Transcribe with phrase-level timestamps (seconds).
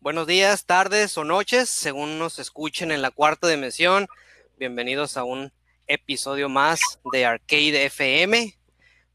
[0.00, 4.06] Buenos días, tardes o noches, según nos escuchen en la cuarta dimensión.
[4.56, 5.52] Bienvenidos a un
[5.86, 6.78] episodio más
[7.12, 8.56] de Arcade FM.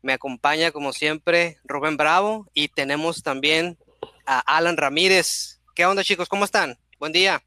[0.01, 3.77] Me acompaña, como siempre, Rubén Bravo y tenemos también
[4.25, 5.61] a Alan Ramírez.
[5.75, 6.27] ¿Qué onda, chicos?
[6.27, 6.77] ¿Cómo están?
[6.99, 7.41] Buen día.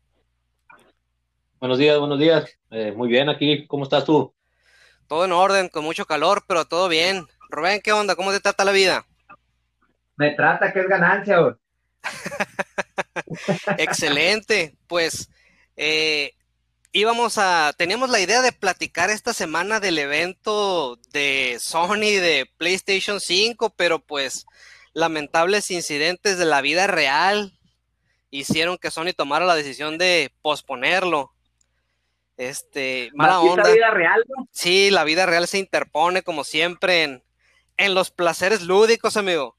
[1.61, 2.51] Buenos días, buenos días.
[2.71, 3.67] Eh, muy bien aquí.
[3.67, 4.33] ¿Cómo estás tú?
[5.07, 7.27] Todo en orden, con mucho calor, pero todo bien.
[7.51, 8.17] Rubén, ¿qué onda?
[8.17, 9.05] ¿Cómo te trata la vida?
[10.17, 11.59] Me trata que es ganancia.
[13.79, 14.77] Excelente.
[14.87, 15.31] Pues
[15.77, 16.33] eh,
[16.93, 23.21] íbamos a, teníamos la idea de platicar esta semana del evento de Sony de PlayStation
[23.21, 24.47] 5, pero pues
[24.93, 27.59] lamentables incidentes de la vida real
[28.31, 31.33] hicieron que Sony tomara la decisión de posponerlo.
[32.37, 33.63] Este, mala onda.
[33.65, 37.23] La vida real, Sí, la vida real se interpone como siempre en,
[37.77, 39.57] en los placeres lúdicos, amigo.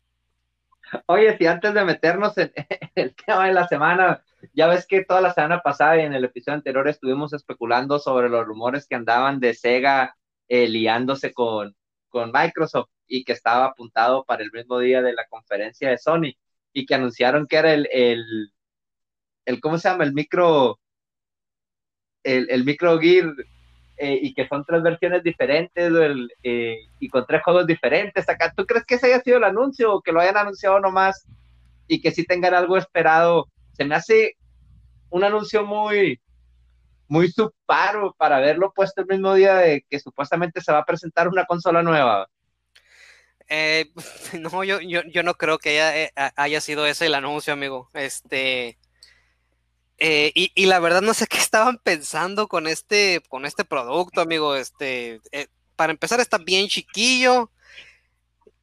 [1.08, 2.52] Oye, si antes de meternos en,
[2.96, 6.26] el tema de la semana, ya ves que toda la semana pasada y en el
[6.26, 10.16] episodio anterior estuvimos especulando sobre los rumores que andaban de Sega
[10.48, 11.76] eh, liándose con,
[12.10, 16.36] con Microsoft y que estaba apuntado para el mismo día de la conferencia de Sony
[16.74, 18.54] y que anunciaron que era el, el,
[19.46, 20.04] el ¿cómo se llama?
[20.04, 20.80] El micro,
[22.24, 23.34] el, el micro Gear
[23.98, 25.92] eh, y que son tres versiones diferentes
[26.44, 28.54] eh, y con tres juegos diferentes acá.
[28.56, 31.26] ¿Tú crees que ese haya sido el anuncio o que lo hayan anunciado nomás
[31.88, 33.48] y que sí tengan algo esperado?
[33.74, 34.36] Se me hace
[35.10, 36.20] un anuncio muy,
[37.08, 41.30] muy suparo para haberlo puesto el mismo día de que supuestamente se va a presentar
[41.30, 42.28] una consola nueva.
[43.48, 43.92] Eh,
[44.40, 47.90] no, yo, yo, yo, no creo que haya, haya sido ese el anuncio, amigo.
[47.94, 48.78] Este,
[49.98, 54.56] eh, y, la verdad no sé qué estaban pensando con este, con este producto, amigo.
[54.56, 57.50] Este, eh, para empezar está bien chiquillo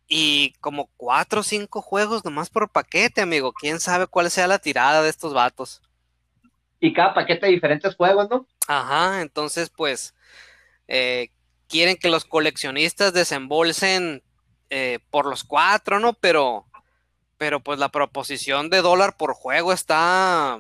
[0.09, 3.53] y como cuatro o cinco juegos nomás por paquete, amigo.
[3.53, 5.81] ¿Quién sabe cuál sea la tirada de estos vatos?
[6.81, 8.47] Y cada paquete de diferentes juegos, ¿no?
[8.69, 10.15] Ajá, entonces pues
[10.87, 11.31] eh,
[11.67, 14.23] quieren que los coleccionistas desembolsen
[15.11, 16.15] por los cuatro, ¿no?
[16.15, 16.65] Pero,
[17.37, 20.59] pero pues la proposición de dólar por juego está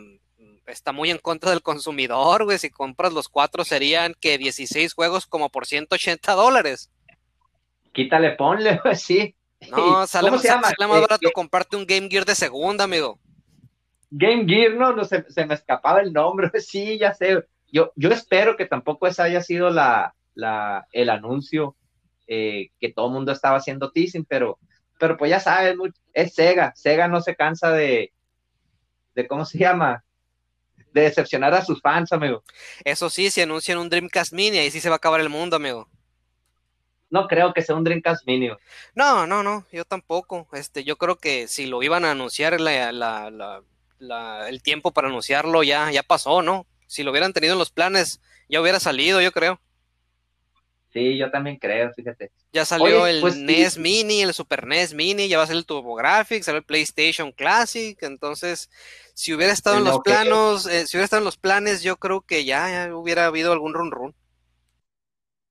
[0.67, 2.59] está muy en contra del consumidor, güey.
[2.59, 6.91] Si compras los cuatro serían que 16 juegos como por 180 dólares.
[7.93, 9.35] Quítale, ponle, güey, sí.
[9.71, 10.43] No, sale, más,
[10.79, 13.21] barato comprarte un Game Gear de segunda, amigo.
[14.11, 17.45] Game Gear, no, no se, me escapaba el nombre, sí, ya sé.
[17.71, 21.77] Yo, yo espero que tampoco esa haya sido la, la, el anuncio
[22.27, 24.59] eh, que todo el mundo estaba haciendo teasing, pero,
[24.99, 25.77] pero pues ya sabes,
[26.13, 26.73] es Sega.
[26.75, 28.13] Sega no se cansa de,
[29.15, 30.05] de ¿cómo se llama?
[30.93, 32.43] De decepcionar a sus fans, amigo.
[32.85, 35.57] Eso sí, si anuncian un Dreamcast Mini, ahí sí se va a acabar el mundo,
[35.57, 35.89] amigo.
[37.11, 38.51] No creo que sea un Dreamcast Mini.
[38.95, 40.49] No, no, no, yo tampoco.
[40.53, 42.63] Este, yo creo que si lo iban a anunciar, el
[44.63, 46.67] tiempo para anunciarlo ya, ya pasó, ¿no?
[46.87, 49.61] Si lo hubieran tenido en los planes, ya hubiera salido, yo creo.
[50.93, 52.33] Sí, yo también creo, fíjate.
[52.53, 55.65] Ya salió el pues NES Mini, el Super NES Mini, ya va a ser el
[55.65, 58.71] TurboGrafx, salió el PlayStation Classic, entonces
[59.15, 62.21] si hubiera estado en los planos, eh, si hubiera estado en los planes, yo creo
[62.21, 64.15] que ya, hubiera habido algún run run.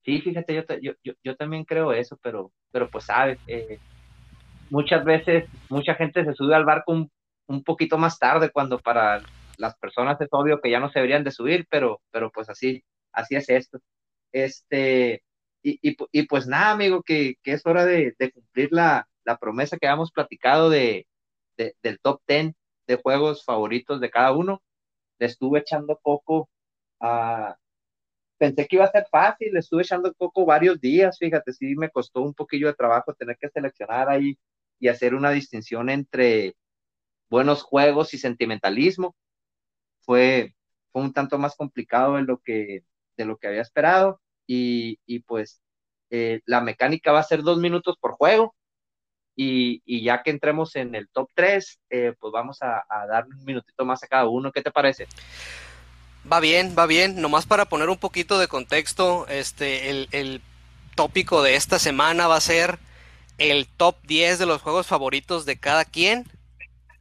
[0.06, 3.80] Sí, fíjate, yo, yo, yo, yo también creo eso, pero, pero pues sabes, eh,
[4.70, 7.12] muchas veces mucha gente se sube al barco un,
[7.48, 9.22] un, poquito más tarde cuando para
[9.58, 12.84] las personas es obvio que ya no se deberían de subir, pero, pero pues así,
[13.12, 13.80] así es esto.
[14.32, 15.24] Este,
[15.64, 19.08] y, pues nada, amigo, que, es hora de, cumplir la,
[19.40, 21.08] promesa que habíamos platicado de,
[21.58, 22.54] del top 10
[22.88, 24.62] de juegos favoritos de cada uno.
[25.20, 26.50] Le estuve echando coco
[27.00, 27.58] a...
[28.38, 31.92] Pensé que iba a ser fácil, le estuve echando coco varios días, fíjate, sí me
[31.92, 34.36] costó un poquillo de trabajo tener que seleccionar ahí
[34.80, 36.56] y hacer una distinción entre
[37.30, 39.16] buenos juegos y sentimentalismo.
[40.02, 40.56] Fue,
[40.92, 42.84] fue un tanto más complicado de lo que,
[43.16, 44.20] de lo que había esperado
[44.54, 45.62] y, pues
[46.10, 48.54] eh, la mecánica va a ser dos minutos por juego
[49.36, 53.86] y, ya que entremos en el top 3, eh, pues vamos a, darle un minutito
[53.86, 54.52] más a cada uno.
[54.52, 55.08] ¿Qué te parece?
[56.32, 57.22] Va bien, va bien.
[57.22, 60.42] Nomás para poner un poquito de contexto, este, el,
[60.96, 62.78] tópico de esta semana va a ser
[63.38, 66.26] el top 10 de los juegos favoritos de cada quien.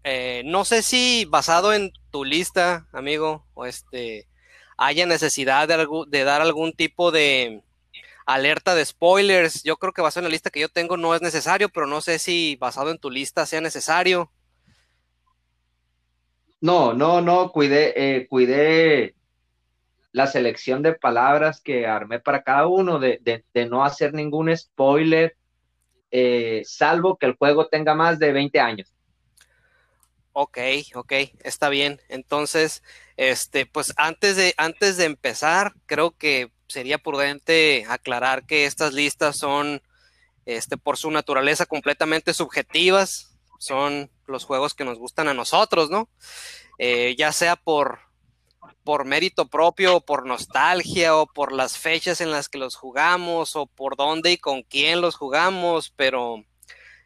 [0.05, 4.30] Eh, no sé si basado en tu lista, amigo, o este,
[4.81, 7.63] haya necesidad de, de dar algún tipo de
[8.25, 9.63] alerta de spoilers.
[9.63, 12.01] Yo creo que basado en la lista que yo tengo no es necesario, pero no
[12.01, 14.33] sé si basado en tu lista sea necesario.
[16.63, 19.15] No, no, no, cuidé, eh, cuidé
[20.13, 25.37] la selección de palabras que armé para cada uno, de, no hacer ningún spoiler,
[26.11, 28.95] eh, salvo que el juego tenga más de 20 años.
[30.33, 30.59] Ok,
[30.95, 31.13] ok,
[31.43, 32.01] está bien.
[32.09, 32.83] Entonces,
[33.21, 39.37] este, pues antes de, antes de empezar, creo que sería prudente aclarar que estas listas
[39.37, 39.83] son,
[40.47, 43.37] este, por su naturaleza completamente subjetivas.
[43.59, 46.09] Son los juegos que nos gustan a nosotros, ¿no?
[46.79, 47.99] Eh, ya sea por,
[48.85, 53.55] por mérito propio, o por nostalgia, o por las fechas en las que los jugamos,
[53.55, 56.43] o por dónde y con quién los jugamos, pero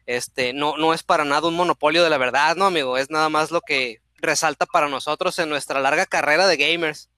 [0.05, 2.97] este, no, no es para nada un monopolio de la verdad, ¿no, amigo?
[2.97, 7.09] Es nada más lo que resalta para nosotros en nuestra larga carrera de gamers.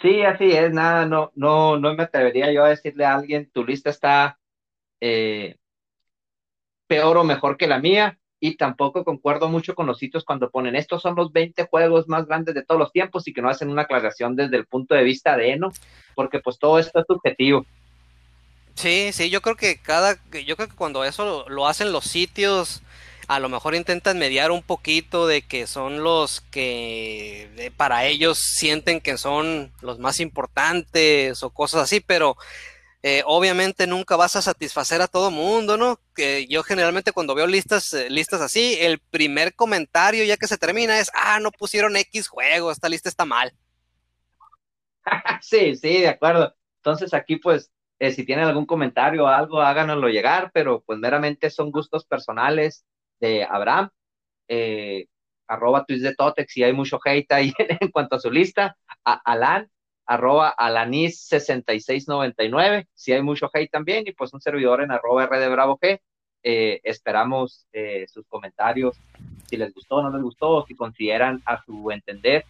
[0.00, 3.64] Sí, así es, nada, no, no, no me atrevería yo a decirle a alguien, tu
[3.64, 4.38] lista está
[5.00, 5.56] eh,
[6.86, 10.76] peor o mejor que la mía, y tampoco concuerdo mucho con los sitios cuando ponen
[10.76, 13.68] estos son los 20 juegos más grandes de todos los tiempos y que no hacen
[13.68, 15.70] una aclaración desde el punto de vista de Eno,
[16.14, 17.66] porque pues todo esto es subjetivo.
[18.74, 22.82] Sí, sí, yo creo que cada, yo creo que cuando eso lo, hacen los sitios,
[23.28, 29.02] a lo mejor intentan mediar un poquito de que son los que para ellos sienten
[29.02, 32.38] que son los más importantes o cosas así, pero
[33.02, 36.00] eh, obviamente nunca vas a satisfacer a todo mundo, ¿no?
[36.14, 40.56] Que yo generalmente cuando veo listas, eh, listas así, el primer comentario ya que se
[40.56, 43.52] termina es, ah, no pusieron X juego, esta lista está mal.
[45.42, 46.54] sí, sí, de acuerdo.
[46.76, 51.50] Entonces aquí pues eh, si tienen algún comentario o algo, háganoslo llegar, pero pues meramente
[51.50, 52.86] son gustos personales
[53.20, 53.90] de Abraham.
[54.48, 55.06] Eh,
[55.46, 58.76] arroba tweets de Totex y hay mucho hate ahí en cuanto a su lista.
[59.04, 59.70] A Alan,
[60.06, 66.00] arroba alanis6699, si hay mucho hate también, y pues un servidor en arroba rdbravo g.
[66.42, 67.66] Eh, esperamos
[68.06, 68.96] sus comentarios,
[69.48, 72.44] si les gustó o no les gustó, si consideran a su entender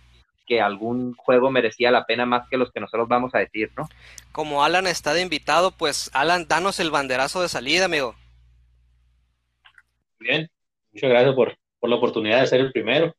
[0.49, 3.87] que algún juego merecía la pena más que los que nosotros vamos a decir, ¿no?
[4.33, 8.17] Como Alan está de invitado, pues Alan, danos el banderazo de salida, amigo.
[10.19, 10.51] Bien,
[10.99, 11.57] muchas gracias por,
[11.89, 13.15] la oportunidad de ser el primero.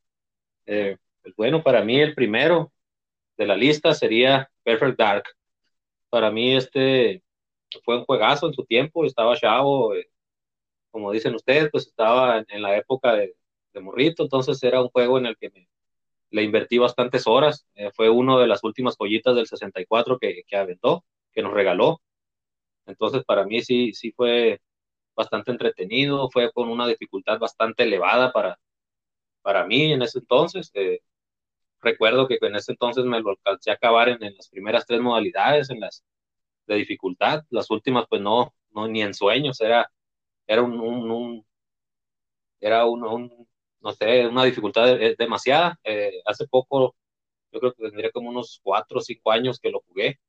[0.65, 2.73] Eh, pues bueno, para mí el primero
[3.37, 5.23] de la lista sería Perfect Dark.
[6.09, 7.23] Para mí este
[7.85, 10.09] fue un juegazo en su tiempo, estaba chavo, eh,
[10.91, 13.35] como dicen ustedes, pues estaba en, la época de,
[13.73, 15.69] de morrito, entonces era un juego en el que me,
[16.31, 17.65] le invertí bastantes horas.
[17.75, 22.01] Eh, fue uno de las últimas joyitas del 64 que, que aventó, que nos regaló.
[22.87, 24.59] Entonces, para mí sí, sí fue
[25.19, 28.57] bastante entretenido, fue con una dificultad bastante elevada para,
[29.41, 30.71] para mí en ese entonces.
[30.73, 31.01] Eh,
[31.81, 35.69] recuerdo que en ese entonces me lo alcancé a acabar en, las primeras tres modalidades,
[35.69, 36.03] en las
[36.67, 37.43] de dificultad.
[37.49, 39.91] Las últimas, pues no, no ni en sueños, era,
[40.47, 41.45] era un, un
[42.61, 43.47] era un, un,
[43.81, 45.79] no sé, una dificultad demasiada.
[45.83, 46.95] Eh, hace poco,
[47.51, 50.19] yo creo que tendría como unos cuatro o cinco años que lo jugué.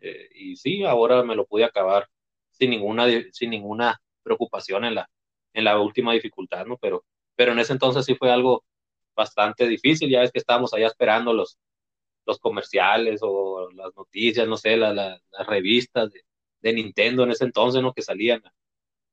[0.00, 2.08] Eh, y sí, ahora me lo pude acabar
[2.52, 5.10] sin ninguna, sin ninguna preocupación en la,
[5.54, 6.78] en la última dificultad, ¿no?
[6.78, 7.04] Pero,
[7.36, 8.64] pero en ese entonces sí fue algo
[9.14, 10.10] bastante difícil.
[10.10, 11.58] Ya es que estábamos allá esperando los,
[12.26, 17.92] los comerciales o las noticias, no sé, las revistas de, Nintendo en ese entonces, ¿no?
[17.92, 18.42] Que salían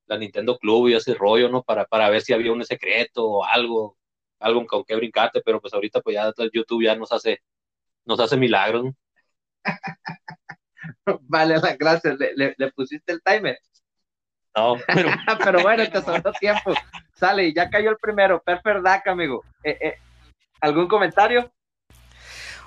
[0.06, 1.64] la Nintendo Club y ese rollo, ¿no?
[1.64, 3.98] Para, para ver si había un secreto o algo,
[4.40, 7.40] algo con que brincarte, pero pues ahorita pues ya YouTube ya nos hace,
[8.06, 8.96] nos hace milagros, ¿no?
[11.22, 12.18] vale, gracias.
[12.20, 13.58] ¿Le, le, pusiste el timer?
[14.56, 15.10] No, pero...
[15.44, 16.74] pero bueno, te sobró tiempo.
[17.14, 18.42] Sale, ya cayó el primero.
[18.42, 19.44] Perfect Duck, amigo.
[19.64, 19.98] Eh, eh,
[20.62, 21.52] ¿Algún comentario?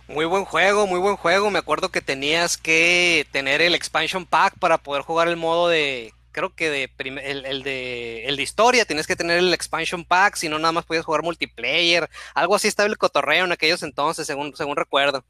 [0.09, 1.51] Muy buen juego, muy buen juego.
[1.51, 6.13] Me acuerdo que tenías que tener el expansion pack para poder jugar el modo de
[6.33, 10.49] creo que de el, de, el de historia tienes que tener el expansion pack, si
[10.49, 14.57] no nada más podías jugar multiplayer, algo así estaba el cotorreo en aquellos entonces, según,
[14.57, 15.25] según recuerdo.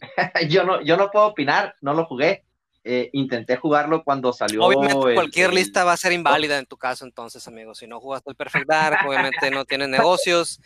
[0.48, 2.44] yo no, yo no puedo opinar, no lo jugué.
[2.84, 4.64] Eh, intenté jugarlo cuando salió.
[4.64, 7.76] Obviamente, cualquier lista va a ser inválida en tu caso, entonces, amigo.
[7.76, 10.60] Si no jugaste el Perfect Dark, obviamente no tienes negocios.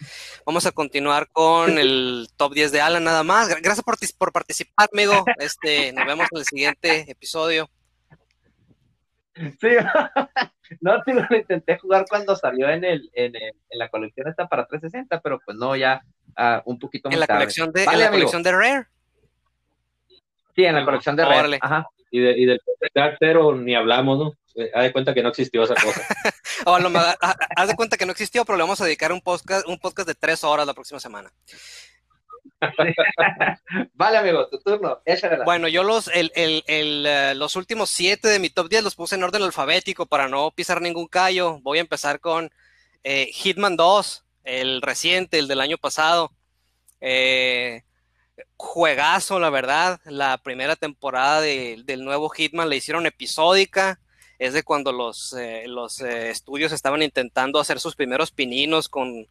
[0.47, 3.49] Vamos a continuar con el top 10 de Alan, nada más.
[3.49, 5.27] Gracias por, por participar, amigo.
[5.39, 7.69] Este, nos vemos en el siguiente episodio.
[9.35, 9.69] Sí,
[10.81, 13.35] no, sí, lo intenté jugar cuando salió en, el, en,
[13.73, 16.03] la colección esta para 360, pero pues no, ya
[16.39, 18.87] uh, un poquito más ¿En la Colección de, ¿En la colección de Rare?
[20.55, 21.59] Sí, en la colección de Rare.
[21.61, 21.87] Ajá.
[22.11, 22.61] Y, de, y del
[22.95, 24.33] Dark Zero ni hablamos, ¿no?
[24.75, 26.07] Haz de cuenta que no existió esa cosa.
[26.67, 29.69] o lo, haz de cuenta que no existió, pero le vamos a dedicar un podcast,
[29.69, 31.31] un podcast de tres horas la próxima semana.
[33.95, 35.03] vale, amigo, tu turno.
[35.45, 38.95] Bueno, yo los, el, el, el, eh, los últimos siete de mi top 10 los
[38.95, 41.61] puse en orden alfabético para no pisar ningún callo.
[41.61, 42.51] Voy a empezar con
[43.05, 46.33] eh, Hitman 2, el reciente, el del año pasado.
[47.01, 47.83] Eh,
[48.57, 50.01] juegazo, la verdad.
[50.05, 54.01] La primera temporada del nuevo Hitman la hicieron episódica.
[54.39, 59.27] es de cuando los, eh, los eh, estudios estaban intentando hacer sus primeros pininos con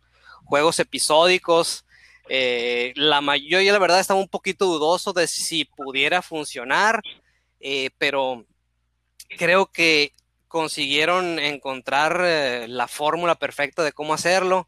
[0.46, 1.86] juegos episódicos.
[2.28, 7.02] Eh, la mayoría, la verdad, estaba un poquito dudoso de si pudiera funcionar,
[8.00, 8.46] pero
[9.38, 10.14] creo que
[10.48, 14.68] consiguieron encontrar la fórmula perfecta de cómo hacerlo.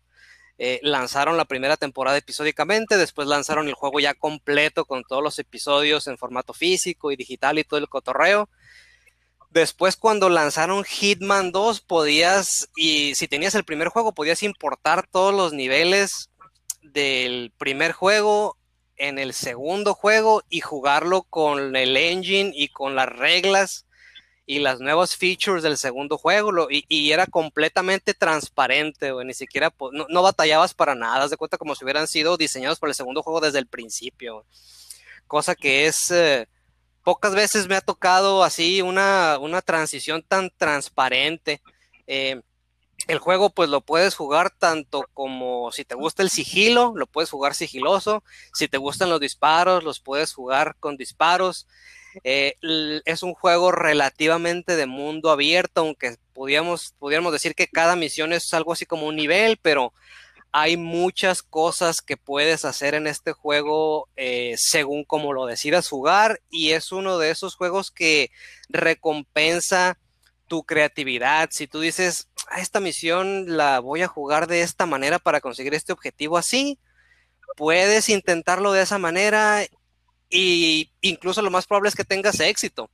[0.82, 6.08] Lanzaron la primera temporada episódicamente, después lanzaron el juego ya completo con todos los episodios
[6.08, 8.50] en formato físico y digital y todo el cotorreo.
[9.50, 15.34] Después cuando lanzaron Hitman 2 podías, y si tenías el primer juego, podías importar todos
[15.34, 16.30] los niveles
[16.82, 18.58] del primer juego
[18.98, 23.87] en el segundo juego y jugarlo con el engine y con las reglas
[24.50, 30.74] y las nuevas features del segundo juego y, era completamente transparente, ni siquiera no, batallabas
[30.74, 33.60] para nada, haz de cuenta como si hubieran sido diseñados para el segundo juego desde
[33.60, 34.46] el principio,
[35.28, 36.48] cosa que es eh,
[37.04, 41.62] pocas veces me ha tocado así una, transición tan transparente.
[42.08, 42.42] Eh,
[43.08, 47.30] el juego pues lo puedes jugar tanto como si te gusta el sigilo, lo puedes
[47.30, 48.24] jugar sigiloso,
[48.54, 51.68] si te gustan los disparos, los puedes jugar con disparos.
[52.24, 52.56] Eh,
[53.06, 58.54] es un juego relativamente de mundo abierto, aunque pudiéramos, pudiéramos decir que cada misión es
[58.54, 59.94] algo así como un nivel, pero
[60.52, 66.42] hay muchas cosas que puedes hacer en este juego eh, según como lo decidas jugar
[66.50, 68.32] y es uno de esos juegos que
[68.70, 70.00] recompensa
[70.48, 71.50] tu creatividad.
[71.52, 75.74] Si tú dices, a esta misión la voy a jugar de esta manera para conseguir
[75.74, 76.80] este objetivo así,
[77.56, 79.66] puedes intentarlo de esa manera
[80.30, 82.90] y incluso lo más probable es que tengas éxito.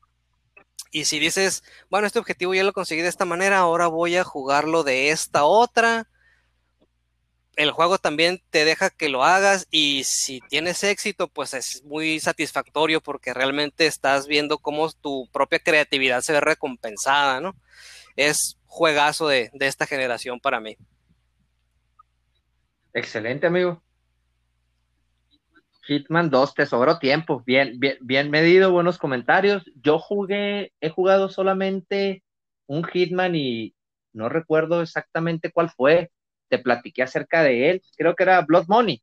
[0.92, 4.24] Y si dices, bueno, este objetivo ya lo conseguí de esta manera, ahora voy a
[4.24, 6.08] jugarlo de esta otra
[7.56, 12.20] el juego también te deja que lo hagas y si tienes éxito, pues es muy
[12.20, 17.56] satisfactorio porque realmente estás viendo cómo tu propia creatividad se ve recompensada, ¿no?
[18.16, 20.78] Es juegazo de, esta generación para mí.
[22.94, 23.82] Excelente, amigo.
[25.86, 29.64] Hitman 2, te sobró tiempo, bien, bien, bien medido, buenos comentarios.
[29.76, 32.24] Yo jugué, he jugado solamente
[32.68, 33.76] un Hitman y
[34.14, 36.10] no recuerdo exactamente cuál fue
[36.54, 39.02] te platiqué acerca de él, creo que era Blood Money.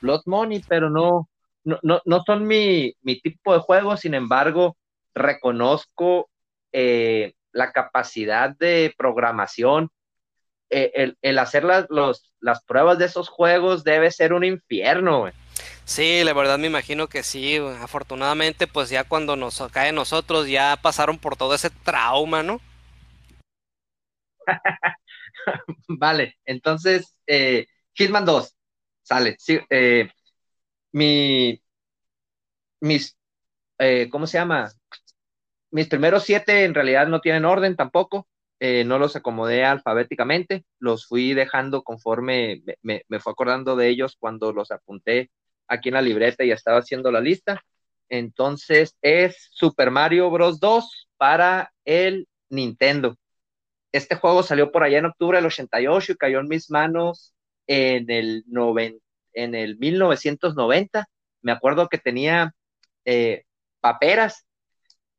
[0.00, 1.28] Blood Money, pero no,
[1.64, 4.76] no, no, son mi, tipo de juego, sin embargo,
[5.14, 6.30] reconozco
[6.72, 9.90] eh, la capacidad de programación.
[10.70, 11.86] Eh, el, hacer las,
[12.40, 15.26] las pruebas de esos juegos debe ser un infierno.
[15.84, 17.56] Sí, la verdad me imagino que sí.
[17.80, 22.60] Afortunadamente, pues ya cuando nos cae nosotros, ya pasaron por todo ese trauma, ¿no?
[25.88, 28.56] vale, entonces, eh, Hitman 2,
[29.02, 29.36] sale.
[29.70, 30.08] Eh,
[30.92, 31.60] mi,
[32.80, 33.16] mis,
[33.78, 34.72] eh, ¿cómo se llama?
[35.70, 38.28] Mis primeros siete en realidad no tienen orden tampoco.
[38.60, 44.16] Eh, no los acomodé alfabéticamente, los fui dejando conforme me, me, fue acordando de ellos
[44.18, 45.30] cuando los apunté
[45.68, 47.62] aquí en la libreta y estaba haciendo la lista.
[48.08, 50.60] Entonces es Super Mario Bros.
[50.60, 53.16] 2 para el Nintendo.
[53.92, 57.34] Este juego salió por allá en octubre del 88 y cayó en mis manos
[57.66, 58.44] en el,
[59.32, 61.06] en el 1990.
[61.42, 62.54] Me acuerdo que tenía
[63.04, 63.44] eh,
[63.80, 64.46] paperas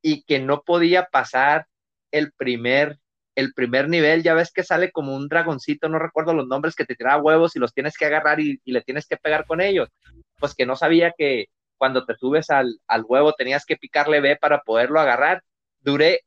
[0.02, 1.68] y que no podía pasar
[2.12, 3.00] el primer,
[3.36, 4.24] el primer nivel.
[4.24, 7.56] Ya ves que sale como un dragoncito, no recuerdo los nombres, que te tiraba huevos
[7.56, 9.90] y los tienes que agarrar y, le tienes que pegar con ellos.
[10.40, 14.38] Pues que no sabía que cuando te subes al, al huevo tenías que picarle B
[14.38, 15.44] para poderlo agarrar.
[15.82, 16.22] Duré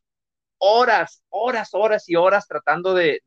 [0.58, 3.22] horas, horas, horas y horas tratando de,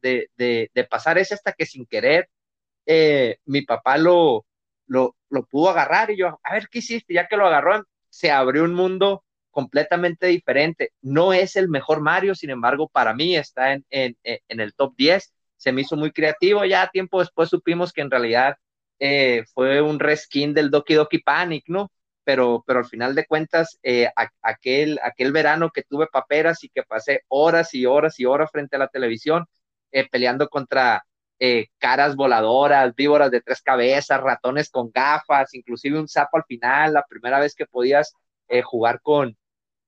[0.90, 2.30] pasar ese hasta que sin querer
[2.86, 4.46] eh, mi papá lo,
[4.88, 5.16] lo,
[5.50, 7.14] pudo agarrar y yo, a ver, ¿qué hiciste?
[7.14, 10.92] Ya que lo agarró, se abrió un mundo completamente diferente.
[11.02, 13.84] No es el mejor Mario, sin embargo, para mí está en,
[14.24, 15.34] el top 10.
[15.58, 16.66] Se me hizo muy creativo.
[16.66, 18.58] Ya tiempo después supimos que en realidad
[19.04, 21.92] eh, fue un reskin del Doki Doki Panic, ¿no?
[22.24, 24.08] pero, pero al final de cuentas, eh,
[24.44, 28.76] aquel, aquel verano que tuve paperas y que pasé horas y horas y horas frente
[28.76, 29.46] a la televisión
[29.92, 31.04] eh, peleando contra
[31.80, 37.04] caras voladoras, víboras de tres cabezas, ratones con gafas, inclusive un sapo al final, la
[37.10, 38.14] primera vez que podías
[38.64, 39.36] jugar con,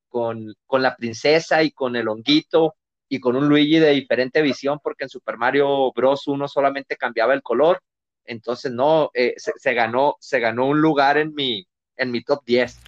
[0.09, 2.73] con, con la princesa y con el honguito
[3.07, 6.25] y con un Luigi de diferente visión, porque en Super Mario Bros.
[6.25, 7.79] uno solamente cambiaba el color.
[8.25, 12.79] Entonces, no, se, ganó, se ganó un lugar en mi, en mi top 10.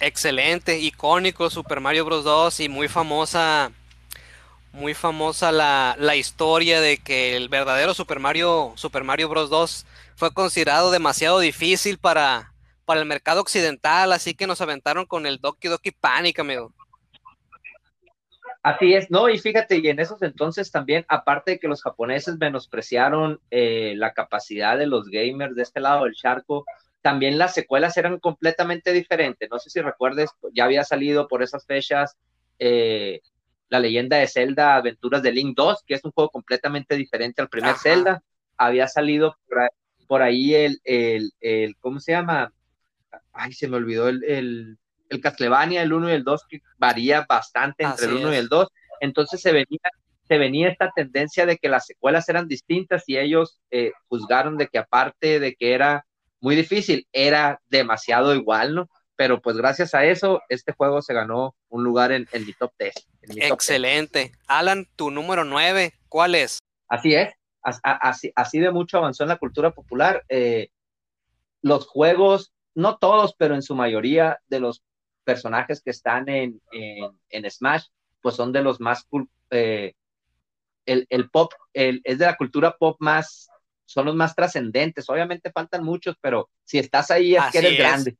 [0.00, 2.22] Excelente, icónico Super Mario Bros.
[2.22, 3.72] 2 y muy famosa,
[4.72, 9.48] muy famosa la, historia de que el verdadero Super Mario, Super Mario Bros.
[9.48, 12.52] 2 fue considerado demasiado difícil para,
[12.84, 16.74] para el mercado occidental, así que nos aventaron con el Doki Doki Panic, amigo.
[18.66, 22.36] Así es, no, y fíjate, y en esos entonces también, aparte de que los japoneses
[22.36, 26.64] menospreciaron eh, la capacidad de los gamers de este lado del charco,
[27.00, 29.48] también las secuelas eran completamente diferentes.
[29.48, 32.16] No sé si recuerdes, ya había salido por esas fechas
[32.58, 33.20] eh,
[33.68, 37.48] la leyenda de Zelda Aventuras de Link 2, que es un juego completamente diferente al
[37.48, 38.24] primer Zelda.
[38.56, 39.36] Había salido
[40.08, 42.52] por ahí, el, el, el, ¿cómo se llama?
[43.32, 44.78] Ay, se me olvidó el, el,
[45.08, 48.48] el Castlevania, el 1 y el 2, que varía bastante entre el 1 y el
[48.48, 48.68] 2.
[49.00, 49.80] Entonces se venía,
[50.28, 54.68] se venía esta tendencia de que las secuelas eran distintas y ellos eh, juzgaron de
[54.68, 56.06] que aparte de que era
[56.40, 58.88] muy difícil, era demasiado igual, ¿no?
[59.16, 62.94] Pero pues gracias a eso, este juego se ganó un lugar en, mi top 10.
[63.36, 64.32] Excelente.
[64.46, 66.58] Alan, tu número 9, ¿cuál es?
[66.88, 67.32] Así es,
[67.62, 70.22] así, así de mucho avanzó en la cultura popular.
[70.28, 70.68] Eh,
[71.62, 74.82] los juegos, no todos, pero en su mayoría de los
[75.26, 77.86] personajes que están en, en, Smash,
[78.22, 79.06] pues son de los más
[79.50, 79.94] eh,
[80.86, 83.50] el, el, pop, el, es de la cultura pop más
[83.84, 85.08] son los más trascendentes.
[85.08, 88.16] Obviamente faltan muchos, pero si estás ahí es que eres grande.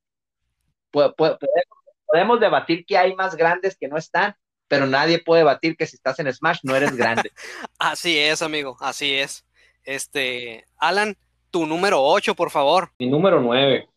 [0.90, 4.34] podemos debatir que hay más grandes que no están,
[4.68, 7.32] pero nadie puede debatir que si estás en Smash no eres grande.
[7.78, 9.44] así es, amigo, así es.
[9.84, 11.16] Este, Alan,
[11.50, 12.92] tu número 8, por favor.
[12.98, 13.88] Mi número 9.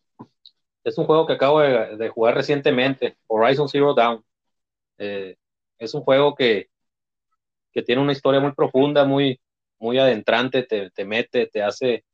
[0.84, 4.24] Es un juego que acabo de, jugar recientemente, Horizon Zero Dawn.
[4.98, 5.36] Eh,
[5.78, 6.68] es un juego que,
[7.72, 9.40] que tiene una historia muy profunda, muy,
[9.78, 12.04] muy adentrante, te, te, mete, te hace,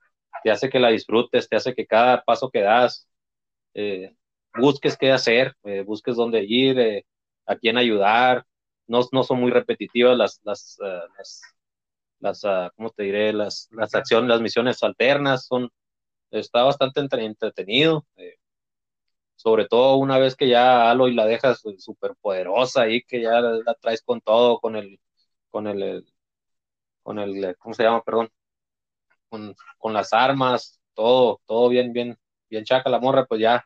[0.42, 3.08] te hace que la disfrutes, te hace que cada paso que das
[3.75, 4.14] eh,
[4.58, 7.06] busques qué hacer, eh, busques dónde ir, eh,
[7.46, 8.46] a quién ayudar.
[8.87, 10.78] No, no, son muy repetitivas las, las,
[11.18, 11.42] las,
[12.20, 13.32] las ah, ¿cómo te diré?
[13.32, 15.70] Las, las acciones, las misiones alternas, son,
[16.30, 18.06] está bastante entretenido.
[19.46, 23.74] Sobre todo una vez que ya Aloy la dejas súper poderosa y que ya la,
[23.80, 24.98] traes con todo, con el,
[25.50, 26.04] con el
[27.02, 28.02] con el, ¿cómo se llama?
[28.02, 28.30] Perdón,
[29.28, 32.18] con, con las armas, todo, todo bien, bien,
[32.50, 33.64] bien chaca la morra, pues ya,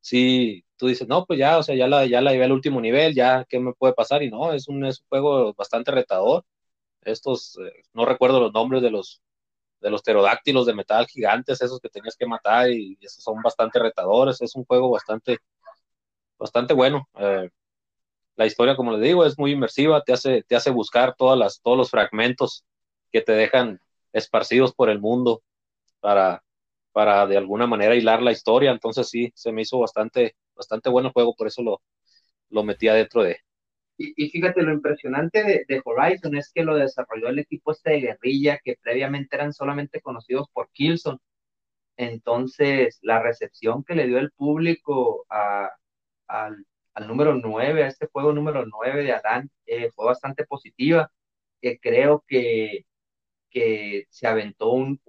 [0.00, 2.80] sí, tú dices, no, pues ya, o sea, ya la, ya la llevé al último
[2.80, 4.22] nivel, ya, ¿qué me puede pasar?
[4.24, 6.44] Y no, es un, es un juego bastante retador.
[7.02, 9.22] Estos, eh, no recuerdo los nombres de los,
[9.82, 13.78] de los pterodáctilos de metal gigantes, esos que tenías que matar, y esos son bastante
[13.80, 15.38] retadores, es un juego bastante,
[16.38, 17.08] bastante bueno.
[17.18, 17.48] Eh,
[18.36, 21.60] la historia, como les digo, es muy inmersiva, te hace, te hace buscar todas las,
[21.62, 22.64] todos los fragmentos
[23.12, 23.80] que te dejan
[24.12, 25.42] esparcidos por el mundo
[26.00, 26.42] para,
[26.92, 28.70] para de alguna manera hilar la historia.
[28.72, 31.82] Entonces sí, se me hizo bastante, bastante bueno el juego, por eso lo,
[32.50, 33.38] lo metí adentro de.
[34.02, 37.92] Y, y fíjate, lo impresionante de, de, Horizon es que lo desarrolló el equipo este
[37.92, 41.18] de guerrilla, que previamente eran solamente conocidos por Killzone.
[41.96, 45.70] Entonces, la recepción que le dio el público a,
[46.28, 51.12] al, al, número 9, a este juego número 9 de Adán, eh, fue bastante positiva.
[51.60, 52.86] que creo que
[53.52, 55.00] que se aventó un,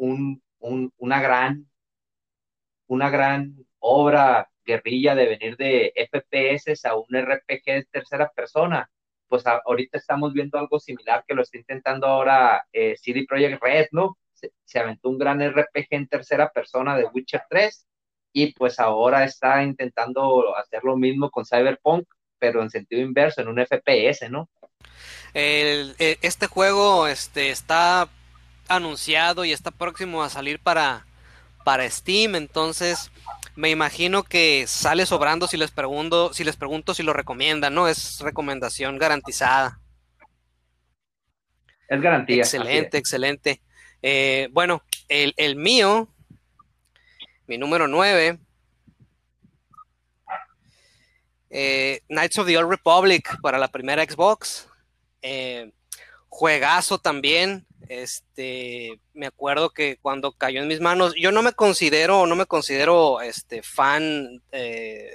[0.97, 1.67] una, gran,
[2.87, 8.89] una gran obra guerrilla de venir de FPS a un RPG de tercera persona.
[9.27, 13.87] Pues ahorita estamos viendo algo similar que lo está intentando ahora eh, CD Projekt Red,
[13.91, 14.17] ¿no?
[14.65, 17.85] Se, aventó un gran RPG en tercera persona de Witcher 3
[18.33, 22.05] y pues ahora está intentando hacer lo mismo con Cyberpunk,
[22.39, 24.49] pero en sentido inverso, en un FPS, ¿no?
[25.33, 28.09] El, eh, este juego este, está
[28.67, 31.05] anunciado y está próximo a salir para,
[31.63, 33.11] para Steam, entonces
[33.55, 37.87] me imagino que sale sobrando si les pregunto, si les pregunto si lo recomiendan, ¿no?
[37.87, 39.79] Es recomendación garantizada.
[41.87, 42.43] Es garantía.
[42.43, 43.61] Excelente, excelente.
[44.01, 46.09] Eh, bueno, el, el, mío,
[47.47, 48.39] mi número 9,
[51.55, 54.67] eh, Knights of the Old Republic para la primera Xbox.
[55.21, 55.71] Eh,
[56.27, 57.65] juegazo también.
[57.89, 62.45] Este, me acuerdo que cuando cayó en mis manos, yo no me considero, no me
[62.45, 65.09] considero este fan eh,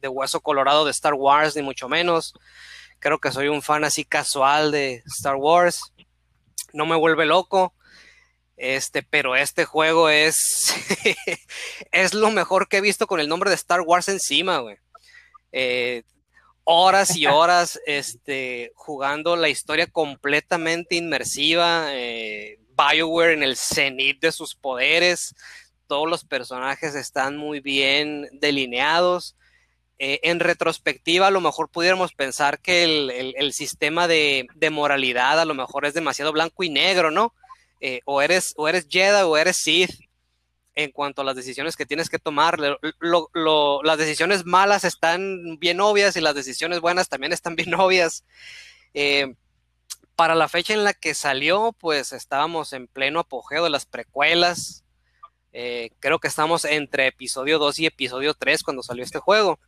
[0.00, 2.34] de Hueso Colorado de Star Wars, ni mucho menos.
[2.98, 5.92] Creo que soy un fan así casual de Star Wars.
[6.72, 7.74] No me vuelve loco.
[8.56, 10.72] Este, pero este juego es,
[11.90, 14.76] es lo mejor que he visto con el nombre de Star Wars encima, güey.
[15.50, 16.04] Eh,
[16.64, 21.86] horas y horas este, jugando la historia completamente inmersiva.
[21.90, 25.34] Eh, Bioware en el cenit de sus poderes.
[25.86, 29.36] Todos los personajes están muy bien delineados.
[29.98, 35.54] Eh, en retrospectiva, a lo mejor pudiéramos pensar que el, sistema de, moralidad a lo
[35.54, 37.34] mejor es demasiado blanco y negro, ¿no?
[37.80, 39.90] Eh, o, eres, o eres Jedi o eres Sith
[40.74, 42.58] en cuanto a las decisiones que tienes que tomar.
[42.58, 48.24] las decisiones malas están bien obvias y las decisiones buenas también están bien obvias.
[48.94, 49.34] Eh,
[50.16, 54.84] para la fecha en la que salió, pues estábamos en pleno apogeo de las precuelas.
[55.52, 59.58] Eh, creo que estamos entre episodio 2 y episodio 3 cuando salió este juego.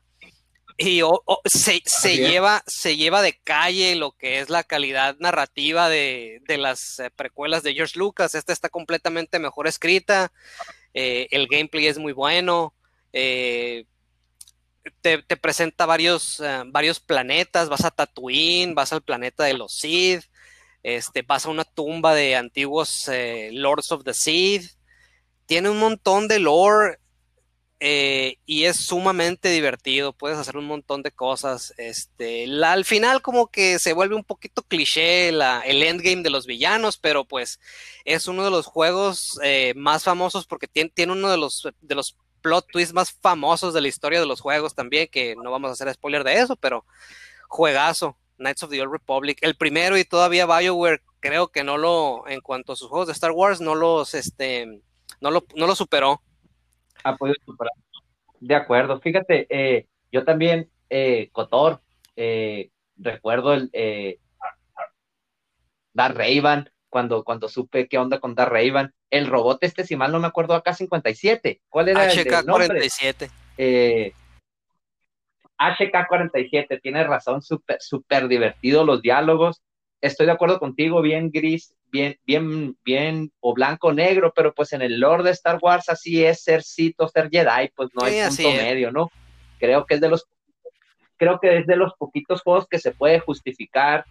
[0.76, 1.02] Y
[1.44, 1.80] se,
[2.16, 7.62] lleva, se lleva de calle lo que es la calidad narrativa de, las eh, precuelas
[7.62, 8.34] de George Lucas.
[8.34, 10.32] Esta está completamente mejor escrita.
[10.94, 12.74] Eh, el gameplay es muy bueno.
[13.12, 13.86] te,
[15.40, 17.68] presenta varios, varios planetas.
[17.68, 20.24] Vas a Tatooine, vas al planeta de los Sith.
[20.82, 23.10] Este, vas a una tumba de antiguos
[23.52, 24.74] Lords of the Sith
[25.46, 26.98] tiene un montón de lore
[27.86, 30.14] eh, y es sumamente divertido.
[30.14, 31.74] Puedes hacer un montón de cosas.
[31.76, 36.96] Este, al final, como que se vuelve un poquito cliché el endgame de los villanos,
[36.96, 37.60] pero pues
[38.06, 41.94] es uno de los juegos eh, más famosos porque tiene, tiene, uno de los, de
[41.94, 45.68] los plot twists más famosos de la historia de los juegos también, que no vamos
[45.68, 46.86] a hacer spoiler de eso, pero
[47.48, 48.16] juegazo.
[48.38, 52.40] Knights of the Old Republic, el primero y todavía BioWare, creo que no lo, en
[52.40, 54.80] cuanto a sus juegos de Star Wars, no los, este,
[55.20, 56.22] no lo, no lo superó.
[57.04, 57.72] Ha podido superar.
[58.40, 61.80] De acuerdo, fíjate, eh, yo también, eh, Cotor,
[62.16, 64.18] eh, recuerdo el eh,
[65.92, 70.12] Dar Raven, cuando, cuando supe qué onda con Dar Raven, el robot este, si mal
[70.12, 73.30] no me acuerdo, AK-57, ¿cuál era el, HK-47.
[73.56, 74.12] Eh,
[75.58, 79.62] HK-47, tiene razón, súper super divertido los diálogos,
[80.06, 84.82] estoy de acuerdo contigo, bien gris, bien, bien, bien, o blanco negro, pero pues en
[84.82, 88.50] el lore de Star Wars así es ser Sith ser Jedi, pues no hay punto
[88.50, 89.10] medio, ¿no?
[89.58, 90.26] Creo que es de los,
[91.16, 94.04] creo que es de los poquitos juegos que se puede justificar,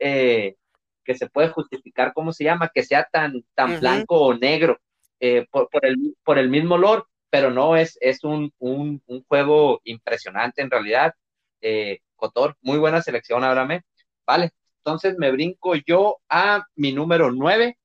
[0.00, 0.56] eh,
[1.04, 2.70] que se puede justificar, ¿cómo se llama?
[2.74, 4.80] Que sea tan, tan blanco o negro
[5.20, 10.62] eh, por, el, por el mismo lore, pero no, es, es un, un, juego impresionante
[10.62, 11.14] en realidad.
[11.60, 13.82] Eh, Cotor, muy buena selección, háblame.
[14.26, 14.50] Vale,
[14.88, 17.78] entonces me brinco yo a mi número 9.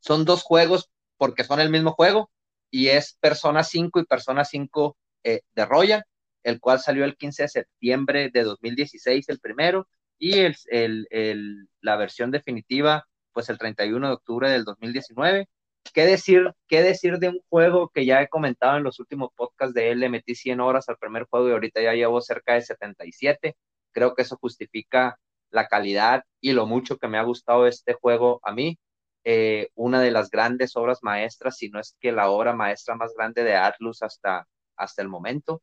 [0.00, 2.30] Son dos juegos porque son el mismo juego
[2.70, 6.02] y es Persona 5 y Persona 5 eh, de Royal,
[6.44, 9.86] el cual salió el 15 de septiembre de 2016 el primero
[10.18, 15.46] y el, la versión definitiva pues el 31 de octubre del 2019.
[15.92, 19.74] ¿Qué decir, ¿Qué decir de un juego que ya he comentado en los últimos podcasts
[19.74, 20.00] de él?
[20.00, 23.56] Le metí 100 horas al primer juego y ahorita ya llevo cerca de 77.
[23.92, 25.18] Creo que eso justifica
[25.52, 28.78] la calidad y lo mucho que me ha gustado este juego a mí.
[29.24, 33.14] Eh, una de las grandes obras maestras, si no es que la obra maestra más
[33.16, 35.62] grande de Atlus hasta, hasta el momento.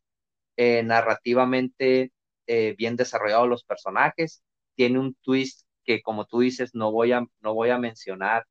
[0.58, 2.12] Eh, narrativamente
[2.48, 4.44] eh, bien desarrollados los personajes.
[4.76, 8.46] Tiene un twist que, como tú dices, no voy a, no voy a mencionar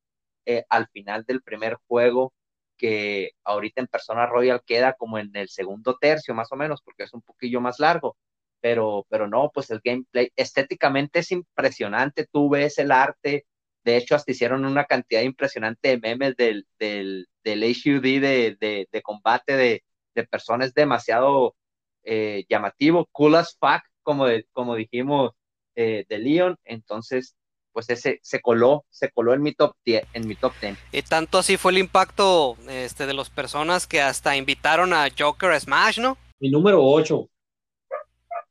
[0.71, 2.33] al final del primer juego,
[2.79, 7.03] que ahorita en Persona Royal queda como en el segundo tercio, más o menos, porque
[7.05, 8.17] es un poquillo más largo
[8.61, 13.47] pero, pero no, pues el gameplay estéticamente es impresionante, tú ves el arte,
[13.85, 19.03] de hecho hasta hicieron una cantidad impresionante de memes del, del, del HUD de, de,
[19.03, 21.55] combate de, de, personas demasiado
[22.03, 25.33] eh, llamativo, cool as fuck, como, como dijimos
[25.77, 27.37] eh, de Leon, entonces
[27.73, 30.77] pues ese se coló, se coló en mi top 10, en mi top 10.
[30.91, 35.53] Y tanto así fue el impacto este, de las personas que hasta invitaron a Joker
[35.53, 36.19] a Smash, ¿no?
[36.41, 37.29] Mi número 8,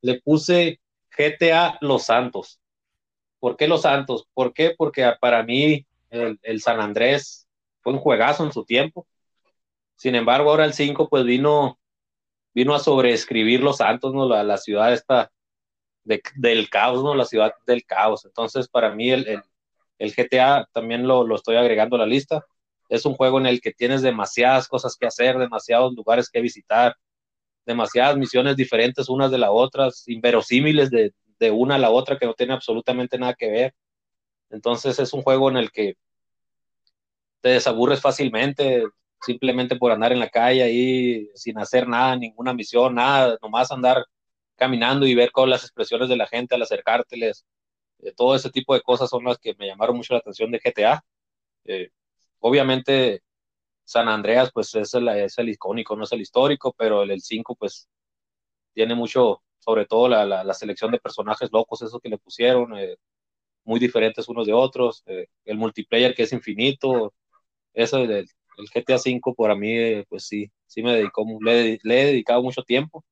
[0.01, 0.79] le puse
[1.17, 2.60] GTA Los Santos.
[3.39, 4.27] ¿Por qué Los Santos?
[4.33, 4.73] ¿Por qué?
[4.77, 7.47] Porque para mí el, San Andrés
[7.81, 9.07] fue un juegazo en su tiempo.
[9.95, 11.79] Sin embargo, ahora el 5 pues vino,
[12.53, 14.27] vino a sobreescribir Los Santos, ¿no?
[14.27, 15.31] La, la ciudad esta
[16.03, 17.15] del caos, ¿no?
[17.15, 18.25] La ciudad del caos.
[18.25, 19.41] Entonces, para mí el,
[19.99, 22.45] el, GTA también lo, lo, estoy agregando a la lista.
[22.89, 26.95] Es un juego en el que tienes demasiadas cosas que hacer, demasiados lugares que visitar,
[27.67, 32.25] demasiadas misiones diferentes unas de las otras, inverosímiles de, de una a la otra que
[32.25, 33.75] no tiene absolutamente nada que ver.
[34.49, 35.95] Entonces es un juego en el que
[37.41, 38.84] te desaburres fácilmente,
[39.21, 44.06] simplemente por andar en la calle ahí sin hacer nada, ninguna misión, nada, nomás andar
[44.56, 47.45] caminando y ver con las expresiones de la gente al acercárteles.
[47.99, 50.60] Eh, todo ese tipo de cosas son las que me llamaron mucho la atención de
[50.60, 51.03] GTA.
[51.65, 51.89] Eh,
[52.39, 53.23] obviamente
[53.88, 57.56] San Andreas, pues es el, es el icónico, no es el histórico, pero el 5,
[57.56, 57.88] pues
[58.73, 62.97] tiene mucho, sobre todo la, la, selección de personajes locos, eso que le pusieron, eh,
[63.65, 67.13] muy diferentes unos de otros, eh, el multiplayer que es infinito,
[67.73, 72.02] eso del el GTA 5 para mí, eh, pues sí, sí me dedicó, le, le
[72.02, 73.06] he dedicado mucho tiempo.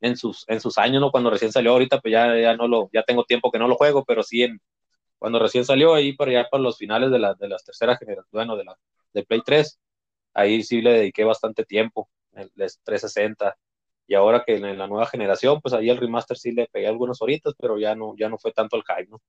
[0.00, 1.10] en sus, en sus años, ¿no?
[1.10, 3.76] Cuando recién salió ahorita, pues ya, ya no lo, ya tengo tiempo que no lo
[3.76, 4.60] juego, pero sí en,
[5.18, 8.30] cuando recién salió ahí para allá para los finales de, la, de las terceras generaciones,
[8.32, 8.76] bueno, de la
[9.16, 9.78] de Play 3,
[10.34, 13.56] ahí sí le dediqué bastante tiempo, el 360,
[14.06, 17.20] y ahora que en la nueva generación, pues ahí el remaster sí le pegué algunas
[17.20, 19.20] horitas, pero ya no, ya no fue tanto el hype, ¿no?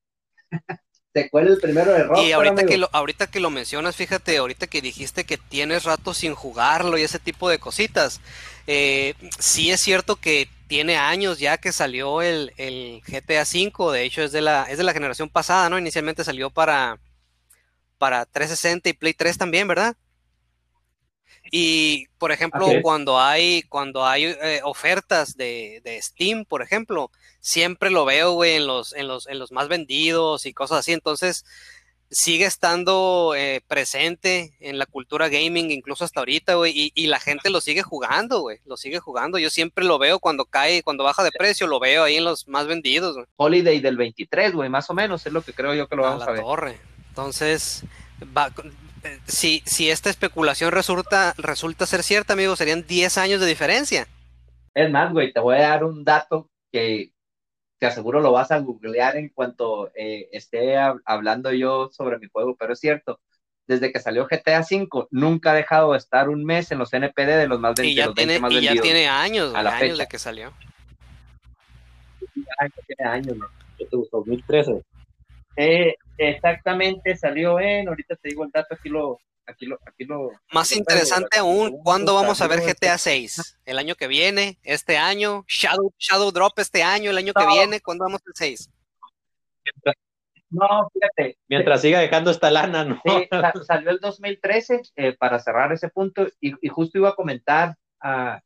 [1.14, 2.68] ¿Te cuál el primero de Rockstar, Y ahorita amigo?
[2.68, 6.98] que, lo, ahorita que lo mencionas, fíjate, ahorita que dijiste que tienes rato sin jugarlo
[6.98, 8.22] y ese tipo de cositas,
[8.68, 14.04] eh, sí es cierto que tiene años ya que salió el, el GTA V, de
[14.04, 15.80] hecho es de la, es de la generación pasada, ¿no?
[15.80, 17.00] Inicialmente salió para,
[17.98, 19.96] para 360 y Play 3 también, ¿verdad?
[21.52, 27.90] Y, por ejemplo, cuando hay, cuando hay eh, ofertas de, de Steam, por ejemplo, siempre
[27.90, 30.92] lo veo, güey, en los, en los, en los más vendidos y cosas así.
[30.92, 31.46] Entonces,
[32.10, 37.20] sigue estando eh, presente en la cultura gaming, incluso hasta ahorita, güey, y, y la
[37.20, 39.38] gente lo sigue jugando, güey, lo sigue jugando.
[39.38, 42.48] Yo siempre lo veo cuando cae, cuando baja de precio, lo veo ahí en los
[42.48, 45.96] más vendidos, Holiday del 23, güey, más o menos, es lo que creo yo que
[45.96, 46.42] lo a vamos la a ver.
[46.42, 46.80] torre.
[47.18, 47.84] Entonces,
[48.38, 48.54] va-
[49.04, 54.08] eh, si, si esta especulación resulta, resulta ser cierta, amigo, serían 10 años de diferencia.
[54.76, 57.12] Es más, güey, te voy a dar un dato que
[57.80, 62.28] te aseguro lo vas a googlear en cuanto eh, esté hab- hablando yo sobre mi
[62.28, 63.20] juego, pero es cierto,
[63.66, 67.36] desde que salió GTA V, nunca ha dejado de estar un mes en los NPD
[67.36, 69.56] de los más, ven- Y de ya los 20 tiene, más y ya tiene años,
[69.56, 70.04] a la años fecha.
[70.04, 70.54] de que salió.
[72.86, 73.50] Tiene años, güey.
[73.80, 74.18] ¿Qué te gustó?
[74.18, 74.84] 2013.
[75.58, 80.30] Eh, exactamente, salió en, ahorita te digo el dato, aquí lo, aquí lo, aquí lo.
[80.52, 83.60] Más lo interesante traigo, aún, ¿cuándo vamos a ver GTA 6?
[83.66, 84.60] ¿El año que viene?
[84.64, 85.44] ¿Este año?
[85.48, 87.10] ¿Shadow, Shadow Drop este año?
[87.10, 87.82] ¿El año que viene?
[87.82, 88.70] ¿Cuándo vamos al 6?
[90.50, 93.02] No, fíjate, Mientras siga dejando esta lana, ¿no?
[93.66, 98.40] Salió el 2013 eh, para cerrar ese punto y, y justo iba a comentar, ah,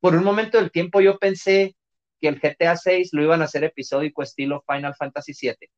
[0.00, 1.76] por un momento del tiempo yo pensé
[2.20, 5.70] que el GTA 6 lo iban a hacer episódico estilo Final Fantasy 7,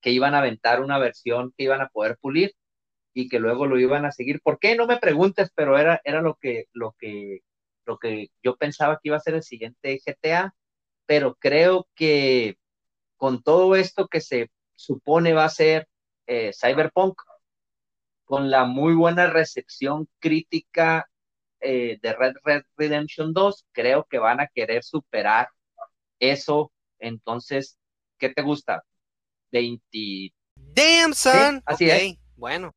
[0.00, 2.54] que iban a aventar una versión que iban a poder pulir
[3.14, 4.40] y que luego lo iban a seguir.
[4.42, 4.76] ¿Por qué?
[4.76, 7.40] No me preguntes, pero era, era lo que, lo que,
[7.84, 10.54] lo que yo pensaba que iba a ser el siguiente GTA,
[11.06, 12.58] pero creo que
[13.16, 15.88] con todo esto que se supone va a ser
[16.26, 17.20] eh, Cyberpunk,
[18.24, 21.10] con la muy buena recepción crítica
[21.60, 25.48] eh, de Red Red Redemption 2, creo que van a querer superar
[26.20, 26.72] eso.
[26.98, 27.78] Entonces,
[28.18, 28.84] ¿qué te gusta?
[29.50, 30.32] 20.
[30.54, 31.62] Damn, son.
[31.66, 32.14] así Ok, es.
[32.36, 32.74] Bueno.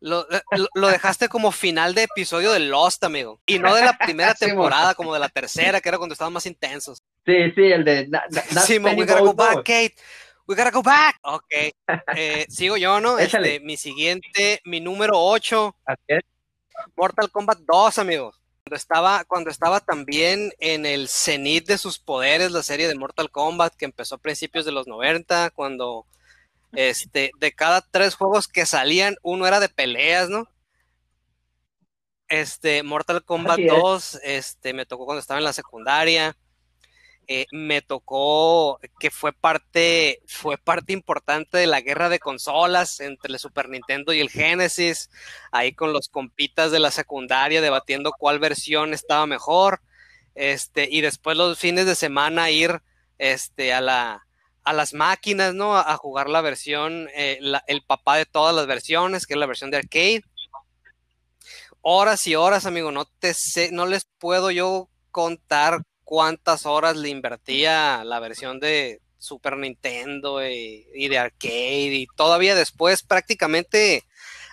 [0.00, 3.40] Lo, eh, lo- lo dejaste como final de episodio de Lost, amigo.
[3.46, 6.32] Y no de la primera Sí, temporada, como de la tercera, que era cuando estaban
[6.32, 7.02] más intensos.
[7.24, 8.06] Sí, sí, el de.
[8.08, 8.22] not
[8.66, 9.94] Simon, Penny we gotta go back, Kate.
[10.46, 11.16] We gotta go back.
[11.22, 11.44] Ok.
[12.16, 13.18] Eh, sigo yo, ¿no?
[13.18, 16.22] Este, mi siguiente, mi número 8, Así es.
[16.94, 18.40] Mortal Kombat 2, amigos.
[18.66, 23.30] Cuando estaba, cuando estaba también en el cenit de sus poderes, la serie de Mortal
[23.30, 26.04] Kombat, que empezó a principios de los 90, cuando
[26.72, 30.48] este, de cada tres juegos que salían, uno era de peleas, ¿no?
[32.26, 33.72] Este, Mortal Kombat es.
[33.72, 36.36] 2, este, me tocó cuando estaba en la secundaria.
[37.28, 43.32] Eh, me tocó que fue parte, fue parte importante de la guerra de consolas entre
[43.32, 45.10] el Super Nintendo y el Genesis,
[45.50, 49.80] ahí con los compitas de la secundaria debatiendo cuál versión estaba mejor,
[50.36, 52.80] este, y después los fines de semana ir
[53.18, 54.24] este, a, la,
[54.62, 55.76] a las máquinas, ¿no?
[55.76, 59.72] A, jugar la versión, eh, el papá de todas las versiones, que es la versión
[59.72, 60.22] de arcade.
[61.80, 67.08] Horas y horas, amigo, no te sé, no les puedo yo contar cuántas horas le
[67.08, 74.04] invertía la versión de Super Nintendo y, de arcade y todavía después prácticamente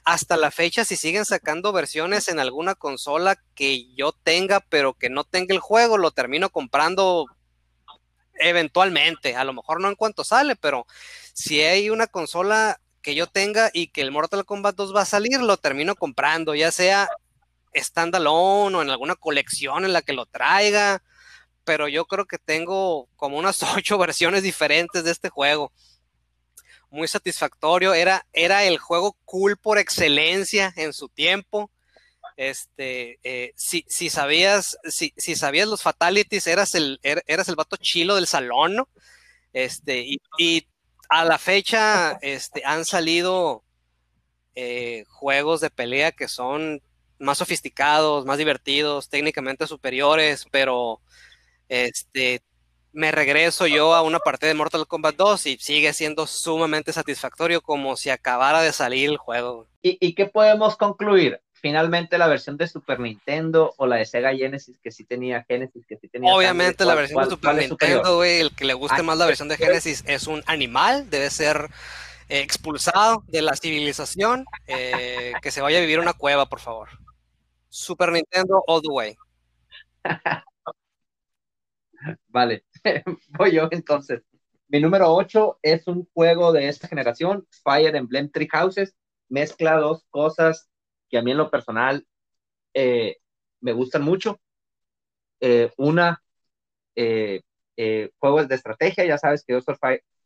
[0.04, 5.12] hasta la fecha si siguen sacando versiones en alguna consola que yo tenga pero que
[5.12, 7.28] no tenga el juego lo termino comprando
[8.40, 9.36] eventualmente.
[9.36, 10.88] A lo mejor no en cuanto sale pero
[11.34, 15.06] si hay una consola que yo tenga y que el Mortal Kombat 2 va a
[15.06, 17.08] salir lo termino comprando ya sea
[17.76, 21.04] standalone o en alguna colección en la que lo traiga
[21.66, 25.72] pero yo creo que tengo como unas ocho versiones diferentes de este juego.
[26.90, 27.94] Muy satisfactorio.
[27.94, 31.72] Era, era el juego cool por excelencia en su tiempo.
[32.38, 37.56] Este, eh, si, si sabías, si, si sabías los fatalities, eras el, er- eras el
[37.56, 38.90] vato chilo del salón, ¿no?
[39.54, 40.06] Este,
[40.40, 40.68] y,
[41.10, 43.64] a la fecha, este, han salido
[44.56, 46.82] eh, juegos de pelea que son
[47.20, 51.02] más sofisticados, más divertidos, técnicamente superiores, pero
[51.70, 52.42] este,
[52.92, 57.62] me regreso yo a una parte de Mortal Kombat 2 y sigue siendo sumamente satisfactorio
[57.62, 59.68] como si acabara de salir el juego.
[59.82, 61.40] ¿Y, y qué podemos concluir?
[61.54, 65.86] Finalmente la versión de Super Nintendo o la de Sega Genesis que sí tenía Genesis,
[65.88, 67.56] que sí tenía Obviamente la ¿cuál- versión de Super?
[67.56, 71.10] Nintendo, güey, el que le guste Ah, más la versión de Genesis es un animal,
[71.10, 71.70] debe ser
[72.28, 76.60] eh, expulsado de la civilización, eh, que se vaya a vivir a una cueva, por
[76.60, 76.90] favor.
[77.70, 79.16] Super Nintendo all the way.
[82.28, 82.66] vale,
[83.38, 84.24] voy yo entonces.
[84.68, 88.96] Mi número 8 es un juego de esta generación, Fire Emblem Three Houses.
[89.30, 90.70] Mezcla dos cosas
[91.10, 92.06] que a mí en lo personal
[92.74, 93.18] eh,
[93.62, 94.40] me gustan mucho.
[95.40, 96.22] Eh, una,
[96.96, 97.42] eh,
[98.18, 99.76] juegos de estrategia, ya sabes que yo soy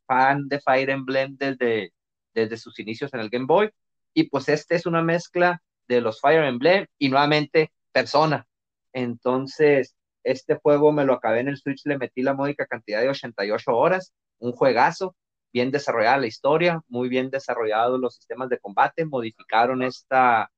[0.06, 1.94] fan de Fire Emblem desde,
[2.34, 3.70] desde sus inicios en el Game Boy.
[4.14, 8.48] Y pues este es una mezcla de los Fire Emblem y nuevamente Persona.
[8.94, 9.97] Entonces,
[10.32, 13.72] este juego me lo acabé en el Switch, le metí la módica cantidad de 88
[13.76, 15.16] horas un juegazo,
[15.54, 20.52] bien desarrollada la historia, muy bien desarrollados los sistemas de combate, modificaron esta,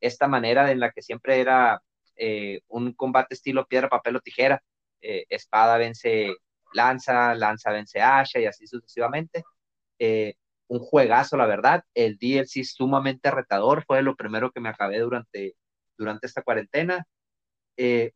[0.00, 1.82] esta manera en la que siempre era
[2.16, 4.62] eh, un combate estilo piedra, papel o tijera,
[5.00, 6.34] eh, espada vence
[6.72, 9.44] lanza, lanza vence asha y así sucesivamente.
[9.98, 10.34] Eh,
[10.68, 11.84] un juegazo, la verdad.
[11.94, 15.56] El DLC sumamente retador, fue lo primero que me acabé durante,
[15.96, 17.06] durante esta cuarentena.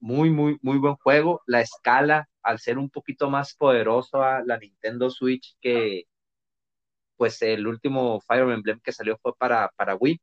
[0.01, 1.43] Muy, muy, muy buen juego.
[1.47, 6.07] La escala al ser un poquito más poderoso a la Nintendo Switch que
[7.17, 10.21] pues el último Fire Emblem que salió fue para, para Wii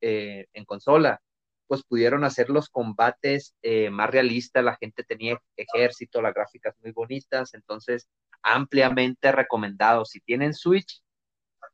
[0.00, 1.20] eh, en consola,
[1.66, 6.92] pues pudieron hacer los combates eh, más realistas, la gente tenía ejército, las gráficas muy
[6.92, 8.08] bonitas, entonces
[8.42, 10.04] ampliamente recomendado.
[10.04, 11.02] Si tienen Switch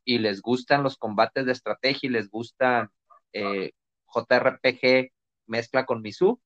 [0.04, 2.88] y les gustan los combates de estrategia y les gustan
[3.32, 3.72] eh,
[4.12, 5.12] JRPG
[5.46, 6.40] mezcla con Misu,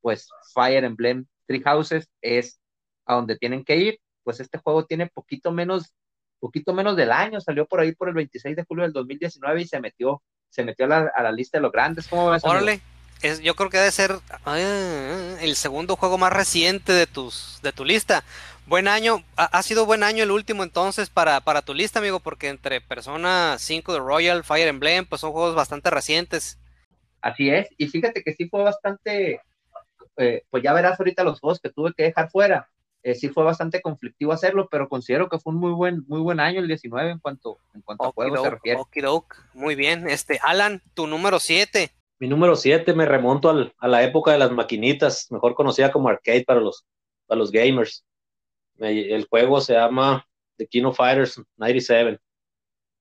[0.00, 2.60] pues Fire Emblem Three Houses es
[3.06, 4.00] a donde tienen que ir.
[4.22, 5.94] Pues este juego tiene poquito menos,
[6.38, 9.66] poquito menos del año, salió por ahí por el 26 de julio del 2019 y
[9.66, 12.06] se metió, se metió a la, lista de los grandes.
[12.06, 12.44] ¿Cómo ves?
[12.44, 12.80] Órale.
[13.22, 14.12] Es, yo creo que debe ser
[14.44, 18.22] ah, el segundo juego más reciente de tus de tu lista.
[18.68, 22.48] Buen año, ha, sido buen año el último entonces para, para tu lista, amigo, porque
[22.48, 26.58] entre Persona 5 de Royal, Fire Emblem, pues son juegos bastante recientes.
[27.22, 29.40] Así es, y fíjate que sí fue bastante
[30.18, 32.68] eh, pues ya verás ahorita los juegos que tuve que dejar fuera.
[33.04, 36.40] Eh, sí fue bastante conflictivo hacerlo, pero considero que fue un muy buen, muy buen
[36.40, 38.78] año el 19 en cuanto, en cuanto a juegos se refiere.
[39.54, 40.08] Muy bien.
[40.08, 41.92] Este, Alan, tu número 7.
[42.18, 46.08] Mi número 7 me remonto al, a la época de las maquinitas, mejor conocida como
[46.08, 46.84] arcade para los,
[47.26, 48.04] para los gamers.
[48.78, 50.26] el juego se llama
[50.56, 52.18] The King of Fighters 97.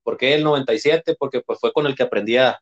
[0.03, 1.15] ¿Por qué el 97?
[1.17, 2.61] Porque pues fue con el que aprendí a,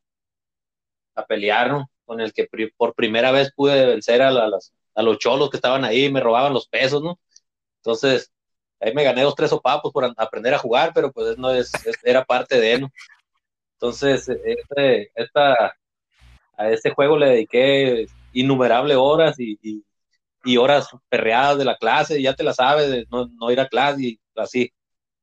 [1.15, 1.89] a pelear, ¿no?
[2.05, 6.21] Con el que por primera vez pude vencer a, los cholos que estaban ahí me
[6.21, 7.19] robaban los pesos, ¿no?
[7.77, 8.31] Entonces,
[8.79, 11.71] ahí me gané dos, tres opapos por aprender a jugar, pero pues no es,
[12.03, 12.91] era parte de, ¿no?
[13.73, 15.75] Entonces, este, esta,
[16.57, 19.83] a este juego le dediqué innumerables horas y,
[20.57, 24.19] horas perreadas de la clase, ya te la sabes, no, no, ir a clase y
[24.35, 24.71] así,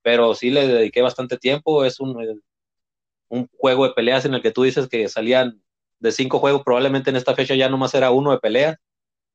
[0.02, 2.42] pero sí le dediqué bastante tiempo, es un,
[3.28, 5.62] un juego de peleas en el que tú dices que salían
[6.02, 8.78] de cinco juegos, probablemente en esta fecha ya nomás era uno de pelea,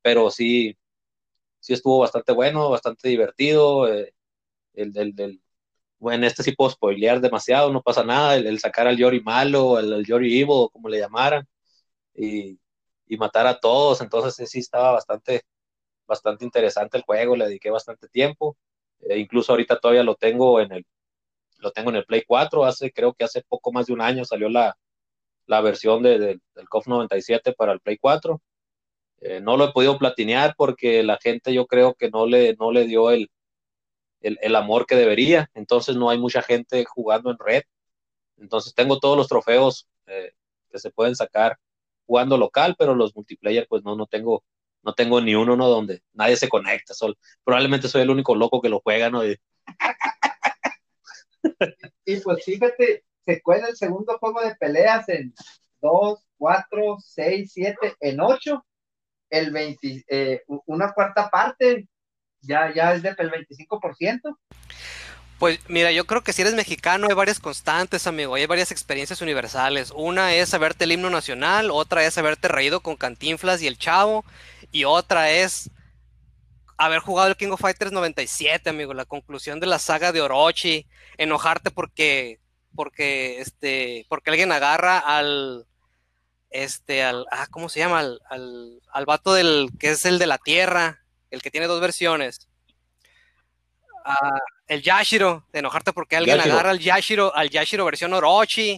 [0.02, 0.78] pero sí,
[1.60, 3.88] sí estuvo bastante bueno, bastante divertido.
[3.94, 4.14] Eh,
[4.74, 5.42] el, del,
[6.00, 8.36] bueno, este sí puedo spoilear demasiado, no pasa nada.
[8.36, 11.48] El, sacar al Yori malo, el, Yori Evo, como le llamaran,
[12.16, 12.60] y,
[13.18, 14.02] matar a todos.
[14.02, 15.44] Entonces sí estaba bastante,
[16.08, 18.58] bastante interesante el juego, le dediqué bastante tiempo.
[19.02, 20.86] Eh, incluso ahorita todavía lo tengo en el,
[21.60, 22.66] lo tengo en el Play 4.
[22.66, 24.78] Hace, creo que hace poco más de un año salió la,
[25.48, 28.40] la versión de, del COF 97 para el Play 4.
[29.20, 32.72] Eh, no lo he podido platinear porque la gente yo creo que no le, no
[32.72, 33.32] le dio el,
[34.22, 37.64] el, amor que debería, entonces no hay mucha gente jugando en red.
[38.38, 40.34] Entonces tengo todos los trofeos eh,
[40.72, 41.58] que se pueden sacar
[42.06, 44.44] jugando local, pero los multiplayer pues no, no tengo,
[44.84, 45.68] no tengo ni uno ¿no?
[45.68, 46.94] donde nadie se conecta.
[46.94, 49.26] Sol, probablemente soy el único loco que lo juega, ¿no?
[49.26, 49.36] Y,
[52.06, 55.34] y pues fíjate, se cuela el segundo juego de peleas en
[55.82, 58.66] 2, 4, 6, 7, en 8,
[59.30, 61.90] el 20, eh, una cuarta parte,
[62.40, 64.38] ya, ya es del 25%.
[65.40, 69.22] Pues mira, yo creo que si eres mexicano hay varias constantes, amigo, hay varias experiencias
[69.22, 69.92] universales.
[69.94, 74.24] Una es saberte el himno nacional, otra es haberte reído con Cantinflas y el Chavo,
[74.72, 75.70] y otra es
[76.78, 80.88] haber jugado el King of Fighters 97, amigo, la conclusión de la saga de Orochi,
[81.18, 82.40] enojarte porque
[82.78, 85.66] porque este porque alguien agarra al
[86.50, 88.00] este al ah, ¿cómo se llama?
[88.00, 92.48] al, al, vato del que es el de la tierra, el que tiene dos versiones.
[94.06, 98.78] Ah, el Yashiro, de enojarte porque alguien agarra al Yashiro, al Yashiro versión Orochi.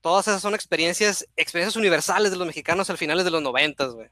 [0.00, 4.08] Todas esas son experiencias, experiencias universales de los mexicanos al finales de los noventas, güey.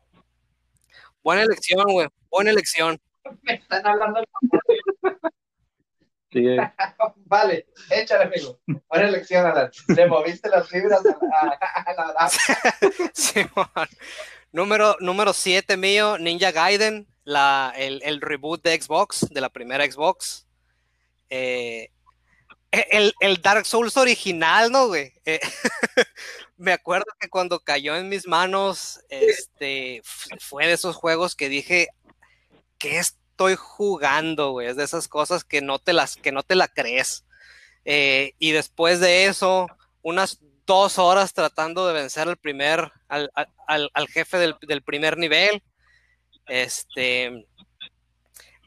[1.23, 2.09] Buena elección, güey.
[2.31, 3.01] Buena elección.
[3.43, 4.21] Me están hablando
[7.27, 8.59] vale, échale, amigo.
[8.89, 9.71] Buena elección, Alan.
[9.89, 12.31] Le moviste las fibras a, la,
[13.13, 13.41] sí,
[14.53, 20.47] Número, número 7 mío, Ninja Gaiden, la, el, reboot de Xbox, de la primera Xbox.
[21.31, 21.91] Eh,
[22.71, 25.13] el, Dark Souls original, ¿no, güey?
[25.25, 25.41] Eh,
[26.57, 30.03] me acuerdo que cuando cayó en mis manos, este,
[30.39, 31.89] fue de esos juegos que dije,
[32.79, 32.99] ¿qué
[33.33, 34.69] estoy jugando, güey?
[34.69, 37.25] Es de esas cosas que no te las, que no te la crees.
[37.85, 39.67] Eh, y después de eso,
[40.03, 45.63] unas dos horas tratando de vencer al primer, al, jefe del, primer nivel.
[46.47, 47.47] Este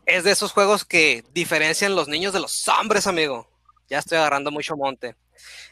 [0.05, 3.47] es de esos juegos que diferencian los niños de los hombres, amigo.
[3.87, 5.15] Ya estoy agarrando mucho monte.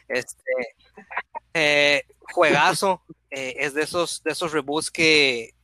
[0.08, 0.76] Este
[1.54, 3.02] eh, juegazo.
[3.32, 5.56] Eh, es de esos, de esos reboots que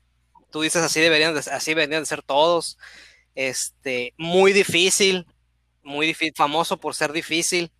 [0.49, 2.77] tú dices así deberían de, así deberían de ser todos.
[3.39, 5.25] Este, muy difícil,
[5.81, 7.71] muy difícil, famoso por ser difícil.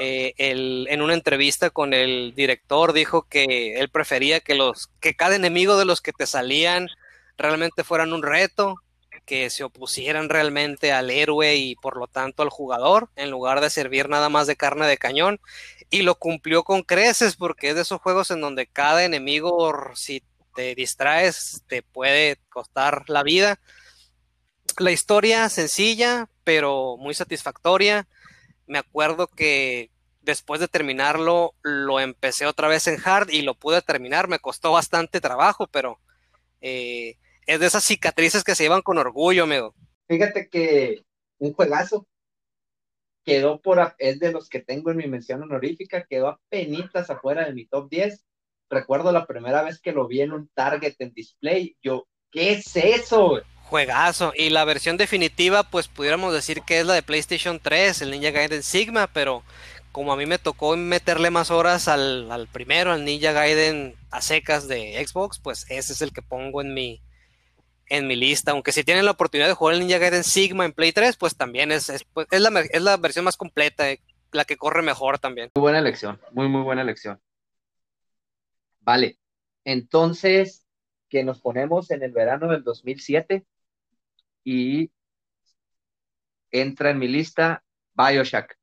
[0.00, 4.58] Eh, en una entrevista con el director dijo que él prefería que,
[4.98, 6.88] que cada enemigo de los que te salían
[7.38, 8.74] realmente fueran un reto,
[9.26, 13.70] que se opusieran realmente al héroe y por lo tanto al jugador, en lugar de
[13.70, 15.38] servir nada más de carne de cañón.
[15.88, 20.24] Y lo cumplió con creces porque es de esos juegos en donde cada enemigo, si
[20.56, 23.60] te distraes, te puede costar la vida.
[24.78, 28.06] La historia sencilla, pero muy satisfactoria
[28.70, 29.90] me acuerdo que
[30.22, 34.28] después de terminarlo lo empecé otra vez en hard y lo pude terminar.
[34.28, 35.98] Me costó bastante trabajo, pero
[36.60, 37.16] eh,
[37.46, 39.74] es de esas cicatrices que se llevan con orgullo, amigo.
[40.08, 41.02] Fíjate que
[41.38, 42.06] un juegazo
[43.24, 47.44] quedó por, es de los que tengo en mi mención honorífica, quedó a penitas afuera
[47.44, 48.24] de mi top 10.
[48.70, 52.76] Recuerdo la primera vez que lo vi en un Target en display, yo, ¿qué es
[52.76, 53.42] eso?
[53.70, 54.32] Juegazo.
[54.36, 58.32] Y la versión definitiva, pues pudiéramos decir que es la de PlayStation 3, el Ninja
[58.32, 59.44] Gaiden Sigma, pero
[59.92, 64.66] como a mí me tocó meterle más horas al, primero, al Ninja Gaiden a secas
[64.66, 67.00] de Xbox, pues ese es el que pongo en mi,
[67.86, 68.50] en mi lista.
[68.50, 71.36] Aunque si tienen la oportunidad de jugar el Ninja Gaiden Sigma en Play 3, pues
[71.36, 74.00] también es, es, pues, la, es la, versión más completa, eh,
[74.32, 75.50] la que corre mejor también.
[75.54, 77.20] Muy buena elección, muy, muy buena elección.
[78.80, 79.16] Vale,
[79.64, 80.66] entonces
[81.08, 83.44] que nos ponemos en el verano del 2007
[84.44, 84.90] y
[86.50, 87.62] entra en mi lista
[87.94, 88.54] Bioshock.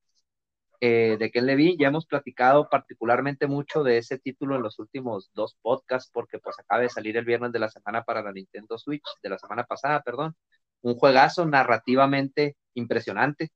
[0.79, 5.31] Eh, de Ken Levine, ya hemos platicado particularmente mucho de ese título en los últimos
[5.33, 8.77] dos podcasts, porque pues acaba de salir el viernes de la semana para la Nintendo
[8.77, 10.35] Switch, de la semana pasada, perdón.
[10.81, 13.49] Un juegazo narrativamente impresionante.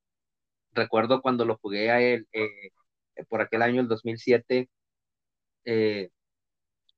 [0.74, 2.72] Recuerdo cuando lo jugué a él eh,
[3.30, 4.70] por aquel año, el 2007,
[5.66, 6.10] eh,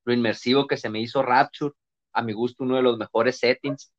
[0.05, 1.73] lo inmersivo que se me hizo Rapture,
[2.13, 3.91] a mi gusto uno de los mejores settings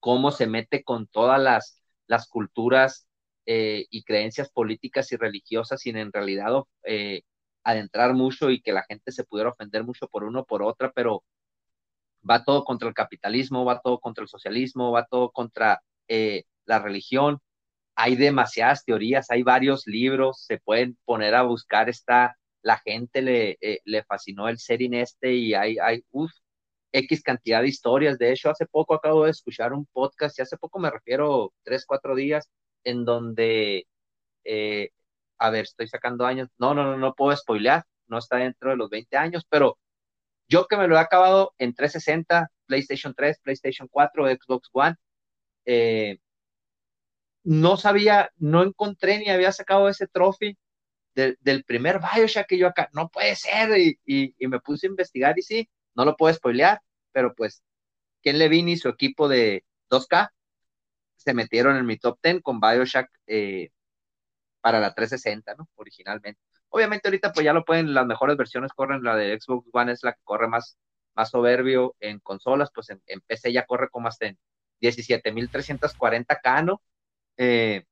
[0.00, 3.08] cómo se mete con todas las, las culturas
[3.46, 7.22] eh, y creencias políticas y religiosas sin en realidad eh,
[7.64, 10.92] adentrar mucho y que la gente se pudiera ofender mucho por uno o por otra,
[10.92, 11.24] pero
[12.28, 16.78] va todo contra el capitalismo, va todo contra el socialismo, va todo contra eh, la
[16.78, 17.40] religión.
[17.96, 23.58] Hay demasiadas teorías, hay varios libros, se pueden poner a buscar, está, la gente le,
[23.84, 26.32] le fascinó el ser este y hay, hay uf,
[26.92, 28.18] X cantidad de historias.
[28.18, 31.84] De hecho, hace poco acabo de escuchar un podcast, y hace poco me refiero tres,
[31.86, 32.48] cuatro días,
[32.84, 33.86] en donde,
[34.44, 34.90] eh,
[35.38, 38.76] a ver, estoy sacando años, no, no, no, no puedo spoilear, no está dentro de
[38.76, 39.78] los 20 años, pero
[40.48, 44.96] yo que me lo he acabado en 360, PlayStation 3, PlayStation 4, Xbox One,
[45.66, 46.18] eh,
[47.44, 50.56] no sabía, no encontré ni había sacado ese trophy
[51.14, 55.36] del primer Bioshock que yo acá, no puede ser, y, y, me puse a investigar
[55.38, 55.68] y sí,
[55.98, 56.80] no lo puedo spoilear,
[57.12, 57.62] pero pues
[58.22, 60.30] Ken Levine y su equipo de 2K
[61.16, 63.70] se metieron en mi top 10 con Bioshock eh,
[64.60, 65.68] para la 360, ¿no?
[65.74, 66.40] Originalmente.
[66.68, 70.04] Obviamente ahorita pues ya lo pueden, las mejores versiones corren, la de Xbox One es
[70.04, 70.78] la que corre más,
[71.14, 74.38] más soberbio en consolas, pues en, PC ya corre como hasta en
[74.80, 76.80] 17.340K, ¿no?
[77.38, 77.84] Eh,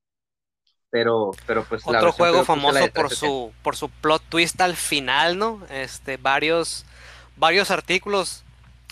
[0.91, 5.67] pero, pero pues otro juego famoso por su por su plot twist al final, ¿no?
[5.71, 6.87] Este varios
[7.37, 8.45] varios artículos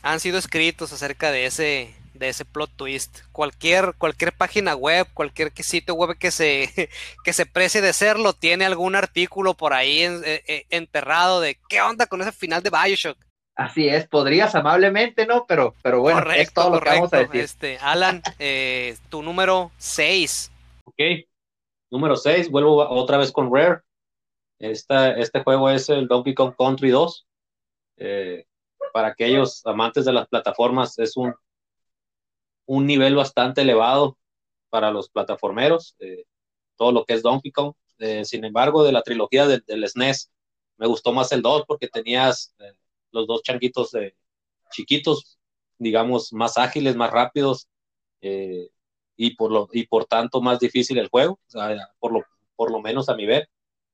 [0.02, 3.20] han sido escritos acerca de ese, de ese plot twist.
[3.32, 6.90] Cualquier, cualquier página web, cualquier sitio web que se,
[7.24, 11.80] que se precie de serlo, tiene algún artículo por ahí eh, eh, enterrado de qué
[11.80, 13.18] onda con ese final de Bioshock.
[13.56, 15.46] Así es, podrías amablemente, ¿no?
[15.46, 17.40] Pero, pero bueno, correcto, es todo lo que vamos a decir.
[17.40, 20.50] Este, Alan, eh, tu número 6.
[20.84, 21.00] Ok,
[21.90, 23.80] número 6, vuelvo otra vez con Rare.
[24.58, 27.26] Esta, este juego es el Donkey Kong Country 2.
[27.96, 28.46] Eh,
[28.92, 31.34] para aquellos amantes de las plataformas es un,
[32.66, 34.18] un nivel bastante elevado
[34.70, 36.24] para los plataformeros, eh,
[36.76, 37.74] todo lo que es Donkey Kong.
[37.98, 40.32] Eh, sin embargo, de la trilogía del, SNES,
[40.76, 42.54] me gustó más el 2 porque tenías
[43.12, 43.92] los dos changuitos
[44.72, 45.38] chiquitos,
[45.78, 47.68] digamos, más ágiles, más rápidos,
[48.20, 48.70] eh,
[49.16, 51.38] y, por lo, y por tanto más difícil el juego,
[51.98, 52.24] por, lo,
[52.56, 53.48] por lo menos a mi ver,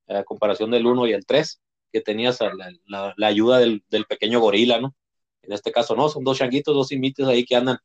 [0.08, 1.60] a comparación del 1 y el 3,
[1.92, 2.38] que tenías
[2.86, 4.94] la, ayuda del, pequeño gorila, ¿no?
[5.42, 7.78] En este caso no, son dos changuitos, dos imites ahí que andan,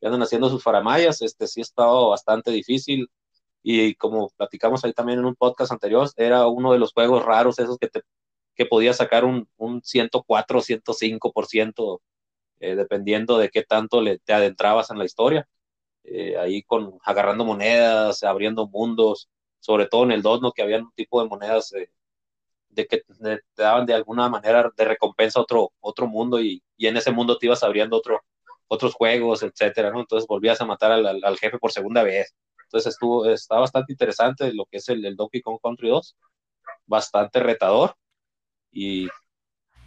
[0.00, 3.08] que andan haciendo sus faramayas, este sí ha estado bastante difícil,
[3.62, 7.58] y como platicamos ahí también en un podcast anterior, era uno de los juegos raros
[7.58, 8.02] esos que te
[8.56, 12.00] que podía sacar un, un 104, 105%,
[12.60, 15.48] eh, dependiendo de qué tanto le, te adentrabas en la historia.
[16.04, 19.28] Eh, ahí con agarrando monedas, abriendo mundos,
[19.60, 20.52] sobre todo en el 2, ¿no?
[20.52, 21.90] que había un tipo de monedas eh,
[22.76, 26.96] de que te daban de alguna manera de recompensa otro, otro mundo y, y, en
[26.96, 28.22] ese mundo te ibas abriendo otro,
[28.68, 30.00] otros juegos, etcétera, ¿no?
[30.00, 32.34] Entonces volvías a matar al, al, jefe por segunda vez.
[32.64, 36.16] Entonces estuvo, está bastante interesante lo que es el, el Donkey Kong Country 2,
[36.86, 37.96] bastante retador
[38.70, 39.08] y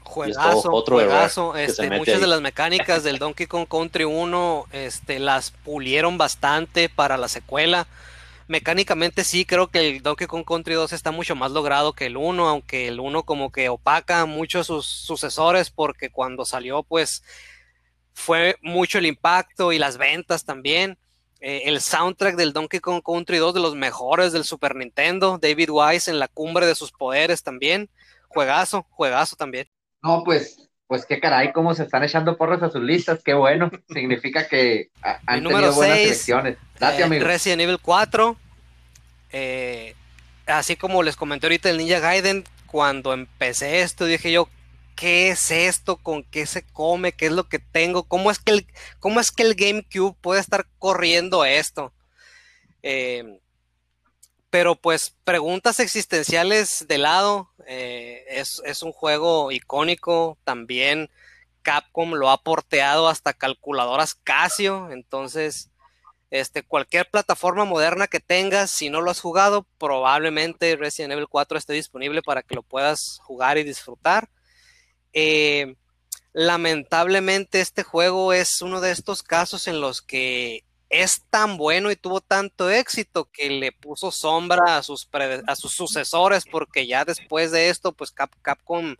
[0.02, 1.56] Juegazo, otro juegazo.
[1.56, 7.18] Este, muchas de las mecánicas del Donkey Kong Country 1 este, las pulieron bastante para
[7.18, 7.86] la secuela.
[8.50, 12.18] Mecánicamente sí, creo que el Donkey Kong Country 2 está mucho más logrado que el
[12.18, 17.24] 1, aunque el 1 como que opaca mucho sus sucesores porque cuando salió pues
[18.14, 20.97] fue mucho el impacto y las ventas también.
[21.39, 25.70] Eh, el soundtrack del Donkey Kong Country 2 de los mejores del Super Nintendo, David
[25.70, 27.89] Wise en la cumbre de sus poderes también
[28.30, 29.68] juegazo, juegazo también.
[30.02, 33.70] No, pues, pues qué caray, cómo se están echando porras a sus listas, qué bueno.
[33.94, 36.58] Significa que han tenido buenas selecciones.
[36.80, 37.26] Gracias, eh, amigo.
[37.26, 38.36] Resident Evil 4.
[39.32, 39.94] Eh,
[40.48, 44.50] así como les comenté ahorita el Ninja Gaiden, cuando empecé esto dije yo,
[44.96, 45.98] ¿qué es esto?
[45.98, 47.12] ¿Con qué se come?
[47.12, 48.02] ¿Qué es lo que tengo?
[48.02, 48.68] ¿Cómo es que el,
[49.00, 51.94] cómo es que el GameCube puede estar corriendo esto?
[52.82, 53.40] Eh,
[54.50, 61.10] pero pues preguntas existenciales de lado, eh, es, un juego icónico, también
[61.62, 65.70] Capcom lo ha porteado hasta calculadoras Casio, entonces
[66.32, 71.58] este, cualquier plataforma moderna que tengas, si no lo has jugado, probablemente Resident Evil 4
[71.58, 74.30] esté disponible para que lo puedas jugar y disfrutar.
[75.14, 75.76] Eh,
[76.34, 81.96] lamentablemente este juego es uno de estos casos en los que es tan bueno y
[81.96, 85.08] tuvo tanto éxito que le puso sombra a sus,
[85.72, 88.96] sucesores, porque ya después de esto, pues Capcom,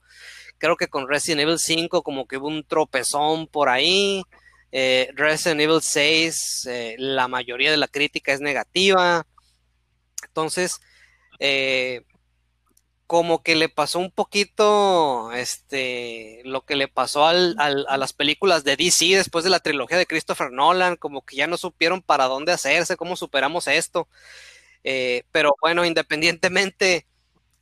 [0.60, 4.24] creo que con Resident Evil 5 como que hubo un tropezón por ahí.
[4.72, 9.26] Eh, Resident Evil 6, eh, la mayoría de la crítica es negativa.
[10.28, 10.80] Entonces,
[11.40, 12.04] eh,
[13.10, 18.64] como que le pasó un poquito este lo que le pasó al, a las películas
[18.64, 22.26] de DC después de la trilogía de Christopher Nolan, como que ya no supieron para
[22.26, 24.08] dónde hacerse, cómo superamos esto.
[24.84, 27.08] Eh, pero bueno, independientemente,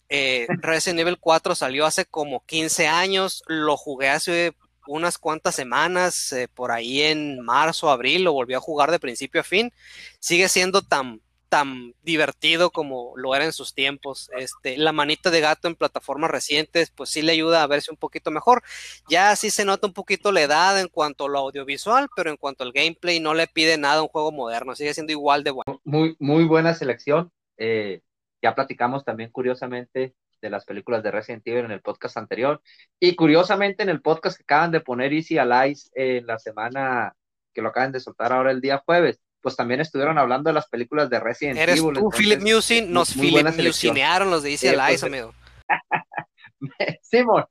[0.10, 4.54] eh, Resident Evil 4 salió hace como 15 años, lo jugué hace
[4.86, 9.39] unas cuantas semanas, eh, por ahí en marzo, abril, lo volví a jugar de principio
[9.39, 9.72] a fin.
[10.20, 14.30] Sigue siendo tan tan divertido como lo era en sus tiempos.
[14.38, 17.98] Este, la manita de gato en plataformas recientes, pues sí le ayuda a verse un
[17.98, 18.64] poquito mejor.
[19.10, 22.38] Ya sí se nota un poquito la edad en cuanto a lo audiovisual, pero en
[22.38, 25.52] cuanto al gameplay no le pide nada a un juego moderno, sigue siendo igual de
[25.52, 25.82] bueno.
[25.84, 27.32] Muy, muy buena selección.
[27.58, 28.02] Eh,
[28.41, 32.62] ya platicamos también curiosamente de las películas de Resident Evil en el podcast anterior.
[33.00, 37.16] Y curiosamente en el podcast que acaban de poner Easy Allies en la semana
[37.54, 40.68] que lo acaban de soltar ahora el día jueves, pues también estuvieron hablando de las
[40.68, 41.93] películas de Resident Eres Evil.
[41.93, 45.34] Tú, Philip Musin, nos Philip Musinearon los de Easy Allies, amigo.
[47.02, 47.45] Simón,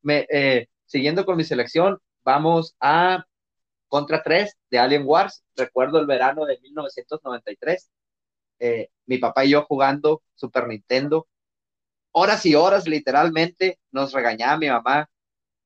[0.00, 3.22] me, eh, siguiendo con mi selección, vamos a
[3.86, 5.44] Contra 3 de Alien Wars.
[5.54, 7.90] Recuerdo el verano de 1993.
[8.58, 11.28] Eh, mi papá y yo jugando Super Nintendo.
[12.12, 15.06] Horas y horas, literalmente, nos regañaba mi mamá,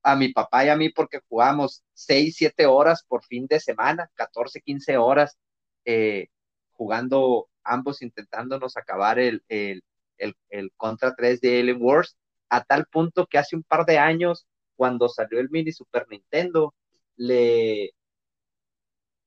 [0.02, 4.10] a mi papá y a mí porque jugamos 6, 7 horas por fin de semana,
[4.16, 5.38] 14, 15 horas
[5.86, 6.28] eh,
[6.72, 9.82] jugando ambos intentándonos acabar el, el,
[10.18, 12.16] el, Contra 3 de Alien Wars,
[12.50, 16.74] a tal punto que hace un par de años, cuando salió el mini Super Nintendo,
[17.16, 17.92] le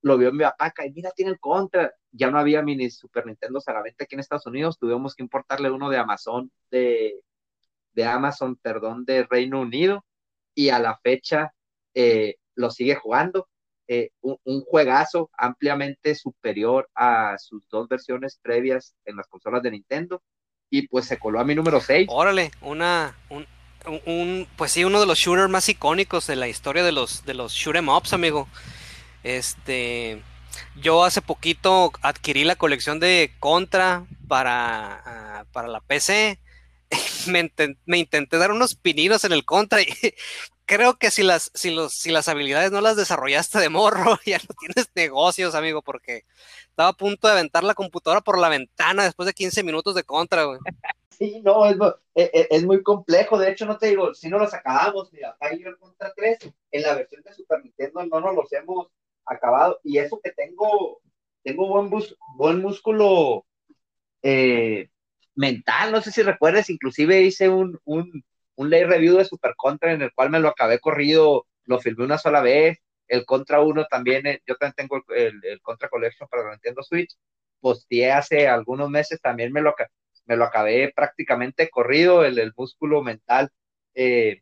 [0.01, 3.59] lo vio mi papá, y mira, tiene el Contra, ya no había mini Super Nintendo
[3.65, 7.21] a la venta aquí en Estados Unidos, tuvimos que importarle uno de Amazon, de,
[7.93, 10.05] de Amazon, perdón, de Reino Unido,
[10.55, 11.53] y a la fecha
[11.93, 13.48] eh, lo sigue jugando,
[13.91, 20.21] eh, un, juegazo ampliamente superior a sus dos versiones previas en las consolas de Nintendo.
[20.69, 22.05] Y pues se coló a mi número 6.
[22.11, 23.17] Órale, una,
[24.05, 27.33] un, pues sí, uno de los shooters más icónicos de la historia de los, de
[27.33, 28.47] los shoot em ups, amigo.
[29.23, 30.21] Este,
[30.75, 36.39] yo hace poquito adquirí la colección de Contra para, ah, para la PC.
[37.27, 37.51] me,
[37.87, 39.87] me, intenté dar unos pininos en el Contra y
[40.69, 44.37] creo que si las, si, los, si las habilidades no las desarrollaste de morro, ya
[44.37, 46.25] no tienes negocios, amigo, porque
[46.69, 50.03] estaba a punto de aventar la computadora por la ventana después de 15 minutos de
[50.03, 50.59] contra, güey.
[51.19, 51.75] Sí, no, es,
[52.15, 53.37] e, e, es, muy complejo.
[53.37, 56.95] De hecho, no te digo, si no los acabamos, mira, el contra 3, en la
[56.95, 58.87] versión de Super Nintendo no nos los hemos
[59.25, 59.81] acabado.
[59.83, 61.01] Y eso que tengo,
[61.43, 63.45] tengo buen, bus, buen músculo
[64.23, 64.87] eh,
[65.35, 67.77] mental, no sé si recuerdes, inclusive hice un,
[68.59, 72.03] un lay review de Super Contra en el cual me lo acabé corrido, lo filmé
[72.03, 72.77] una sola vez.
[73.07, 76.83] El Contra 1 también, eh, yo también tengo el, el Contra Collection para la Nintendo
[76.83, 77.15] Switch.
[77.61, 79.73] Posteé hace algunos meses, también me lo,
[80.25, 83.49] me lo acabé prácticamente corrido, el, el músculo mental
[83.95, 84.41] eh,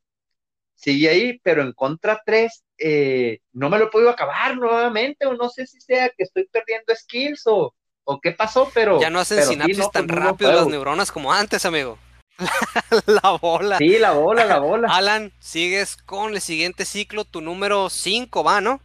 [0.73, 5.35] sigue ahí, pero en contra 3 eh, no me lo he podido acabar nuevamente, o
[5.35, 8.99] no sé si sea que estoy perdiendo skills o, o qué pasó, pero...
[8.99, 11.99] Ya no hacen sinapsis tan pues, rápido las neuronas como antes, amigo.
[13.07, 13.77] la bola.
[13.77, 14.87] Sí, la bola, la bola.
[14.91, 18.79] Alan, sigues con el siguiente ciclo, tu número 5 va, ¿no?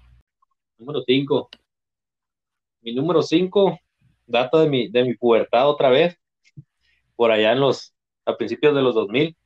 [0.78, 1.50] Número 5.
[2.82, 3.78] Mi número 5
[4.26, 6.18] data de mi, de mi pubertad otra vez
[7.14, 7.94] por allá en los,
[8.24, 9.36] a principios de los 2000.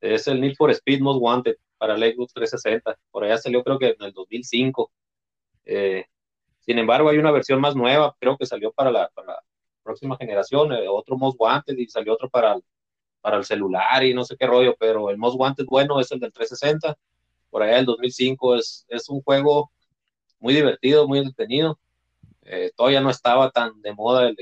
[0.00, 2.98] Es el Need for Speed Most Wanted para el Xbox 360.
[3.10, 4.90] Por allá salió creo que en el 2005.
[5.66, 6.06] Eh,
[6.60, 9.10] sin embargo, hay una versión más nueva, creo que salió para la,
[9.82, 12.62] próxima generación, eh, otro Most Wanted y salió otro para el,
[13.20, 16.20] para el celular y no sé qué rollo, pero el Most Wanted bueno es el
[16.20, 16.96] del 360.
[17.50, 19.72] Por allá el 2005 es, es un juego
[20.38, 21.78] muy divertido, muy entretenido.
[22.42, 24.36] Eh, todavía no estaba tan de moda el,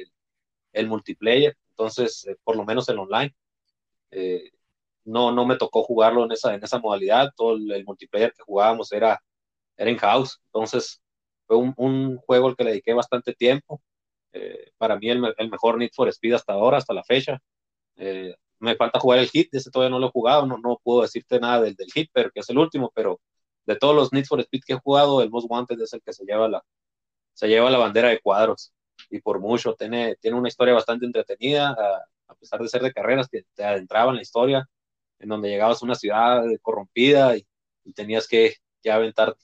[0.73, 3.35] el multiplayer, entonces, eh, por lo menos en online.
[4.11, 4.51] Eh,
[5.05, 8.93] no, no me tocó jugarlo en esa, en esa modalidad, todo el, multiplayer que jugábamos
[8.93, 9.21] era,
[9.77, 11.01] era in-house, entonces
[11.47, 13.83] fue un, juego al que le dediqué bastante tiempo.
[14.33, 15.21] Eh, para mí el,
[15.51, 17.41] mejor Need for Speed hasta ahora, hasta la fecha.
[18.61, 21.41] Me falta jugar el Hit, ese todavía no lo he jugado, no, no puedo decirte
[21.41, 23.21] nada del, del Hit, pero que es el último, pero
[23.67, 26.13] de todos los Need for Speed que he jugado, el Most Wanted es el que
[26.13, 26.65] se lleva la,
[27.35, 28.73] se lleva la bandera de cuadros
[29.11, 29.75] y por mucho.
[29.75, 31.77] Tiene, tiene una historia bastante entretenida,
[32.29, 34.69] a, pesar de ser de carreras, te, te, adentraba en la historia,
[35.19, 37.47] en donde llegabas a una ciudad corrompida y,
[37.95, 39.35] tenías que ya aventar,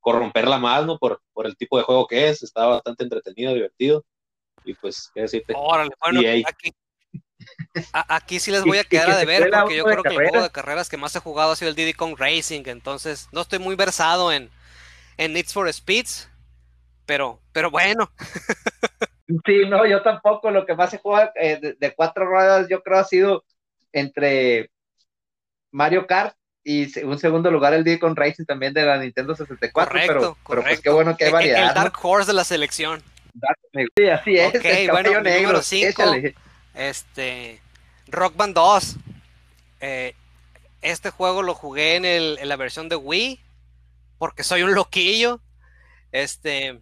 [0.00, 0.98] corromperla más, ¿no?
[0.98, 4.04] Por, por el tipo de juego que es, estaba bastante entretenido, divertido.
[4.64, 5.54] Y pues, ¿qué decirte?
[5.56, 6.72] Órale, bueno, aquí,
[7.92, 10.50] aquí sí les voy a quedar a deber, porque yo creo que el juego de
[10.50, 13.76] carreras que más he jugado ha sido el Diddy Kong Racing, entonces no estoy muy
[13.76, 14.50] versado en,
[15.16, 16.28] en Need for Speeds,
[17.06, 18.10] pero, pero bueno.
[19.46, 20.50] Sí, no, yo tampoco.
[20.50, 23.44] Lo que más se juega eh, de, cuatro ruedas, yo creo, ha sido
[23.92, 24.70] entre
[25.70, 30.00] Mario Kart y un segundo lugar el con Racing también de la Nintendo 64.
[30.06, 31.68] pero, pero pues qué bueno que hay variedad.
[31.68, 33.02] El, Dark Horse de la selección.
[33.96, 34.54] Sí, así es.
[34.54, 35.62] el bueno, negro.
[35.62, 36.02] Cinco,
[36.74, 37.60] este,
[38.08, 38.96] Rock Band 2.
[39.80, 40.14] Eh,
[40.80, 43.40] este juego lo jugué en, el, la versión de Wii
[44.18, 45.40] porque soy un loquillo.
[46.12, 46.80] Este,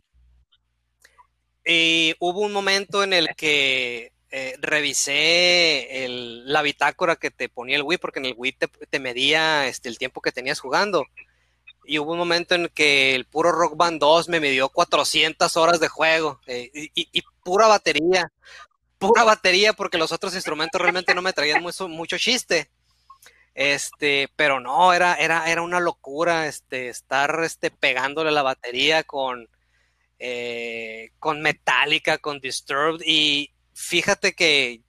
[1.65, 6.07] y hubo un momento en el que eh, revisé
[6.45, 8.57] la bitácora que te ponía el Wii, porque en el Wii
[8.91, 11.07] te, medía este, el tiempo que tenías jugando.
[11.85, 15.81] Y hubo un momento en que el puro Rock Band 2 me midió 400 horas
[15.81, 18.31] de juego eh, y, pura batería,
[19.01, 22.71] pura batería, porque los otros instrumentos realmente no me traían mucho, mucho chiste.
[23.55, 29.49] Este, pero no, era, era, era una locura este, estar este, pegándole la batería con,
[30.19, 34.83] eh, con Metallica, con Disturbed, y fíjate que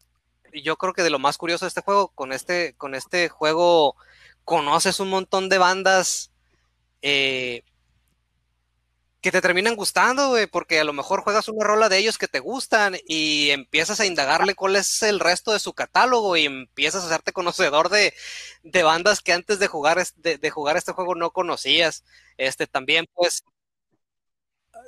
[0.54, 3.96] yo creo que de lo más curioso de este juego, con este, con este juego
[4.44, 6.32] conoces un montón de bandas
[7.02, 7.64] eh,
[9.22, 12.40] que te terminan gustando, porque a lo mejor juegas una rola de ellos que te
[12.40, 17.08] gustan y empiezas a indagarle cuál es el resto de su catálogo y empiezas a
[17.08, 18.14] hacerte conocedor de,
[18.84, 22.04] bandas que antes de jugar, de, de, jugar este juego no conocías.
[22.38, 23.44] Este también, pues,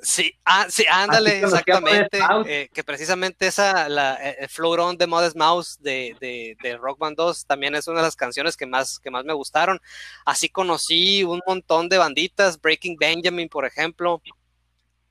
[0.04, 2.18] Sí, ah, sí, ándale, exactamente.
[2.46, 6.98] Eh, que precisamente esa, la eh, Float On de Modest Mouse de, de, de, Rock
[6.98, 9.80] Band 2 también es una de las canciones que más, que más me gustaron.
[10.26, 14.20] Así conocí un montón de banditas, Breaking Benjamin, por ejemplo.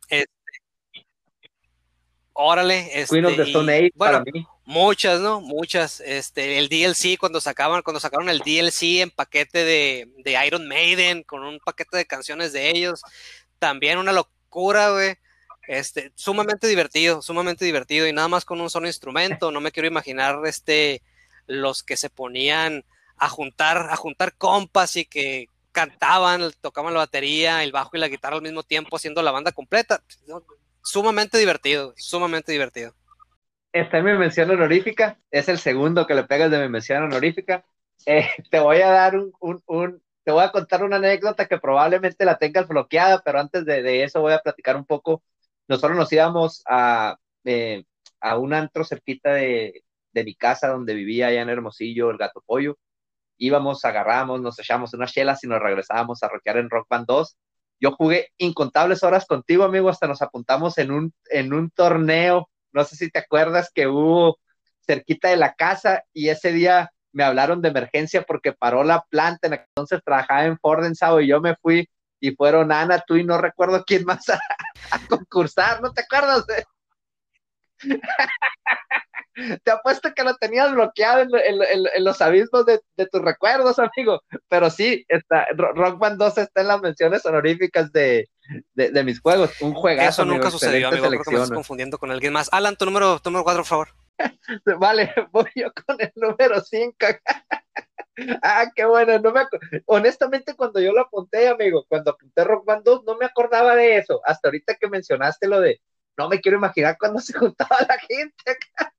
[0.09, 0.31] Este,
[2.33, 3.21] órale, este,
[3.95, 4.23] bueno,
[4.63, 5.41] muchas, ¿no?
[5.41, 6.01] Muchas.
[6.01, 11.23] Este, el DLC cuando sacaban, cuando sacaron el DLC en paquete de, de Iron Maiden,
[11.23, 13.01] con un paquete de canciones de ellos.
[13.57, 15.15] También una locura cura, güey.
[15.67, 19.51] Este, sumamente divertido, sumamente divertido y nada más con un solo instrumento.
[19.51, 21.01] No me quiero imaginar este,
[21.47, 22.85] los que se ponían
[23.17, 28.07] a juntar, a juntar compas y que cantaban, tocaban la batería, el bajo y la
[28.07, 30.03] guitarra al mismo tiempo haciendo la banda completa.
[30.83, 32.93] Sumamente divertido, sumamente divertido.
[33.71, 37.65] Está en mi mención honorífica, es el segundo que le pegas de mi mención honorífica.
[38.05, 42.37] Eh, te voy a dar un, te voy a contar una anécdota que probablemente la
[42.37, 45.23] tengas bloqueada, pero antes de, eso voy a platicar un poco.
[45.67, 47.83] Nosotros nos íbamos a, eh,
[48.21, 52.77] a un antro cerquita de, mi casa donde vivía allá en Hermosillo, el Gato Pollo.
[53.37, 57.37] Íbamos, agarramos, nos echamos unas chelas y nos regresábamos a rockear en Rock Band 2.
[57.79, 62.49] Yo jugué incontables horas contigo, amigo, hasta nos apuntamos en un, en un torneo.
[62.71, 64.39] No sé si te acuerdas que hubo
[64.85, 69.47] cerquita de la casa y ese día me hablaron de emergencia porque paró la planta,
[69.47, 71.87] entonces trabajaba en Ford en y yo me fui
[72.19, 74.39] y fueron Ana, tú y no recuerdo quién más a,
[75.07, 76.45] concursar, ¿no te acuerdas?
[79.63, 82.79] te apuesto que lo tenías bloqueado en, los abismos de,
[83.11, 84.21] tus recuerdos, amigo.
[84.47, 88.29] Pero sí, está, Rock Band 2 está en las menciones honoríficas de,
[89.03, 89.61] mis juegos.
[89.61, 90.21] Un juegazo.
[90.21, 91.07] Eso nunca sucedió, amigo.
[91.09, 92.47] Creo que me estás confundiendo con alguien más.
[92.53, 94.02] Alan, tu número, tu número 4, por favor.
[94.79, 96.95] Vale, voy yo con el número 5.
[98.43, 99.19] ah, qué bueno.
[99.19, 99.41] No me
[99.85, 103.97] Honestamente, cuando yo lo apunté, amigo, cuando apunté Rock Band 2, no me acordaba de
[103.97, 104.21] eso.
[104.25, 105.81] Hasta ahorita que mencionaste lo de,
[106.17, 108.93] no me quiero imaginar cuando se juntaba la gente acá.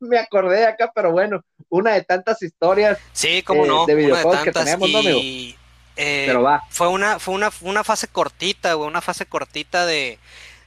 [0.00, 2.98] me acordé acá, pero bueno, una de tantas historias.
[3.12, 5.56] Sí, como eh, no, de videojuegos que tenemos, y,
[5.96, 6.62] eh, pero va.
[6.70, 10.18] Fue una, fue una, una fase cortita, una fase cortita de,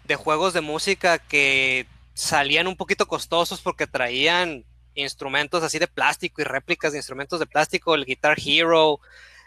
[0.03, 1.88] de juegos de música que
[2.18, 4.65] salían un poquito costosos porque traían
[4.95, 8.99] instrumentos así de plástico y réplicas de instrumentos de plástico, el Guitar Hero,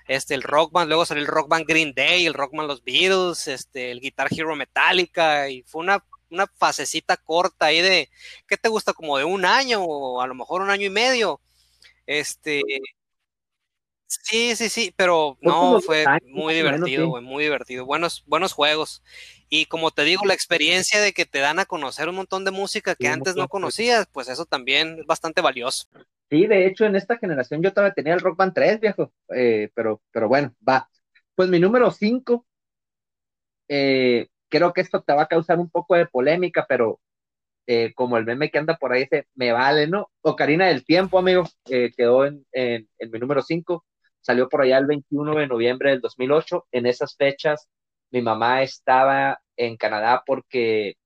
[0.06, 2.84] este, el Rock Band, luego salió el Rock Band Green Day, el Rock Band Los
[2.84, 8.08] Beatles, este, el Guitar Hero Metallica, y fue una, una fasecita corta ahí de,
[8.46, 8.92] ¿qué te gusta?
[8.92, 11.40] Como de un año o a lo mejor un año y medio.
[12.06, 12.62] Este,
[14.06, 17.84] Sí, sí, sí, pero no, fue muy divertido, muy divertido.
[17.84, 19.02] Buenos, buenos juegos.
[19.52, 22.52] Y como te digo, la experiencia de que te dan a conocer un montón de
[22.52, 25.88] música que antes no conocías, pues eso también es bastante valioso.
[26.30, 29.68] Sí, de hecho, en esta generación yo todavía tenía el Rock Band 3, viejo, eh,
[29.74, 30.88] pero, pero bueno, va.
[31.34, 32.46] Pues mi número 5,
[33.68, 37.00] eh, creo que esto te va a causar un poco de polémica, pero
[37.66, 40.12] eh, como el meme que anda por ahí dice, me vale, ¿no?
[40.22, 43.84] Ocarina del Tiempo, amigo, quedó en, en, en mi número 5
[44.20, 46.66] salió por allá el 21 de noviembre del 2008.
[46.72, 47.68] En esas fechas,
[48.10, 50.96] mi mamá estaba en Canadá porque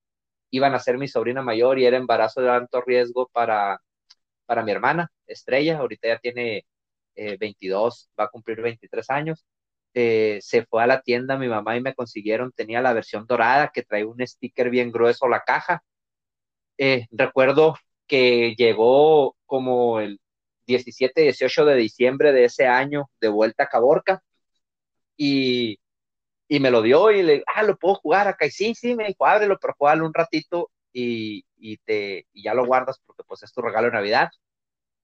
[0.50, 3.80] iban a ser mi sobrina mayor y era embarazo de alto riesgo para,
[4.46, 5.78] para mi hermana, Estrella.
[5.78, 6.66] Ahorita ya tiene
[7.16, 9.44] 22, eh, va a cumplir 23 años.
[9.94, 13.70] Eh, se fue a la tienda mi mamá y me consiguieron, tenía la versión dorada
[13.72, 15.82] que trae un sticker bien grueso la caja.
[16.78, 17.76] Eh, recuerdo
[18.06, 20.20] que llegó como el
[20.66, 24.22] 17, 18 de diciembre de ese año de vuelta a Caborca
[25.16, 25.78] y,
[26.48, 28.46] y me lo dio y le, ah, lo puedo jugar acá.
[28.46, 32.54] Y sí, sí, me dijo, ábrelo, pero jugalo un ratito y, y, te, y ya
[32.54, 34.30] lo guardas porque pues es tu regalo de Navidad.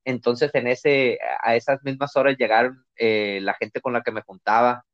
[0.04, 4.22] Entonces en ese, a esas mismas horas llegaron eh, la gente con la que me
[4.22, 4.84] juntaba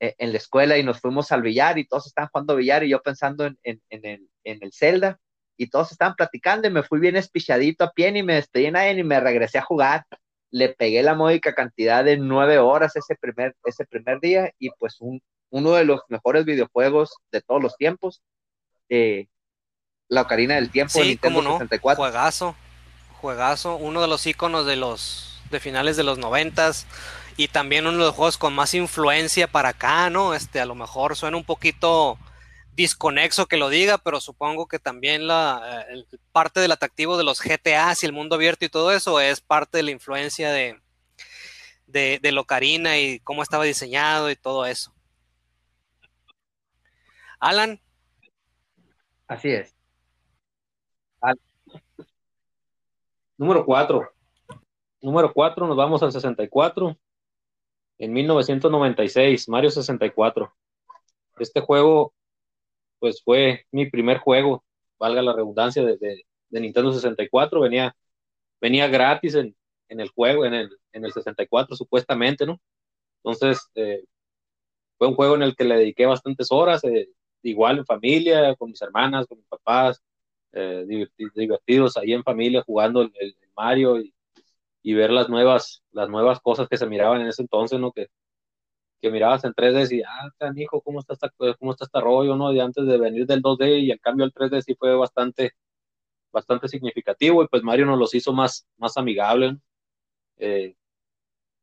[0.00, 2.90] eh, en la escuela y nos fuimos al billar y todos estaban jugando billar y
[2.90, 5.18] yo pensando en, en, en el, en el Zelda
[5.56, 8.98] y todos estaban platicando y me fui bien espichadito a pie y me despedí en
[8.98, 10.04] y me regresé a jugar.
[10.50, 15.00] Le pegué la módica cantidad de nueve horas ese primer, ese primer día y pues
[15.00, 15.20] un,
[15.50, 18.22] uno de los mejores videojuegos de todos los tiempos.
[18.88, 19.26] Eh,
[20.08, 21.52] la Ocarina del Tiempo sí, Nintendo no?
[21.54, 22.02] 64.
[22.02, 22.56] Juegazo,
[23.20, 26.86] juegazo, uno de los iconos de los de finales de los noventas
[27.36, 30.34] y también uno de los juegos con más influencia para acá, ¿no?
[30.34, 32.18] Este, a lo mejor suena un poquito
[32.74, 37.40] disconexo que lo diga, pero supongo que también la eh, parte del atractivo de los
[37.40, 40.80] GTA y el mundo abierto y todo eso es parte de la influencia de,
[41.86, 44.95] de, de Locarina y cómo estaba diseñado y todo eso.
[47.40, 47.80] Alan.
[49.26, 49.74] Así es.
[53.36, 54.08] Número 4.
[55.02, 56.96] Número 4, nos vamos al 64.
[57.98, 60.52] En 1996, Mario 64.
[61.38, 62.14] Este juego
[62.98, 64.64] pues fue mi primer juego,
[64.98, 67.60] valga la redundancia, de, de, Nintendo 64.
[67.60, 67.94] Venía,
[68.60, 69.54] venía gratis en,
[69.88, 72.60] en el juego, en el, en el 64 supuestamente, ¿no?
[73.22, 74.04] Entonces, eh,
[74.98, 77.08] fue un juego en el que le dediqué bastantes horas, eh,
[77.50, 80.02] igual en familia, con mis hermanas, con mis papás,
[80.52, 80.84] eh,
[81.34, 84.14] divertidos ahí en familia jugando el, el Mario y,
[84.82, 87.92] y, ver las nuevas, las nuevas cosas que se miraban en ese entonces, ¿no?
[87.92, 88.08] Que,
[89.00, 92.52] que mirabas en 3D y, ah, canijo, ¿cómo está, esta, ¿cómo está este rollo, no?
[92.52, 95.52] Y antes de venir del 2D y en cambio el 3D sí fue bastante,
[96.32, 99.54] bastante significativo y pues Mario nos los hizo más, más amigables.
[100.38, 100.76] Eh,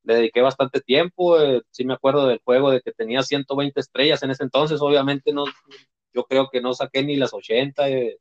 [0.03, 4.21] le dediqué bastante tiempo, eh, sí me acuerdo del juego de que tenía 120 estrellas
[4.23, 5.45] en ese entonces, obviamente no,
[6.13, 8.17] yo creo que no saqué ni las 80, eh,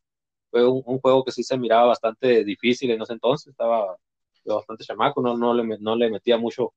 [0.50, 3.96] fue un, juego que sí se miraba bastante difícil en ese entonces, estaba
[4.44, 6.72] bastante chamaco, no, no, le, no le metía mucho,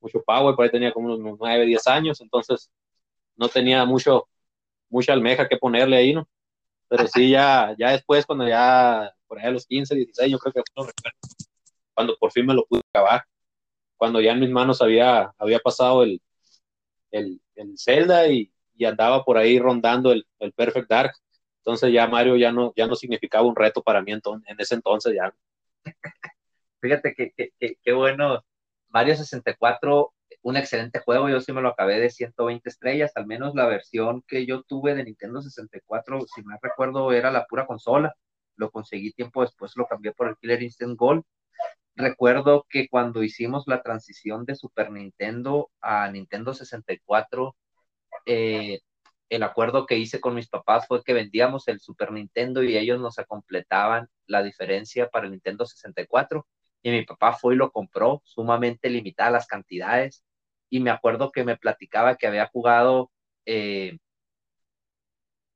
[0.00, 2.70] mucho power, por ahí tenía como unos 9, 10 años, entonces
[3.36, 4.28] no tenía mucho,
[4.88, 6.28] mucha almeja que ponerle ahí, ¿no?
[6.88, 10.52] Pero sí, ya, ya después, cuando ya, por ahí a los 15, 16, yo creo
[10.52, 10.86] que fue
[11.94, 13.24] cuando por fin me lo pude acabar,
[14.02, 16.20] cuando ya en mis manos había, había pasado el,
[17.12, 21.12] el, el Zelda y, y andaba por ahí rondando el, el, Perfect Dark.
[21.58, 24.74] Entonces ya Mario ya no, ya no significaba un reto para mí entonces, en ese
[24.74, 25.32] entonces ya.
[26.80, 28.44] Fíjate que, que, que, bueno,
[28.88, 33.54] Mario 64, un excelente juego, yo sí me lo acabé de 120 estrellas, al menos
[33.54, 38.12] la versión que yo tuve de Nintendo 64, si me recuerdo, era la pura consola,
[38.56, 41.22] lo conseguí tiempo después, lo cambié por el Killer Instant Gold.
[41.96, 47.54] Recuerdo que cuando hicimos la transición de Super Nintendo a Nintendo 64,
[48.26, 48.80] eh,
[49.28, 53.00] el acuerdo que hice con mis papás fue que vendíamos el Super Nintendo y ellos
[53.00, 56.46] nos completaban la diferencia para el Nintendo 64.
[56.82, 60.24] Y mi papá fue y lo compró, sumamente limitadas las cantidades.
[60.70, 63.10] Y me acuerdo que me platicaba que había jugado
[63.46, 63.98] eh,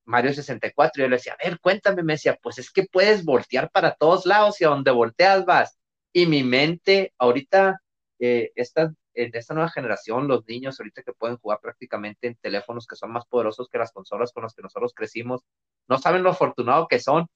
[0.07, 1.03] Mario 64.
[1.03, 2.03] Y yo le decía, a ver, cuéntame.
[2.03, 5.78] Me decía, pues es que puedes voltear para todos lados y a donde volteas vas.
[6.17, 7.79] Y mi mente, ahorita,
[8.21, 12.87] eh, esta, en esta nueva generación, los niños ahorita que pueden jugar prácticamente en teléfonos
[12.87, 15.43] que son más poderosos que las consolas con las que nosotros crecimos,
[15.89, 17.27] no saben lo afortunado que son,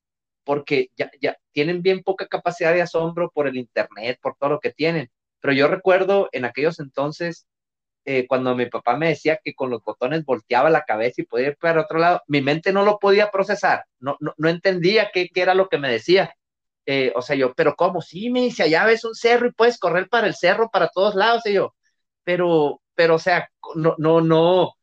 [0.45, 4.61] porque ya, ya tienen bien poca capacidad de asombro por el Internet, por todo lo
[4.61, 5.11] que tienen.
[5.41, 7.47] Pero yo recuerdo en aquellos entonces,
[8.07, 11.49] eh, cuando mi papá me decía que con los botones volteaba la cabeza y podía
[11.49, 15.28] ir para otro lado, mi mente no lo podía procesar, no, no, no entendía qué,
[15.28, 16.35] qué, era lo que me decía.
[16.87, 18.03] Eh, o sea, yo, pero ¿cómo?
[18.03, 21.14] Sí, me dice, allá ves un cerro y puedes correr para el cerro, para todos
[21.14, 21.74] lados, y yo,
[22.24, 24.74] pero, pero, o sea, no, no, no,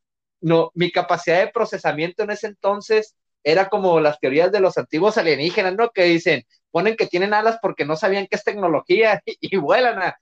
[0.42, 5.18] no, mi capacidad de procesamiento en ese entonces era como las teorías de los antiguos
[5.18, 5.90] alienígenas, ¿no?
[5.92, 10.18] Que dicen, ponen que tienen alas porque no sabían qué es tecnología y, vuelan a,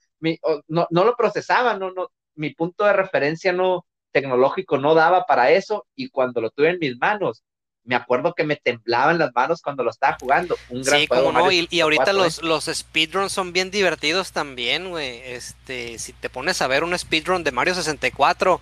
[0.68, 5.50] no, no lo procesaban, no, no, mi punto de referencia no tecnológico no daba para
[5.50, 7.44] eso y cuando lo tuve en mis manos,
[7.86, 10.56] me acuerdo que me temblaban las manos cuando lo estaba jugando.
[10.68, 15.20] Un gran sí, como no, y, ahorita los, los speedruns son bien divertidos también, güey.
[15.24, 18.60] Este, si te pones a ver un speedrun de Mario 64,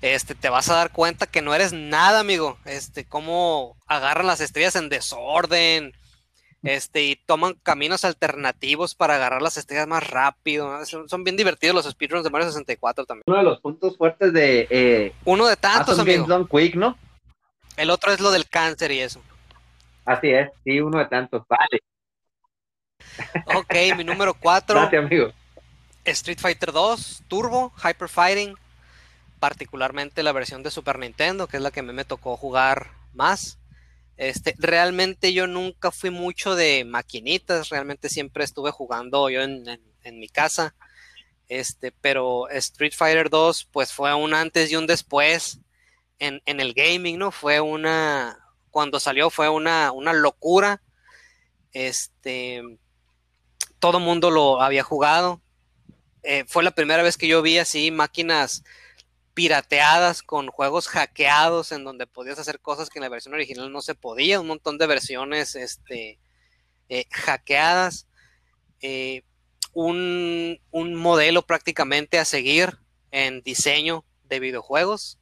[0.00, 2.56] este, te vas a dar cuenta que no eres nada, amigo.
[2.64, 5.92] Este, cómo agarran las estrellas en desorden,
[6.62, 10.70] este, y toman caminos alternativos para agarrar las estrellas más rápido.
[10.86, 13.24] Son, bien divertidos los speedruns de Mario 64 también.
[13.26, 14.68] Uno de los puntos fuertes de...
[14.70, 16.46] Eh, Uno de tantos, amigo.
[16.48, 16.96] Quick, ¿no?
[17.76, 19.22] El otro es lo del cáncer y eso.
[20.04, 21.80] Así es, sí, uno de tantos, vale.
[23.54, 24.80] Ok, mi número 4.
[24.80, 25.32] Gracias, amigo.
[26.04, 28.56] Street Fighter 2, Turbo, Hyper Fighting,
[29.38, 33.58] particularmente la versión de Super Nintendo, que es la que me, me tocó jugar más.
[34.16, 39.64] Este, realmente yo nunca fui mucho de maquinitas, realmente siempre estuve jugando yo en,
[40.02, 40.74] en mi casa.
[41.48, 45.60] Este, pero Street Fighter 2, pues fue un antes y un después
[46.22, 47.32] en, el gaming, ¿no?
[47.32, 48.38] Fue una,
[48.70, 50.80] cuando salió fue una, una locura.
[51.72, 52.62] Este,
[53.80, 55.40] todo mundo lo había jugado.
[56.22, 58.62] Eh, fue la primera vez que yo vi así máquinas
[59.34, 63.80] pirateadas con juegos hackeados en donde podías hacer cosas que en la versión original no
[63.80, 66.20] se podía, un montón de versiones este,
[66.88, 68.06] eh, hackeadas,
[68.80, 69.22] eh,
[69.72, 72.78] un, un, modelo prácticamente a seguir
[73.10, 75.18] en diseño de videojuegos.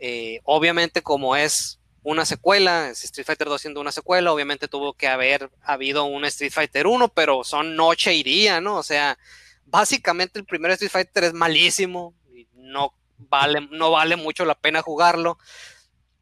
[0.00, 5.06] Eh, obviamente, como es una secuela, Street Fighter 2 siendo una secuela, obviamente tuvo que
[5.06, 8.76] haber habido un Street Fighter 1, pero son noche y día, ¿no?
[8.76, 9.18] O sea,
[9.66, 14.80] básicamente el primer Street Fighter es malísimo, y no vale, no vale mucho la pena
[14.80, 15.38] jugarlo.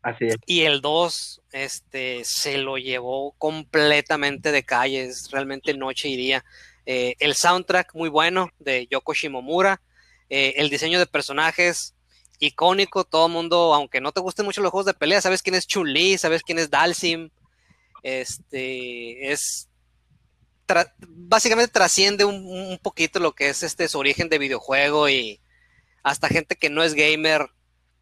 [0.03, 0.37] Así es.
[0.47, 6.45] Y el 2 este, se lo llevó completamente de calle, es realmente noche y día.
[6.87, 9.81] Eh, el soundtrack muy bueno de Yoko Shimomura,
[10.31, 11.95] eh, el diseño de personajes
[12.39, 15.55] icónico, todo el mundo, aunque no te gusten mucho los juegos de pelea, sabes quién
[15.55, 17.31] es Chun-Li, sabes quién es Dalsim,
[18.03, 19.69] este, es,
[21.01, 25.41] básicamente trasciende un, poquito lo que es este, su origen de videojuego y
[26.03, 27.49] hasta gente que no es gamer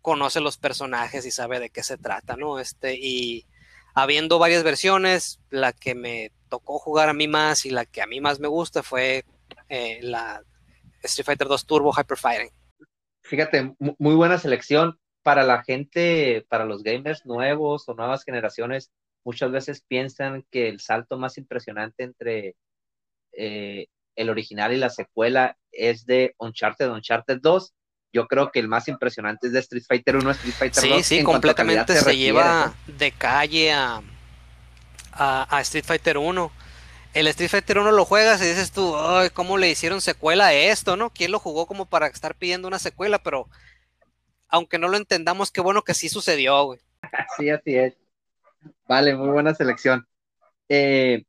[0.02, 2.60] conoce los personajes y sabe de qué se trata, ¿no?
[2.60, 3.46] Este, y
[3.94, 8.06] habiendo varias versiones, la que me tocó jugar a mí más y la que a
[8.06, 9.24] mí más me gusta fue
[9.68, 10.42] eh, la
[11.02, 12.55] Street Fighter 2 Turbo Hyper Fighting
[13.26, 18.92] fíjate, muy buena selección para la gente, para los gamers nuevos o nuevas generaciones.
[19.24, 22.54] Muchas veces piensan que el salto más impresionante entre
[23.32, 27.74] eh, el original y la secuela es de Uncharted, Uncharted 2.
[28.12, 30.96] Yo creo que el más impresionante es de Street Fighter 1, Street Fighter 2.
[30.98, 34.00] Sí, sí, completamente se, lleva de calle a,
[35.12, 36.52] a, Street Fighter 1.
[37.16, 40.52] El Street Fighter 1 lo juegas y dices tú, Ay, ¿cómo le hicieron secuela a
[40.52, 41.08] esto, no?
[41.08, 43.18] ¿Quién lo jugó como para estar pidiendo una secuela?
[43.22, 43.48] Pero
[44.48, 46.80] aunque no lo entendamos, qué bueno que sí sucedió, güey.
[47.38, 47.96] Sí, así es.
[48.86, 50.06] Vale, muy buena selección.
[50.68, 51.24] Eh,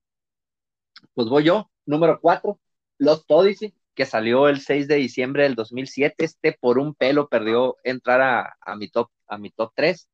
[1.14, 2.60] pues voy yo, número 4,
[2.98, 6.26] Lost Odyssey, que salió el 6 de diciembre del 2007.
[6.26, 8.22] Este por un pelo perdió entrar
[8.60, 10.10] a, mi, top, a mi top 3.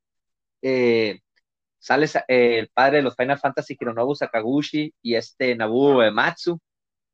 [0.62, 1.20] Eh,
[1.84, 6.58] sale eh, el padre de los Final Fantasy, Hironobu Sakaguchi, y este Nabu Ematsu.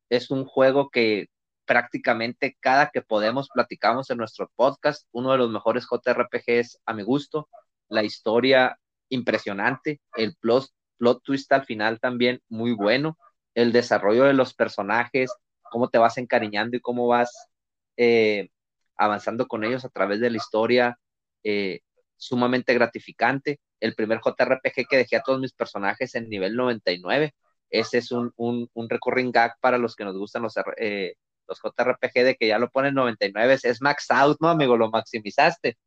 [0.09, 1.27] Es un juego que
[1.65, 7.01] prácticamente cada que podemos platicamos en nuestro podcast, uno de los mejores JRPGs a mi
[7.01, 7.49] gusto,
[7.87, 8.77] la historia
[9.09, 10.67] impresionante, el plot,
[10.97, 13.17] plot twist al final también muy bueno,
[13.55, 15.31] el desarrollo de los personajes,
[15.63, 17.49] cómo te vas encariñando y cómo vas
[17.97, 18.49] eh,
[18.97, 20.99] avanzando con ellos a través de la historia,
[21.43, 21.79] eh,
[22.19, 23.59] sumamente gratificante.
[23.79, 27.33] El primer JRPG que dejé a todos mis personajes en nivel 99.
[27.69, 31.15] Ese es un, un, un recurring gag para los que nos gustan los, eh,
[31.47, 33.57] los JRPG de que ya lo ponen 99.
[33.63, 34.77] Es max out, ¿no, amigo?
[34.77, 35.77] Lo maximizaste.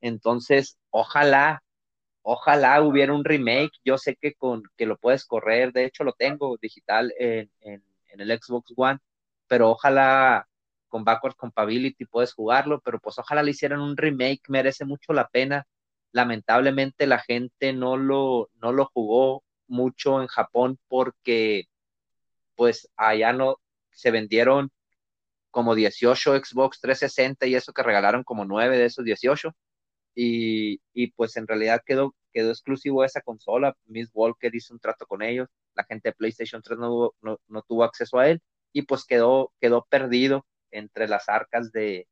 [0.00, 1.62] Entonces, ojalá,
[2.22, 3.72] ojalá hubiera un remake.
[3.84, 7.82] Yo sé que con que lo puedes correr, de hecho lo tengo digital en, en,
[8.20, 8.98] el Xbox One,
[9.46, 10.46] pero ojalá
[10.88, 15.28] con backward compatibility puedes jugarlo, pero pues ojalá le hicieran un remake, merece mucho la
[15.28, 15.66] pena.
[16.12, 21.64] Lamentablemente la gente no lo, no lo jugó mucho en Japón porque
[22.56, 23.56] pues allá no
[23.90, 24.70] se vendieron
[25.50, 29.54] como 18 Xbox 360 y eso que regalaron como 9 de esos 18
[30.14, 33.76] y, y pues en realidad quedó, quedó exclusivo esa consola.
[33.86, 37.62] Miss Walker hizo un trato con ellos, la gente de PlayStation 3 no, no, no
[37.62, 38.40] tuvo acceso a él.
[38.72, 42.06] Y pues quedó, quedó perdido entre las arcas de,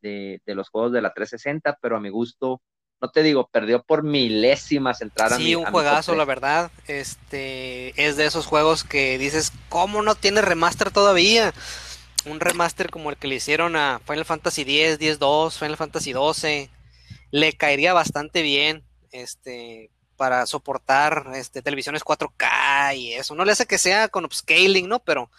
[0.00, 2.62] de, los juegos de la 360, pero a mi gusto,
[3.00, 5.38] no te digo, perdió por milésimas entradas.
[5.38, 6.70] Sí, un juegazo, la verdad.
[6.86, 11.54] Este es de esos juegos que dices, ¿cómo no tiene remaster todavía?
[12.26, 16.70] Un remaster como el que le hicieron a Final Fantasy X, 10-2, Final Fantasy 12,
[17.30, 18.84] le caería bastante bien.
[19.10, 23.36] Este, para soportar este, televisiones 4K y eso.
[23.36, 24.98] No le hace que sea con upscaling, ¿no?
[24.98, 25.30] Pero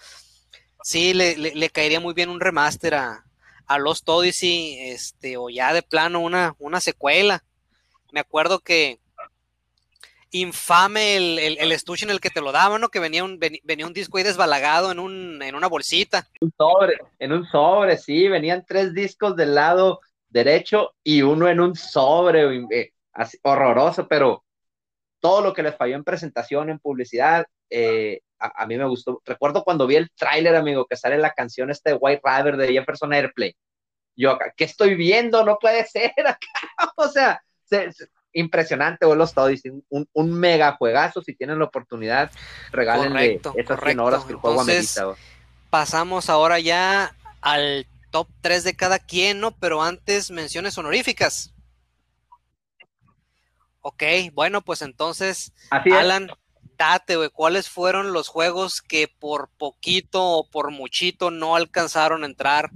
[0.84, 3.26] Sí, le, caería muy bien un remaster a,
[3.68, 7.44] a Lost Odyssey, este, o ya de plano una, una secuela.
[8.12, 9.00] Me acuerdo que
[10.32, 12.90] infame el, el, estuche en el que te lo daban, ¿no?
[12.90, 16.28] Que venía un, venía un disco ahí desbalagado en, un, en una bolsita.
[16.42, 21.60] Un sobre, en un sobre, sí, venían tres discos del lado derecho y uno en
[21.60, 24.44] un sobre, eh, así, horroroso, pero
[25.20, 29.22] todo lo que les falló en presentación, en publicidad, eh, a, mí me gustó.
[29.26, 33.14] Recuerdo cuando vi el tráiler, amigo, que sale la canción este White Rider de Jefferson
[33.14, 33.56] Airplay.
[34.16, 35.44] Yo acá, ¿qué estoy viendo?
[35.44, 36.94] No puede ser acá.
[36.96, 37.42] o sea,
[38.34, 39.52] impresionante, los todos.
[39.90, 41.22] Un, un mega juegazo.
[41.22, 42.32] Si tienen la oportunidad,
[42.72, 45.16] regálenle correcto, esas 100 horas que el juego amerita.
[45.70, 49.52] Pasamos ahora ya al top 3 de cada quien, ¿no?
[49.52, 51.54] Pero antes menciones honoríficas.
[53.82, 54.04] Ok,
[54.34, 56.30] bueno, pues entonces, Alan,
[56.78, 62.26] date, güey, ¿cuáles fueron los juegos que por poquito o por muchito no alcanzaron a
[62.26, 62.72] entrar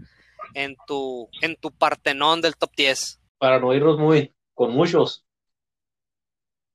[0.54, 3.20] en tu, en tu partenón del top 10?
[3.38, 5.26] Para no irnos muy con muchos,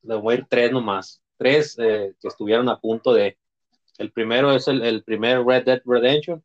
[0.02, 1.22] le voy a ir tres nomás.
[1.36, 3.38] Tres eh, que estuvieron a punto de.
[3.98, 6.42] El primero es el, primer Red Dead Redemption.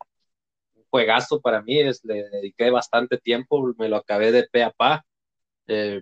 [0.75, 5.05] Un juegazo para mí, le dediqué bastante tiempo, me lo acabé de pe a pa.
[5.67, 6.01] Eh,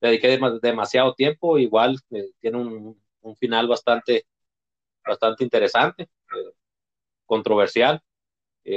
[0.00, 4.26] le dediqué demasiado tiempo, igual eh, tiene un, un final bastante,
[5.04, 6.08] bastante interesante,
[7.26, 8.00] controversial.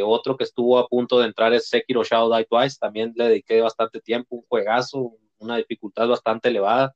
[0.06, 3.62] Otro que estuvo a punto de entrar es Sekiro Shadow Die Twice, también le dediqué
[3.62, 6.96] bastante tiempo, un juegazo, una dificultad bastante elevada.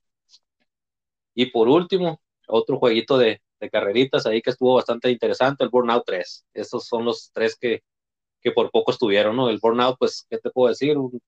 [1.33, 6.03] Y por último, otro jueguito de, de carreritas ahí que estuvo bastante interesante, el Burnout
[6.05, 6.45] 3.
[6.53, 7.83] Estos son los tres que,
[8.41, 9.49] que por poco estuvieron, ¿no?
[9.49, 10.97] El Burnout, pues, ¿qué te puedo decir?
[10.97, 11.19] Un,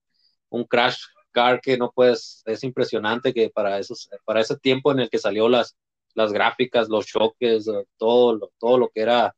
[0.49, 0.97] un crash
[1.31, 5.19] car que no puedes, es impresionante que para, esos, para ese tiempo en el que
[5.19, 5.75] salió las,
[6.15, 9.35] las gráficas, los choques, eh, todo lo, todo lo que era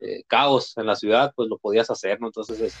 [0.00, 2.28] eh, caos en la ciudad, pues lo podías hacer, ¿no?
[2.28, 2.74] Entonces,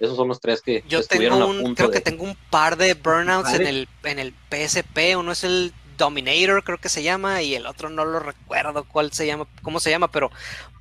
[0.00, 3.52] esos son los tres que yo tengo un, creo que tengo un par de burnouts
[3.52, 7.66] en el, en el PSP, uno es el Dominator, creo que se llama, y el
[7.66, 10.30] otro no lo recuerdo cuál se llama, cómo se llama, pero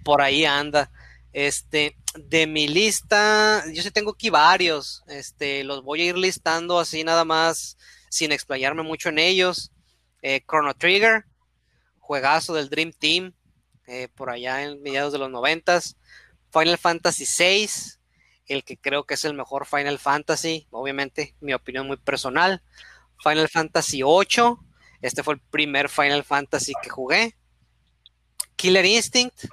[0.03, 0.89] por ahí anda.
[1.33, 6.79] Este, de mi lista, yo sí tengo aquí varios, este, los voy a ir listando
[6.79, 7.77] así nada más,
[8.09, 9.71] sin explayarme mucho en ellos.
[10.21, 11.25] Eh, Chrono Trigger,
[11.99, 13.33] juegazo del Dream Team,
[13.87, 15.97] eh, por allá en mediados de los noventas.
[16.51, 17.69] Final Fantasy VI,
[18.49, 22.61] el que creo que es el mejor Final Fantasy, obviamente mi opinión muy personal.
[23.23, 24.55] Final Fantasy VIII,
[25.01, 27.35] este fue el primer Final Fantasy que jugué.
[28.55, 29.45] Killer Instinct,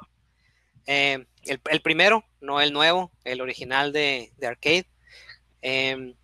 [0.88, 4.86] Eh, el, primero, no el nuevo, el original de, arcade.
[5.60, 6.14] Em,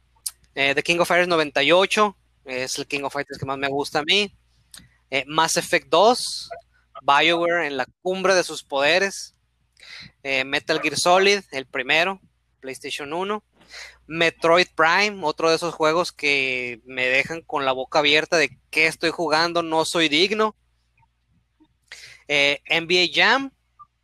[0.54, 4.00] eh, The King of Fighters 98 es el King of Fighters que más me gusta
[4.00, 4.32] a mí.
[5.10, 6.48] Eh, Mass Effect 2,
[7.02, 9.34] BioWare en la cumbre de sus poderes.
[10.22, 12.20] Metal Gear Solid, el primero,
[12.62, 13.44] PlayStation 1.
[14.06, 18.86] Metroid Prime, otro de esos juegos que me dejan con la boca abierta de qué
[18.86, 20.56] estoy jugando, no soy digno.
[22.28, 23.50] NBA Jam,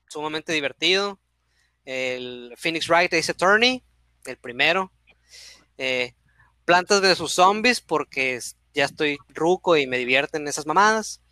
[0.09, 1.19] sumamente divertido.
[1.85, 3.83] El Phoenix Wright Ace Attorney,
[4.27, 4.93] el primero.
[5.79, 6.15] Eh,
[6.65, 8.39] Plantas de sus zombies, porque
[8.75, 11.23] ya estoy ruco y me divierten esas mamadas.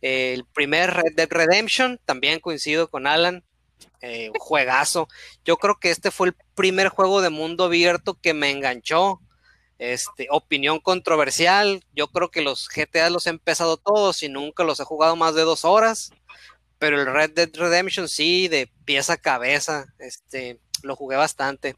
[0.00, 3.44] el primer Red Dead Redemption, también coincido con Alan.
[4.02, 5.08] Eh, juegazo.
[5.44, 9.20] Yo creo que este fue el primer juego de mundo abierto que me enganchó.
[9.78, 11.82] Este, opinión controversial.
[11.94, 15.34] Yo creo que los GTA los he empezado todos y nunca los he jugado más
[15.34, 16.12] de dos horas
[16.80, 21.76] pero el Red Dead Redemption sí, de pieza a cabeza, este, lo jugué bastante.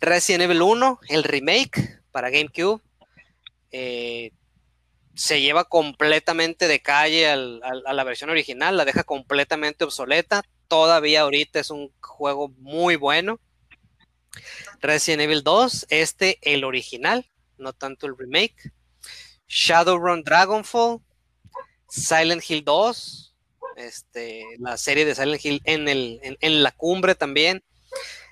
[0.00, 2.80] Resident Evil 1, el remake para GameCube,
[3.70, 4.32] eh,
[5.14, 10.42] se lleva completamente de calle a la versión original, la deja completamente obsoleta.
[10.70, 13.40] Todavía ahorita es un juego muy bueno.
[14.80, 18.70] Resident Evil 2, este el original, no tanto el remake.
[19.48, 21.00] Shadowrun Dragonfall,
[21.88, 23.34] Silent Hill 2,
[23.78, 27.64] este, la serie de Silent Hill en, el, en, la cumbre también.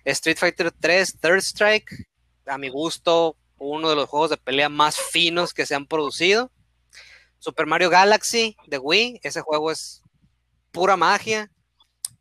[0.05, 2.07] Street Fighter 3, Third Strike,
[2.47, 6.53] a mi gusto, uno de los juegos de pelea más finos que se han producido.
[7.41, 10.05] Super Mario Galaxy de Wii, ese juego es
[10.71, 11.51] pura magia.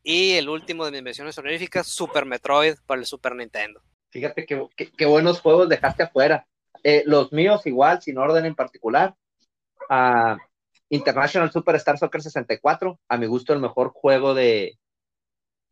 [0.10, 3.82] Y el último de mis versiones honoríficas, Super Metroid para el Super Nintendo.
[4.10, 6.48] Fíjate qué, buenos juegos dejaste afuera.
[6.82, 9.16] Eh, los míos igual, sin orden en particular.
[9.90, 10.38] Uh,
[10.88, 14.80] International Superstar Soccer 64, a mi gusto el mejor juego de,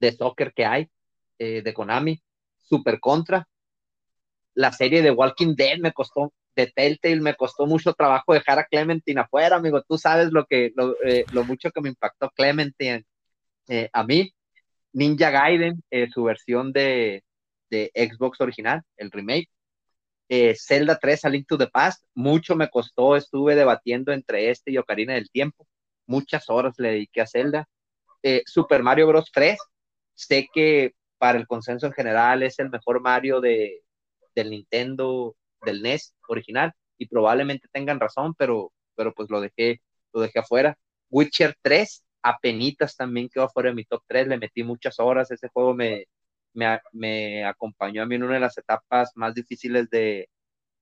[0.01, 0.89] de soccer que hay,
[1.39, 2.21] eh, de Konami,
[2.59, 3.47] Super Contra.
[4.53, 8.65] La serie de Walking Dead me costó, de Telltale me costó mucho trabajo dejar a
[8.65, 9.81] Clementine afuera, amigo.
[9.83, 13.05] Tú sabes lo, que, lo, eh, mucho que me impactó Clementine
[13.67, 14.31] eh, a mí.
[14.93, 17.23] Ninja Gaiden, su versión de,
[17.69, 19.49] de Xbox original, el remake.
[20.27, 24.71] Eh, Zelda 3, A Link to the Past, mucho me costó, estuve debatiendo entre este
[24.71, 25.67] y Ocarina del Tiempo,
[26.07, 27.67] muchas horas le dediqué a Zelda.
[28.23, 29.29] Eh, Super Mario Bros.
[29.31, 29.57] 3,
[30.15, 33.83] sé que para el consenso en general es el mejor Mario de,
[34.33, 39.81] del Nintendo, del NES original, y probablemente tengan razón, pero, pero pues lo dejé,
[40.13, 40.75] lo dejé afuera.
[41.09, 45.47] Witcher 3, apenitas también quedó afuera de mi top 3, le metí muchas horas, ese
[45.49, 46.07] juego me,
[46.53, 50.27] me, acompañó a mí en una de las etapas más difíciles de,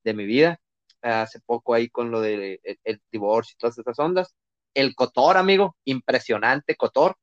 [0.05, 0.59] mi vida,
[1.01, 4.33] hace poco ahí con lo del de, el, divorcio y todas esas ondas.
[4.73, 7.17] El Cotor, amigo, impresionante Cotor.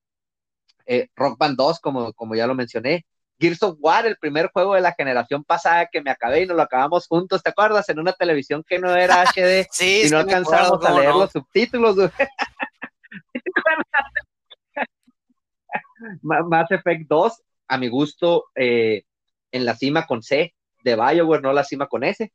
[0.87, 3.07] Eh, Rock Band 2, como, como ya lo mencioné.
[3.41, 6.59] Gears of War, el primer juego de la generación pasada que me acabé y nos
[6.59, 7.89] lo acabamos juntos, ¿te acuerdas?
[7.89, 11.97] En una televisión que no era HD sí, y no alcanzamos a leer los subtítulos.
[16.23, 19.05] Mass Effect 2, a mi gusto, eh,
[19.53, 22.33] en la cima con C de BioWare, no la cima con S.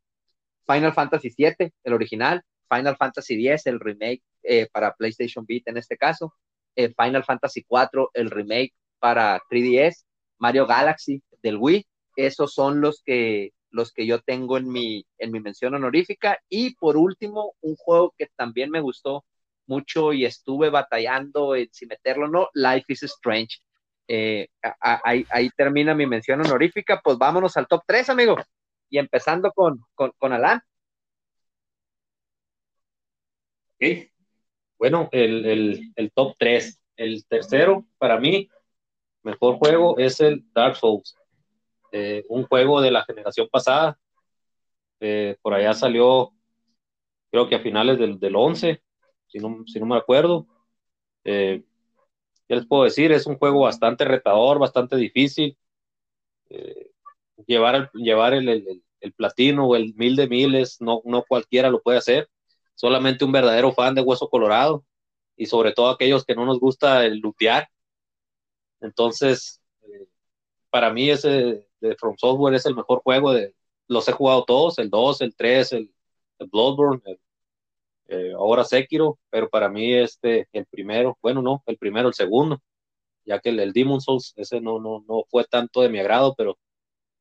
[0.66, 2.42] Final Fantasy VII, el original.
[2.68, 6.34] Final Fantasy X, el remake eh, para PlayStation Vita en este caso.
[6.74, 10.04] Eh, Final Fantasy IV, el remake para 3DS.
[10.38, 11.86] Mario Galaxy del Wii.
[12.16, 16.38] Esos son los que, los que yo tengo en mi, en mi mención honorífica.
[16.48, 19.24] Y por último, un juego que también me gustó
[19.66, 23.58] mucho y estuve batallando en si meterlo o no, Life is Strange.
[24.08, 24.48] Eh,
[24.80, 28.36] ahí, termina mi mención honorífica, pues vámonos al top 3, amigo.
[28.88, 30.60] Y empezando con, con, con Alan.
[34.78, 36.80] Bueno, el, top 3.
[36.96, 38.48] El tercero, para mí,
[39.22, 41.14] mejor juego es el Dark Souls.
[41.92, 43.98] Eh, un juego de la generación pasada.
[45.00, 46.32] Eh, por allá salió,
[47.30, 48.82] creo que a finales del, del 11,
[49.36, 50.46] si no, si no me acuerdo.
[51.24, 51.62] Eh,
[52.48, 55.58] ya les puedo decir, es un juego bastante retador, bastante difícil.
[56.50, 56.90] Eh,
[57.46, 58.82] llevar el, llevar el,
[59.16, 62.28] platino o el mil de miles, no, no cualquiera lo puede hacer,
[62.74, 64.84] solamente un verdadero fan de Hueso Colorado
[65.36, 67.68] y sobre todo aquellos que no nos gusta el lutear.
[68.80, 70.08] Entonces, eh,
[70.70, 73.54] para mí ese de From Software es el mejor juego, de,
[73.88, 75.94] los he jugado todos, el 2, el 3, el,
[76.38, 77.20] el Bloodborne, el,
[78.08, 82.60] eh, ahora Sekiro, pero para mí este, el primero, bueno, no, el primero, el segundo,
[83.24, 86.34] ya que el, el Demon Souls, ese no, no, no fue tanto de mi agrado,
[86.36, 86.56] pero,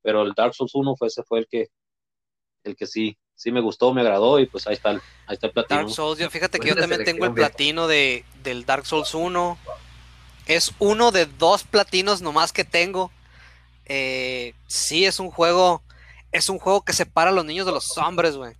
[0.01, 1.69] pero el Dark Souls 1 fue, ese fue el que,
[2.63, 5.47] el que sí, sí me gustó, me agradó y pues ahí está el, ahí está
[5.47, 5.81] el platino.
[5.81, 9.57] Dark Souls, yo, fíjate que yo también tengo el platino de, del Dark Souls 1,
[10.47, 13.11] Es uno de dos platinos nomás que tengo.
[13.85, 15.81] Eh, sí, es un juego.
[16.31, 18.55] Es un juego que separa a los niños de los hombres, güey.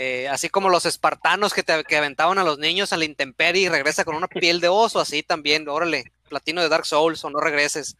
[0.00, 3.62] Eh, así como los espartanos que, te, que aventaban a los niños a la intemperie
[3.62, 7.30] y regresa con una piel de oso, así también, órale, platino de Dark Souls o
[7.30, 7.96] no regreses.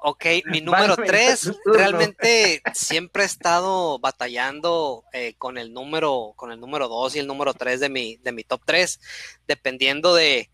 [0.00, 6.60] Ok, mi número 3, realmente siempre he estado batallando eh, con el número, con el
[6.60, 9.00] número 2 y el número 3 de mi, de mi top 3,
[9.46, 10.50] dependiendo de,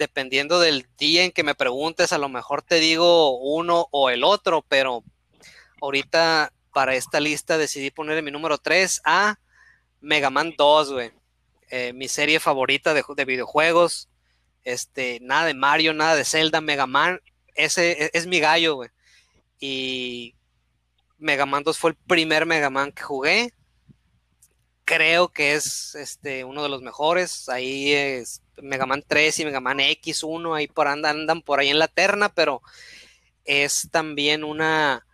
[0.00, 4.24] dependiendo del día en que me preguntes, a lo mejor te digo uno o el
[4.24, 5.04] otro, pero
[5.82, 9.36] ahorita para esta lista decidí poner mi número 3 a
[10.00, 11.12] Mega Man 2, güey.
[11.68, 14.08] Eh, mi serie favorita de, videojuegos.
[14.64, 17.20] Este, nada de Mario, nada de Zelda, Mega Man.
[17.54, 18.88] Ese es, es mi gallo, güey.
[19.58, 20.34] Y
[21.18, 23.52] Mega Man 2 fue el primer Mega Man que jugué
[24.90, 27.48] creo que es este, uno de los mejores.
[27.48, 31.78] Ahí es Mega Man 3 y Mega Man X1, ahí por andan, por ahí en
[31.78, 32.60] la terna, pero
[33.44, 35.06] es también una,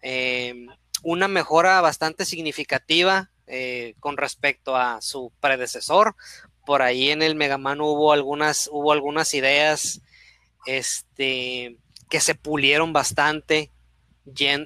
[0.00, 0.68] em,
[1.02, 6.16] una mejora bastante significativa eh, con respecto a su predecesor.
[6.64, 10.00] Por ahí en el Mega Man hubo algunas, hubo algunas ideas
[10.64, 11.76] este,
[12.08, 13.70] que se pulieron bastante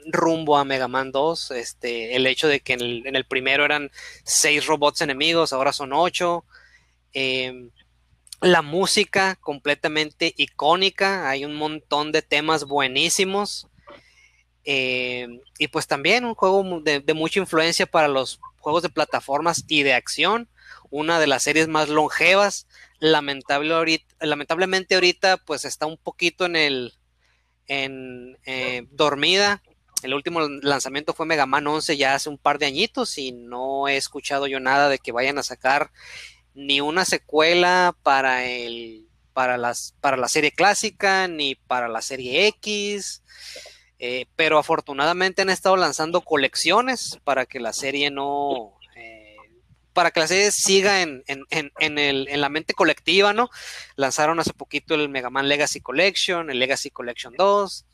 [0.06, 1.50] rumbo a Mega Man 2.
[1.52, 3.90] Este, el hecho de que en el, primero eran
[4.24, 6.44] seis robots enemigos, ahora son ocho.
[7.12, 7.70] Em,
[8.40, 13.68] la música completamente icónica, hay un montón de temas buenísimos.
[14.64, 19.82] Em, y pues también un juego de, mucha influencia para los juegos de plataformas y
[19.82, 20.48] de acción.
[20.90, 22.66] Una de las series más longevas.
[23.00, 26.94] Lamentable lamentablemente ahorita pues está un poquito en el,
[27.68, 29.62] en eh, dormida.
[30.02, 33.88] El último lanzamiento fue Mega Man 11 ya hace un par de añitos y no
[33.88, 35.90] he escuchado yo nada de que vayan a sacar
[36.54, 42.46] ni una secuela para el para las para la serie clásica ni para la serie
[42.48, 43.22] X.
[43.98, 48.74] Eh, pero afortunadamente han estado lanzando colecciones para que la serie no
[49.94, 53.48] para que la serie siga en, la mente colectiva, ¿no?
[53.96, 57.86] Lanzaron hace poquito el Mega Man Legacy Collection, el Legacy Collection 2,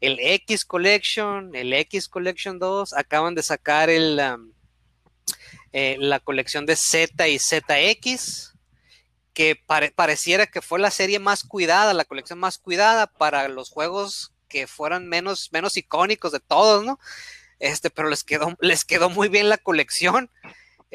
[0.00, 4.52] el X Collection, el X Collection 2, acaban de sacar el, um,
[5.72, 8.54] eh, la colección de Z y ZX,
[9.32, 9.56] que
[9.94, 14.66] pareciera que fue la serie más cuidada, la colección más cuidada para los juegos que
[14.66, 16.98] fueran menos, menos icónicos de todos, ¿no?
[17.58, 20.30] Este, pero les quedó, les quedó muy bien la colección.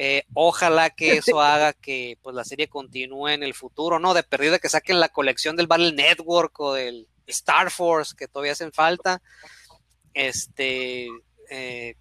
[0.00, 4.14] Eh, ojalá que eso haga que pues, la serie continúe en el futuro, ¿no?
[4.14, 8.52] De perdida que saquen la colección del Battle Network o del Star Force, que todavía
[8.52, 9.20] hacen falta.
[10.14, 11.08] Este,
[11.50, 11.96] eh,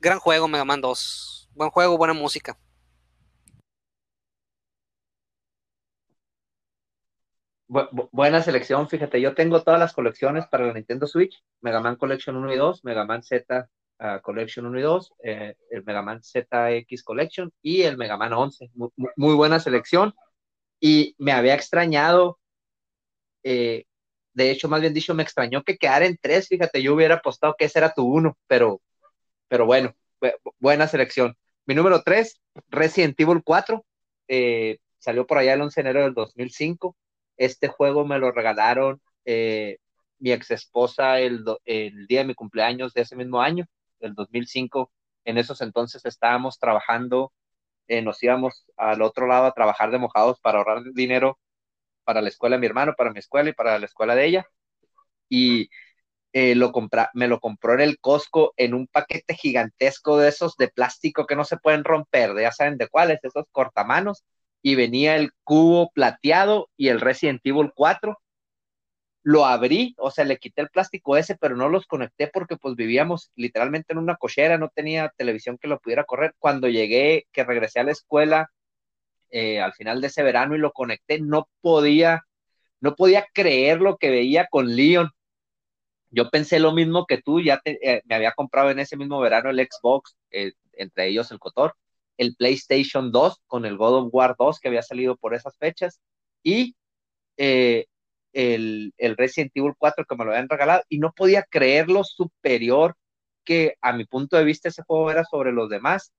[0.00, 1.50] gran juego, Mega Man 2.
[1.54, 2.58] Buen juego, buena música.
[8.12, 12.36] buena selección, fíjate, yo tengo todas las colecciones para la Nintendo Switch, Mega Man Collection
[12.36, 13.68] 1 y 2, Mega Man Z
[14.22, 18.70] Collection 1 y 2, eh, el Mega Man ZX Collection y el Mega Man 11.
[18.74, 20.14] Muy, buena selección.
[20.80, 22.38] Y me había extrañado,
[23.42, 23.84] eh,
[24.34, 26.48] de hecho, más bien dicho, me extrañó que quedara en tres.
[26.48, 28.82] Fíjate, yo hubiera apostado que ese era tu uno, pero,
[29.48, 29.94] pero bueno,
[30.58, 31.36] buena selección.
[31.66, 33.84] Mi número 3, Resident Evil 4.
[34.28, 36.96] Eh, salió por allá el 11 de enero del 2005.
[37.36, 43.02] Este juego me lo regalaron mi ex esposa el, el, día de mi cumpleaños de
[43.02, 43.66] ese mismo año
[44.04, 44.92] del 2005.
[45.24, 47.32] En esos entonces estábamos trabajando,
[47.88, 51.38] eh, nos íbamos al otro lado a trabajar de mojados para ahorrar dinero
[52.04, 54.46] para la escuela de mi hermano, para mi escuela y para la escuela de ella.
[55.28, 55.70] Y
[56.32, 60.56] eh, lo compra, me lo compró en el Costco en un paquete gigantesco de esos
[60.56, 64.24] de plástico que no se pueden romper, ya saben de cuáles, esos cortamanos.
[64.62, 68.18] Y venía el cubo plateado y el Resident Evil 4
[69.24, 72.76] lo abrí, o sea, le quité el plástico ese, pero no los conecté porque pues
[72.76, 76.34] vivíamos literalmente en una cochera, no tenía televisión que lo pudiera correr.
[76.38, 78.50] Cuando llegué, que regresé a la escuela
[79.30, 82.22] eh, al final de ese verano y lo conecté, no podía,
[82.80, 85.10] no podía creer lo que veía con Leon.
[86.10, 89.48] Yo pensé lo mismo que tú, ya eh, me había comprado en ese mismo verano
[89.48, 91.74] el Xbox, eh, entre ellos el Cotor,
[92.18, 95.98] el PlayStation 2 con el God of War 2 que había salido por esas fechas
[96.42, 96.76] y
[98.34, 102.04] el, el Resident Evil 4 que me lo habían regalado y no podía creer lo
[102.04, 102.96] superior
[103.44, 106.12] que a mi punto de vista ese juego era sobre los demás.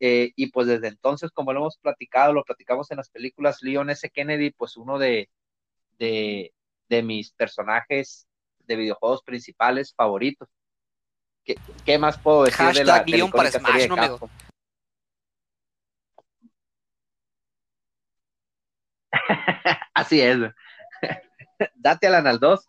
[0.00, 3.90] Eh, y pues desde entonces, como lo hemos platicado, lo platicamos en las películas, Leon
[3.90, 4.08] S.
[4.10, 5.28] Kennedy, pues uno de,
[5.98, 6.52] de,
[7.02, 8.28] mis personajes
[8.60, 10.48] de videojuegos principales favoritos.
[11.44, 14.18] ¿Qué, qué más puedo decir de la, Leon para Smash, no
[19.94, 20.38] Así es.
[21.74, 22.66] Date a la 2.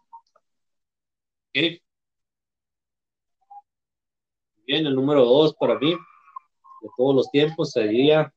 [4.66, 8.32] Bien, el número 2 para mí, de todos los tiempos, sería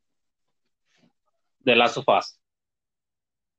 [1.64, 2.38] The Last of Us.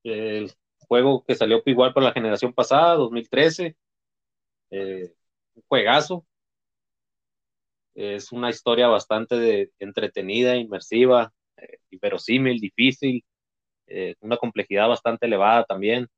[0.03, 0.51] El
[0.87, 3.75] juego que salió igual para la generación pasada, 2013.
[4.71, 5.13] Eh,
[5.55, 6.25] un juegazo.
[7.95, 11.77] Es una historia bastante entretenida, inmersiva, eh,
[12.59, 13.23] difícil,
[13.85, 16.09] eh, una complejidad bastante elevada también.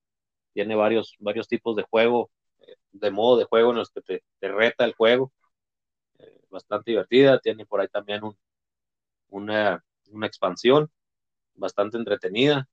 [0.56, 4.23] Tiene varios, varios tipos de juego, eh, de modo de juego en los que te,
[4.41, 5.34] reta el juego.
[6.49, 7.40] bastante divertida.
[7.40, 8.38] Tiene por ahí también un,
[9.30, 10.90] una, una expansión
[11.56, 12.69] bastante entretenida.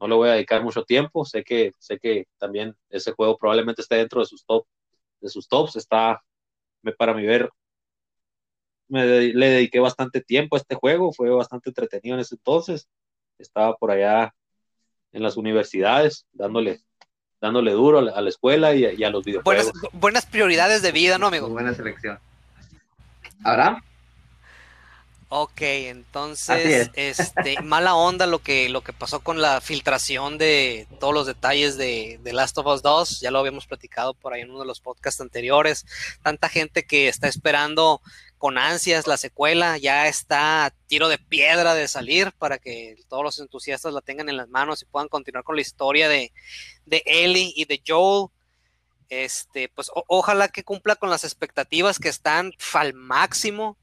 [0.00, 1.24] no le voy a dedicar mucho tiempo.
[1.24, 4.66] Sé que, sé que también ese juego probablemente esté dentro de sus top,
[5.20, 5.76] de sus tops.
[5.76, 6.22] Está,
[6.98, 7.50] para mi ver,
[8.88, 11.12] me le dediqué bastante tiempo a este juego.
[11.12, 12.88] Fue bastante entretenido en ese entonces.
[13.38, 14.34] Estaba por allá
[15.12, 16.80] en las universidades dándole
[17.40, 19.72] dándole duro a la, escuela y, a los videojuegos.
[19.92, 21.48] Buenas, prioridades de vida, ¿no, amigo?
[21.48, 22.20] buena selección.
[23.42, 23.82] ¿Ahora?
[25.28, 31.12] Ok, entonces, este, mala onda lo que, lo que pasó con la filtración de todos
[31.12, 34.50] los detalles de, de, Last of Us 2, ya lo habíamos platicado por ahí en
[34.50, 35.84] uno de los podcasts anteriores,
[36.22, 38.02] tanta gente que está esperando
[38.42, 43.22] con ansias la secuela, ya está a tiro de piedra de salir para que todos
[43.22, 46.32] los entusiastas la tengan en las manos y puedan continuar con la historia de,
[46.84, 48.30] de Ellie y de Joel.
[49.08, 53.78] Este, pues ojalá que cumpla con las expectativas que están al máximo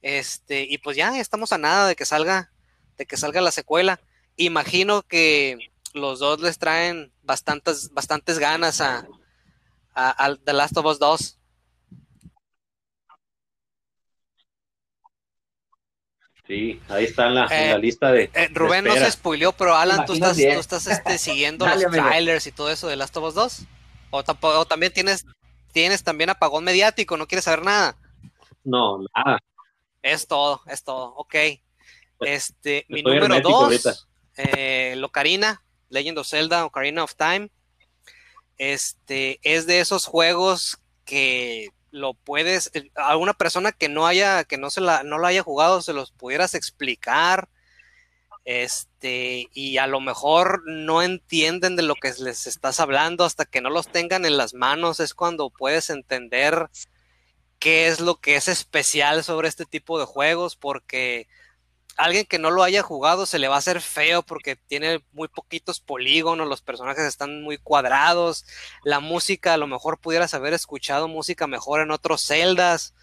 [0.00, 2.50] este, y pues ya estamos a nada de que salga,
[2.96, 4.00] de que salga la secuela.
[4.36, 5.58] Imagino que
[5.92, 9.06] los dos les traen bastantes, bastantes ganas a,
[9.94, 11.38] a, The Last of Us 2.
[16.46, 18.30] Sí, ahí está en la, eh, lista de.
[18.32, 22.46] Eh, Rubén no se spoileó, pero Alan, ¿tú estás, tú estás este, siguiendo los trailers
[22.46, 23.62] y todo eso de Last of Us 2?
[24.10, 25.26] ¿O, o, también tienes,
[25.72, 27.16] tienes también apagón mediático?
[27.16, 27.96] ¿No quieres saber nada?
[28.62, 29.40] No, nada.
[30.02, 31.14] Es todo, es todo.
[31.16, 31.34] Ok.
[32.20, 34.06] Este, mi número dos,
[34.36, 37.50] eh, Locarina, Legend of Zelda, Ocarina of Time.
[38.56, 44.44] Este, es de esos juegos que lo puedes, eh, a una persona que no haya,
[44.44, 47.48] que no se la, no lo haya jugado, se los pudieras explicar.
[48.44, 53.60] Este, y a lo mejor no entienden de lo que les estás hablando hasta que
[53.60, 56.68] no los tengan en las manos, es cuando puedes entender
[57.58, 61.26] qué es lo que es especial sobre este tipo de juegos, porque
[61.96, 65.28] alguien que no lo haya jugado se le va a hacer feo porque tiene muy
[65.28, 68.44] poquitos polígonos, los personajes están muy cuadrados,
[68.84, 72.94] la música, a lo mejor pudieras haber escuchado música mejor en otros celdas,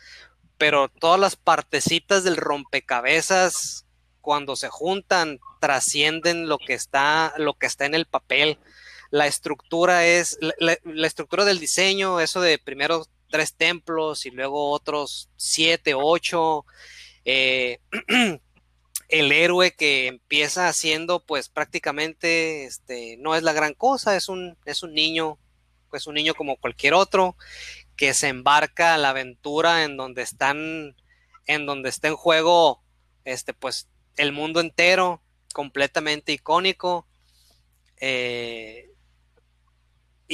[0.57, 3.85] pero todas las partecitas del rompecabezas
[4.21, 8.57] cuando se juntan trascienden lo que está, lo que está en el papel.
[9.11, 15.29] La estructura es, la, estructura del diseño, eso de primero tres templos y luego otros
[15.35, 16.65] siete, ocho.
[17.25, 17.79] Eh,
[19.13, 24.57] el héroe que empieza haciendo, pues prácticamente este, no es la gran cosa, es un,
[24.65, 25.37] es un niño,
[25.91, 27.37] pues un niño como cualquier otro,
[27.95, 30.95] que se embarca a la aventura en donde están,
[31.45, 32.81] en donde está en juego,
[33.23, 33.87] este, pues
[34.17, 35.21] el mundo entero,
[35.53, 37.05] completamente icónico.
[37.97, 38.92] Eh,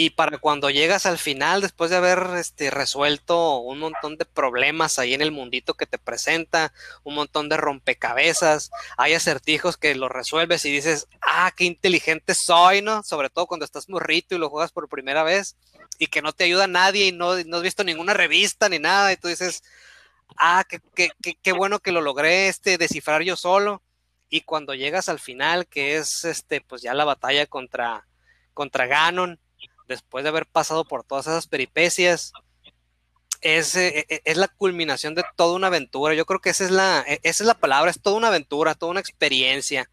[0.01, 4.97] y para cuando llegas al final, después de haber este, resuelto un montón de problemas
[4.97, 6.71] ahí en el mundito que te presenta,
[7.03, 12.81] un montón de rompecabezas, hay acertijos que los resuelves y dices, ah, qué inteligente soy,
[12.81, 13.03] ¿no?
[13.03, 15.57] Sobre todo cuando estás morrito y lo juegas por primera vez
[15.97, 19.11] y que no te ayuda nadie y no, no has visto ninguna revista ni nada
[19.11, 19.63] y tú dices,
[20.37, 23.83] ah, qué, qué, qué, qué bueno que lo logré este, descifrar yo solo.
[24.29, 28.07] Y cuando llegas al final, que es este, pues ya la batalla contra,
[28.53, 29.41] contra Ganon,
[29.89, 32.31] después de haber pasado por todas esas peripecias,
[33.41, 36.13] es, eh, eh, es, la culminación de toda una aventura.
[36.13, 38.75] Yo creo que esa es la, e, esa es la palabra, es toda una aventura,
[38.75, 39.89] toda una experiencia.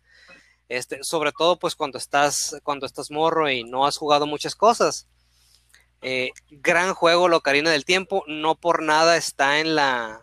[0.68, 5.08] Este, sobre todo pues cuando estás, cuando estás morro y no has jugado muchas cosas.
[6.02, 10.22] Eh, gran juego Locarina del Tiempo, no por nada está en la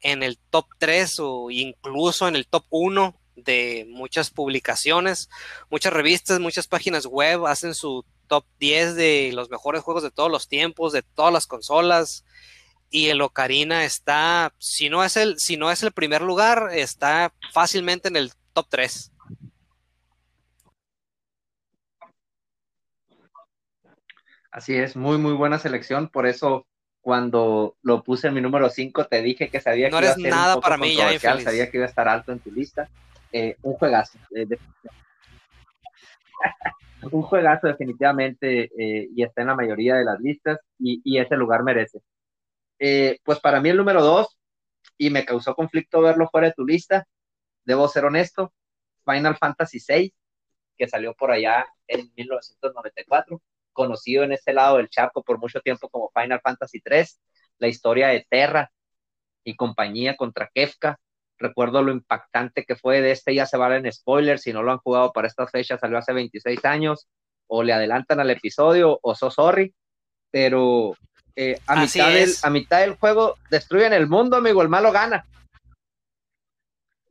[0.00, 5.28] en el top 3 o incluso en el top 1 de muchas publicaciones,
[5.70, 10.28] muchas revistas, muchas páginas web hacen su top 10 de los mejores juegos de todos
[10.28, 12.24] los tiempos, de todas las consolas.
[12.90, 17.32] Y el Ocarina está, si no es el, si no es el primer lugar, está
[17.52, 19.12] fácilmente en el top 3.
[24.50, 26.08] Así es, muy, muy buena selección.
[26.08, 26.66] Por eso,
[27.02, 30.16] cuando lo puse en mi número 5, te dije que sabía no que iba a
[30.16, 32.88] ser nada para mí, ya sabía que iba a estar alto en tu lista.
[33.30, 34.18] Eh, un juegazo.
[34.34, 34.48] Eh,
[37.12, 41.62] un juegazo definitivamente eh, y está en la mayoría de las listas y, ese lugar
[41.62, 42.00] merece.
[42.78, 44.38] Eh, pues para mí el número dos,
[44.98, 47.06] y me causó conflicto verlo fuera de tu lista,
[47.64, 48.52] debo ser honesto,
[49.04, 50.14] Final Fantasy VI,
[50.76, 53.40] que salió por allá en 1994,
[53.72, 57.04] conocido en este lado del charco por mucho tiempo como Final Fantasy III,
[57.58, 58.70] la historia de Terra
[59.44, 60.98] y compañía contra Kefka.
[61.38, 64.78] Recuerdo lo impactante que fue de este, ya se valen spoilers, si no lo han
[64.78, 67.08] jugado para esta fecha, salió hace 26 años,
[67.46, 69.74] o le adelantan al episodio, o so sorry,
[70.30, 70.96] pero
[71.36, 75.26] eh, a, mitad del, a mitad del juego destruyen el mundo, amigo, el malo gana.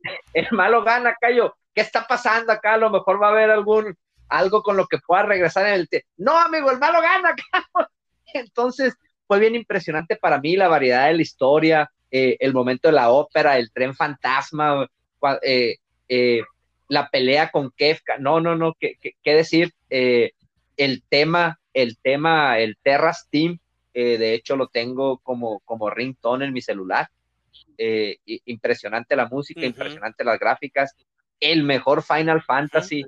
[0.34, 1.56] El malo gana, Cayo.
[1.74, 2.74] ¿Qué está pasando acá?
[2.74, 3.96] A lo mejor va a haber algún
[4.28, 7.34] algo con lo que pueda regresar en el no, amigo, el malo gana.
[8.34, 8.94] Entonces,
[9.26, 13.10] fue bien impresionante para mí la variedad de la historia, eh, el momento de la
[13.10, 14.88] ópera, el tren fantasma,
[15.42, 15.76] eh,
[16.08, 16.42] eh,
[16.88, 18.18] la pelea con Kefka.
[18.18, 19.72] No, no, no, qué, qué, decir.
[19.88, 23.58] el tema, el tema, el Terra Steam,
[23.92, 27.08] de hecho lo tengo como, como ringtone en mi celular.
[28.26, 30.94] impresionante la música, impresionante las gráficas.
[31.40, 33.04] El mejor Final Fantasy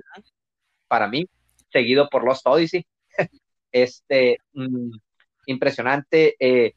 [0.87, 1.27] para mí,
[1.71, 2.85] seguido por Lost Odyssey.
[3.71, 4.91] este, mm,
[5.47, 6.73] impresionante eh,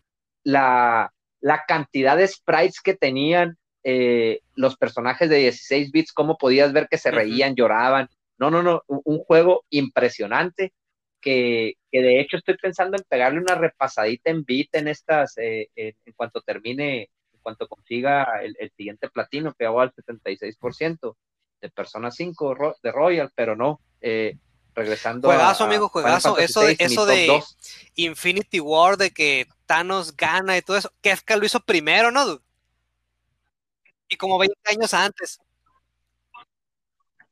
[1.40, 6.88] la, cantidad de sprites que tenían eh, los personajes de 16 bits, cómo podías ver
[6.88, 8.08] que se reían, lloraban.
[8.38, 10.72] No, no, no, un, juego impresionante
[11.20, 16.12] que, de hecho estoy pensando en pegarle una repasadita en bit en estas, eh, en,
[16.14, 21.16] cuanto termine, en cuanto consiga el, siguiente platino, que hago al 76%
[21.60, 24.36] de Persona 5 de Royal, pero no, eh,
[24.74, 25.28] regresando.
[25.28, 26.38] Juegazo, amigo, juegazo.
[26.38, 27.42] Eso, de, eso de
[27.94, 30.92] Infinity War, de que Thanos gana y todo eso.
[31.00, 32.40] Kefka lo hizo primero, ¿no?
[34.08, 35.40] Y como 20 años antes.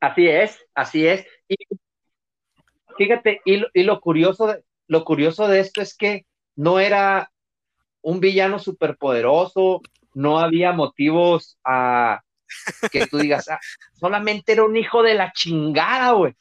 [0.01, 1.27] Así es, así es.
[1.49, 1.57] Y
[2.97, 7.31] fíjate, y lo, y lo curioso de, lo curioso de esto es que no era
[8.01, 9.83] un villano superpoderoso,
[10.15, 12.21] no había motivos a
[12.91, 13.61] que tú digas, ah,
[13.95, 16.35] solamente era un hijo de la chingada, güey.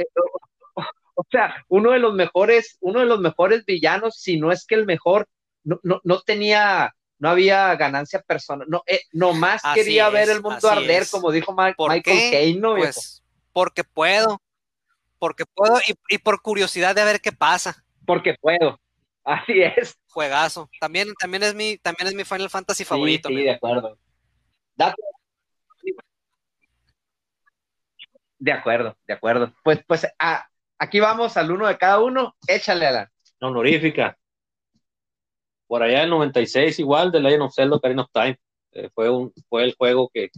[0.00, 4.66] Eh, o, sea, uno de los mejores, uno de los mejores villanos, si no es
[4.66, 5.28] que el mejor,
[5.64, 10.68] no, no, no tenía, no había ganancia personal, no, eh, nomás quería ver el mundo
[10.68, 13.22] arder, como dijo Michael Caine, Pues
[13.52, 14.40] porque puedo,
[15.18, 15.78] porque puedo
[16.08, 17.84] y, por curiosidad de ver qué pasa.
[18.06, 18.80] Porque puedo,
[19.24, 19.98] así es.
[20.08, 23.28] Juegazo, también, también es mi, también es mi Final Fantasy favorito.
[23.28, 23.98] Sí, de acuerdo.
[28.40, 29.52] De acuerdo, de acuerdo.
[29.62, 30.06] Pues, pues
[30.78, 32.34] aquí vamos al uno de cada uno.
[32.48, 34.16] Échale a la honorífica.
[35.66, 38.38] Por allá el 96 igual de Legend of Zelda Ocarina of Time.
[38.72, 40.30] Eh, fue, un, fue el juego que,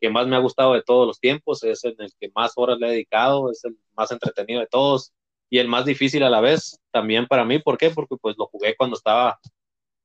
[0.00, 1.64] que más me ha gustado de todos los tiempos.
[1.64, 3.50] Es en el que más horas le he dedicado.
[3.50, 5.12] Es el más entretenido de todos.
[5.50, 7.58] Y el más difícil a la vez también para mí.
[7.58, 7.90] ¿Por qué?
[7.90, 9.40] Porque pues lo jugué cuando estaba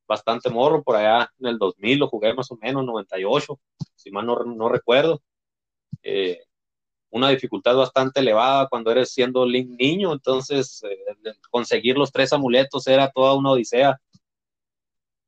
[0.07, 3.59] bastante morro, por allá en el 2000 lo jugué más o menos, 98,
[3.95, 5.21] si mal no, no recuerdo.
[6.01, 6.39] Eh,
[7.11, 12.87] una dificultad bastante elevada cuando eres siendo Link niño, entonces eh, conseguir los tres amuletos
[12.87, 13.99] era toda una odisea.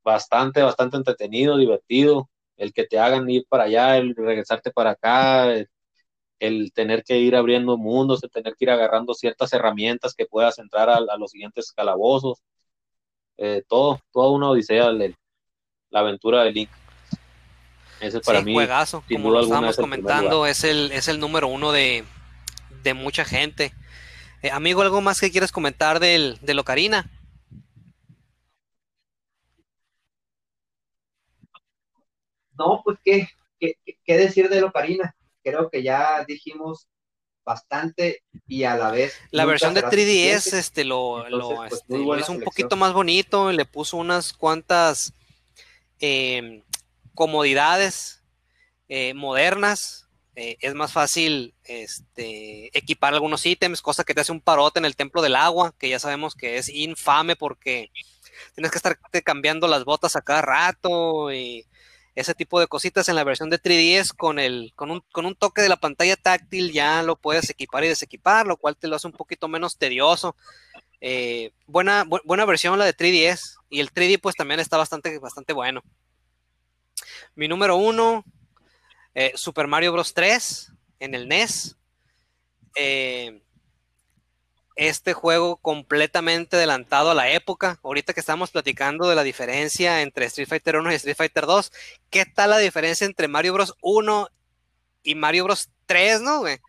[0.04, 5.54] Bastante, bastante entretenido, divertido, el que te hagan ir para allá, el regresarte para acá,
[6.40, 10.58] el, tener que ir abriendo mundos, el tener que ir agarrando ciertas herramientas que puedas
[10.60, 12.42] entrar a, los siguientes calabozos,
[13.38, 16.81] eh, todo, toda una odisea, la aventura de Link.
[18.02, 22.04] Ese para mí, juegazo, como lo estábamos comentando, es el, es el número uno de,
[22.96, 23.74] mucha gente.
[24.42, 27.12] Eh, amigo, ¿algo más que quieres comentar del, de Ocarina?
[32.58, 33.30] No, pues qué,
[33.60, 35.16] qué, decir de Ocarina.
[35.44, 36.88] Creo que ya dijimos
[37.46, 39.16] bastante y a la vez.
[39.30, 43.98] La versión de 3DS este, lo, pues, este, hizo un poquito más bonito, le puso
[43.98, 45.14] unas cuantas
[46.00, 46.64] eh,
[47.22, 48.24] comodidades
[48.90, 50.08] eh, modernas.
[50.36, 54.86] Eh, es más fácil este, equipar algunos ítems, cosa que te hace un parote en
[54.86, 57.92] el templo del agua, que ya sabemos que es infame porque
[58.56, 61.68] tienes que estar cambiando las botas a cada rato y
[62.16, 65.36] ese tipo de cositas en la versión de 3DS con, el, con, un, con un
[65.36, 68.96] toque de la pantalla táctil ya lo puedes equipar y desequipar, lo cual te lo
[68.96, 70.36] hace un poquito menos tedioso.
[71.02, 75.54] Eh, buena, buena versión la de 3DS y el 3D pues también está bastante, bastante
[75.54, 75.84] bueno.
[77.36, 78.26] Mi número uno,
[79.14, 80.14] eh, Super Mario Bros.
[80.14, 81.78] 3 en el NES.
[82.76, 83.42] Eh,
[84.76, 87.80] este juego completamente adelantado a la época.
[87.84, 91.72] Ahorita que estamos platicando de la diferencia entre Street Fighter 1 y Street Fighter 2,
[92.10, 93.76] ¿qué tal la diferencia entre Mario Bros.
[93.82, 94.28] 1
[95.04, 95.70] y Mario Bros.
[95.86, 96.60] 3, no, güey?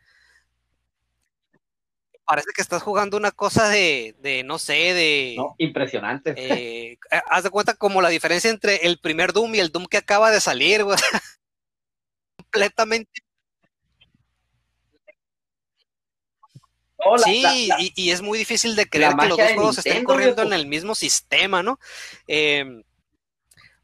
[2.24, 5.34] Parece que estás jugando una cosa de, de no sé, de...
[5.36, 6.34] No, impresionante.
[6.36, 9.96] Eh, haz de cuenta como la diferencia entre el primer Doom y el Doom que
[9.96, 10.96] acaba de salir, güey.
[12.36, 13.22] Completamente.
[17.24, 20.66] sí, y, es muy difícil de creer que los dos juegos estén corriendo en el
[20.66, 21.80] mismo sistema, ¿no?
[22.28, 22.82] Eh,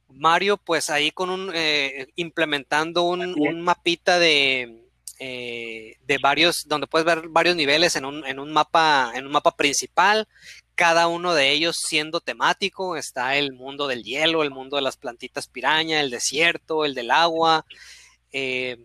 [0.08, 4.87] Mario, pues ahí con un, eh, implementando un, mapita de,
[5.18, 9.32] eh, de varios, donde puedes ver varios niveles en un, en un mapa, en un
[9.32, 10.28] mapa principal,
[10.74, 14.96] cada uno de ellos siendo temático, está el mundo del hielo, el mundo de las
[14.96, 17.64] plantitas piraña, el desierto, el del agua,
[18.32, 18.78] eh,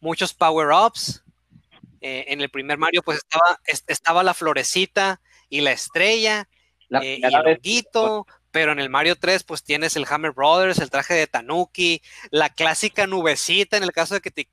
[0.00, 1.22] muchos power-ups.
[2.00, 6.48] en el primer Mario, pues estaba, estaba la florecita y la estrella,
[6.88, 11.14] y el honguito, pero en el Mario 3 pues tienes el Hammer Brothers, el traje
[11.14, 14.46] de Tanuki, la clásica nubecita en el caso de que te,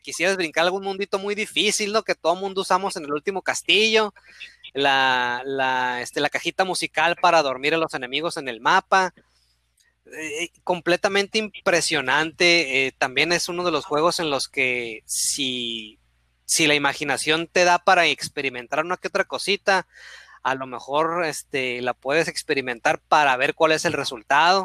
[0.00, 2.02] quisieras brincar algún mundito muy difícil, ¿no?
[2.02, 4.14] Que todo mundo usamos en el último castillo,
[4.72, 9.12] la, la, este, cajita musical para dormir a los enemigos en el mapa.
[10.14, 12.86] Eh, completamente impresionante.
[12.86, 15.98] Eh, también es uno de los juegos en los que si,
[16.44, 19.86] si la imaginación te da para experimentar una que otra cosita,
[20.42, 24.64] a lo mejor este, la puedes experimentar para ver cuál es el resultado.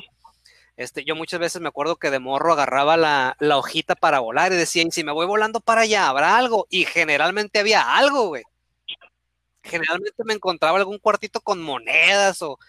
[0.76, 4.58] Este, yo muchas veces me acuerdo que de morro agarraba la, hojita para volar y
[4.58, 6.68] decía, y si me voy volando para allá, ¿habrá algo?
[6.70, 8.44] Y generalmente había algo, güey.
[9.64, 12.60] Generalmente me encontraba algún cuartito con monedas o,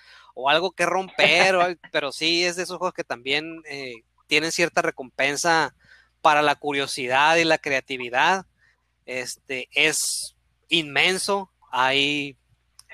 [0.49, 5.75] algo que romper, pero sí es de esos juegos que también eh, tienen cierta recompensa
[6.23, 8.47] para la curiosidad y la creatividad.
[9.05, 10.37] Este, es
[10.69, 12.37] inmenso, hay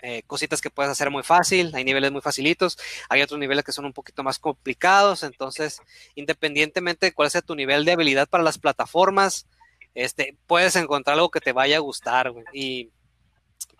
[0.06, 2.78] eh, cositas que puedes hacer muy fácil, hay niveles muy facilitos,
[3.08, 5.80] hay otros niveles que son un poquito más complicados, entonces
[6.14, 9.46] independientemente de cuál sea tu nivel de habilidad para las plataformas,
[9.94, 12.90] este, puedes encontrar algo que te vaya a gustar, y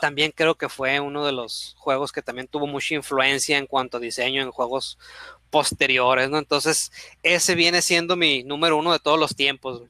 [0.01, 3.99] también creo que fue uno de los juegos que también tuvo mucha influencia en cuanto
[3.99, 4.99] a diseño en juegos
[5.51, 6.39] posteriores, ¿no?
[6.39, 6.91] Entonces,
[7.23, 9.83] ese viene siendo mi número uno de todos los tiempos.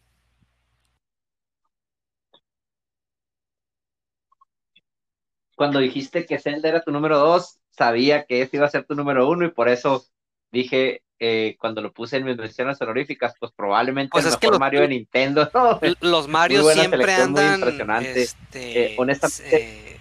[5.55, 8.95] Cuando dijiste que Zelda era tu número dos, sabía que ese iba a ser tu
[8.95, 10.05] número uno y por eso
[10.51, 14.59] dije, eh, cuando lo puse en mis menciones honoríficas, pues probablemente pues el mejor que
[14.59, 15.51] Mario de Nintendo.
[16.01, 18.23] Los Mario siempre andan impresionante.
[18.23, 19.57] Este, eh, honestamente.
[19.57, 20.01] Eh,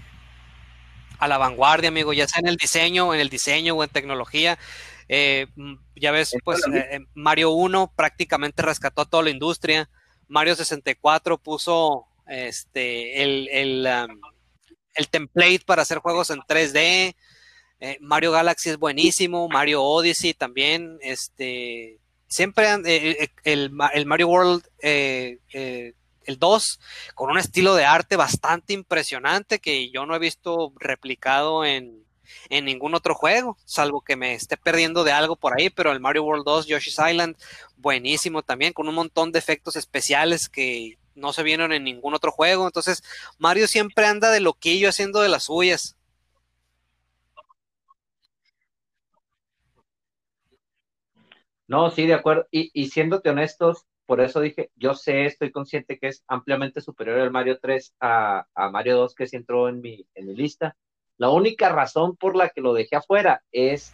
[1.20, 4.58] a la vanguardia, amigo, ya sea en el diseño, en el diseño o en tecnología.
[5.56, 6.62] Mm, ya ves, pues
[7.14, 9.90] Mario 1 prácticamente rescató a toda la industria.
[10.28, 13.88] Mario 64 puso este el, el
[14.96, 17.16] el template para hacer juegos en 3D.
[17.80, 24.64] Eh, Mario Galaxy es buenísimo, Mario Odyssey también, este, siempre eh, eh, el, Mario World,
[24.80, 26.80] el 2,
[27.14, 32.06] con un estilo de arte bastante impresionante que yo no he visto replicado en,
[32.50, 36.00] en ningún otro juego, salvo que me esté perdiendo de algo por ahí, pero el
[36.00, 37.36] Mario World 2, Yoshi's Island,
[37.76, 42.32] buenísimo también, con un montón de efectos especiales que no se vieron en ningún otro
[42.32, 42.66] juego.
[42.66, 43.04] Entonces,
[43.38, 45.96] Mario siempre anda de loquillo haciendo de las suyas.
[51.68, 52.48] No, sí, de acuerdo.
[52.52, 57.20] Y, y siéndote honestos, por eso dije, yo sé, estoy consciente que es ampliamente superior
[57.20, 60.76] al Mario 3 a, Mario 2 que sí entró en mi, en mi lista.
[61.18, 63.94] La única razón por la que lo dejé afuera es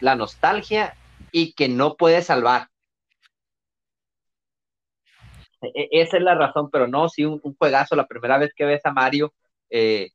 [0.00, 0.96] la nostalgia
[1.30, 2.68] y que no puede salvar.
[5.62, 7.96] E, esa es la razón, pero no, sí, un, juegazo.
[7.96, 9.32] La primera vez que ves a Mario
[9.70, 10.10] eh,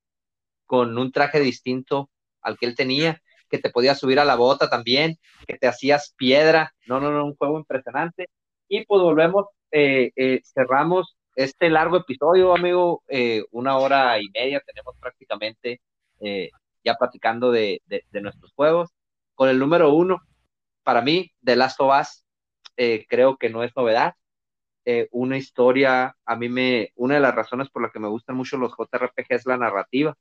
[0.65, 2.09] con un traje distinto
[2.41, 5.17] al que él tenía, que te podías subir a la bota también,
[5.47, 6.73] que te hacías piedra.
[6.87, 8.29] No, no, no, un juego impresionante.
[8.67, 13.03] Y pues volvemos, eh, eh, cerramos este largo episodio, amigo,
[13.51, 15.81] una hora y media tenemos prácticamente
[16.83, 18.89] ya platicando de, de, nuestros juegos.
[19.35, 20.19] Con el número uno,
[20.83, 21.93] para mí, The Last of
[23.07, 24.15] creo que no es novedad
[24.89, 28.37] eh, una historia, a mí me, una de las razones por las que me gustan
[28.37, 30.17] mucho los JRPG es la narrativa.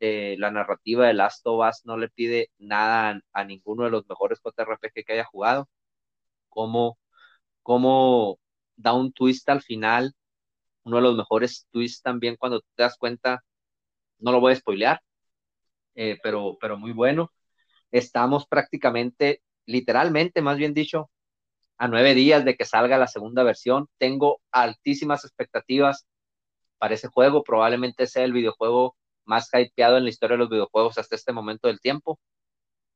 [0.00, 4.08] Eh, la narrativa de Last of Us no le pide nada a, ninguno de los
[4.08, 5.68] mejores JRPG que haya jugado.
[6.48, 6.98] Como,
[7.62, 8.40] como
[8.76, 10.14] da un twist al final,
[10.84, 13.44] uno de los mejores twists también cuando te das cuenta,
[14.20, 15.02] no lo voy a spoilear,
[15.94, 17.32] eh, pero, pero muy bueno.
[17.92, 21.10] Estamos prácticamente, literalmente, más bien dicho,
[21.78, 23.88] a nueve días de que salga la segunda versión.
[23.98, 26.06] Tengo altísimas expectativas
[26.78, 27.42] para ese juego.
[27.44, 31.68] Probablemente sea el videojuego más hypeado en la historia de los videojuegos hasta este momento
[31.68, 32.18] del tiempo.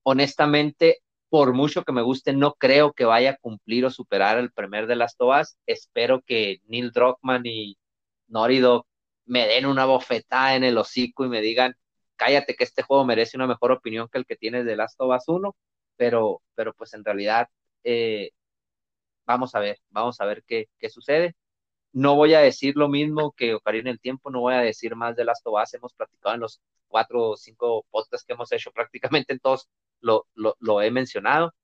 [0.05, 0.99] Honestamente,
[1.29, 4.87] por mucho que me guste, no creo que vaya a cumplir o superar el primer
[4.87, 5.59] de las Tobas.
[5.67, 7.79] Espero que Neil Druckmann y
[8.29, 8.87] Naughty Dog
[9.27, 11.75] me den una bofetada en el hocico y me digan,
[12.17, 15.15] cállate que este juego merece una mejor opinión que el que tienes de Last of
[15.17, 15.57] Us 1,
[15.97, 17.49] pero, pero pues en realidad
[17.85, 18.31] eh,
[19.27, 21.35] vamos a ver, vamos a ver qué, qué sucede.
[21.93, 25.17] No voy a decir lo mismo que Ocarina el Tiempo, no voy a decir más
[25.17, 29.33] de Last of hemos platicado en los cuatro o cinco podcasts que hemos hecho, prácticamente
[29.33, 29.69] en todos
[30.01, 31.55] lo, lo, he mencionado.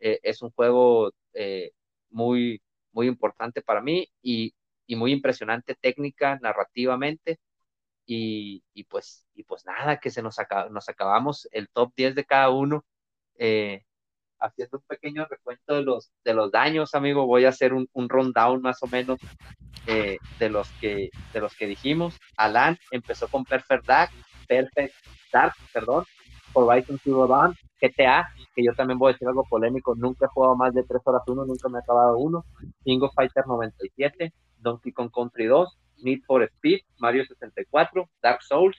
[0.00, 1.72] Eh, es un juego eh,
[2.10, 2.62] muy,
[2.92, 4.54] muy importante para mí y,
[4.86, 7.38] y muy impresionante técnica, narrativamente.
[8.06, 10.36] Y, y, pues, y pues nada, que se nos,
[10.70, 12.84] nos acabamos el top 10 de cada uno.
[13.38, 13.84] Eh,
[14.40, 18.08] haciendo un pequeño recuento de los, de los daños, amigo, voy a hacer un, un
[18.08, 19.18] rundown más o menos
[19.86, 22.18] eh, de, los que, de los que dijimos.
[22.36, 24.10] Alan empezó con Perfect Dark,
[24.48, 24.94] Perfect
[25.32, 26.04] Dark, perdón,
[26.52, 30.56] Horizon Zero Dawn, GTA, que yo también voy a decir algo polémico, nunca he jugado
[30.56, 32.44] más de 3 horas uno, nunca me he acabado uno,
[32.84, 38.76] King of Fighter 97, Donkey Kong Country 2, Need for Speed, Mario 64, Dark Souls,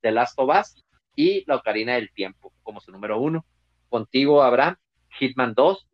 [0.00, 3.44] The Last of Us y La Ocarina del Tiempo como su número uno.
[3.88, 4.76] Contigo, Abraham,
[5.18, 5.86] Hitman 2,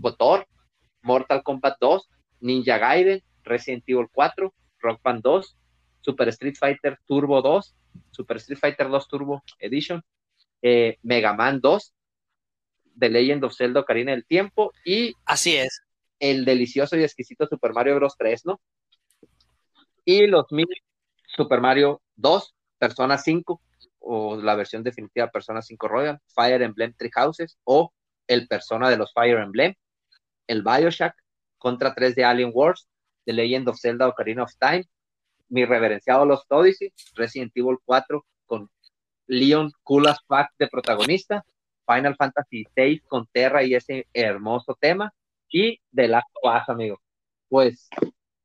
[0.00, 0.46] Motor,
[1.02, 2.08] Mortal Kombat 2,
[2.40, 5.56] Ninja Gaiden, Resident Evil 4, Rock Band 2,
[6.00, 7.74] Super Street Fighter Turbo 2,
[8.10, 10.02] Super Street Fighter 2 Turbo Edition,
[10.60, 11.94] eh, Mega Man 2,
[12.98, 15.82] The Legend of Zelda Ocarina del Tiempo y así es
[16.18, 18.60] el delicioso y exquisito Super Mario Bros 3, ¿no?
[20.04, 20.68] Y los mil
[21.26, 23.60] Super Mario 2, Persona 5
[24.04, 27.92] o la versión definitiva Persona 5 Royal, Fire Emblem Three Houses o
[28.26, 29.74] el Persona de los Fire Emblem,
[30.46, 31.14] el Bioshock,
[31.58, 32.88] Contra 3 de Alien Wars,
[33.24, 34.84] The Legend of Zelda Ocarina of Time,
[35.48, 38.68] mi reverenciado Los Odyssey, Resident Evil 4 con
[39.26, 41.44] Leon Kulas Pack de protagonista,
[41.86, 45.12] Final Fantasy VI con Terra y ese hermoso tema,
[45.48, 47.00] y The Last of Us, amigo.
[47.48, 47.88] Pues,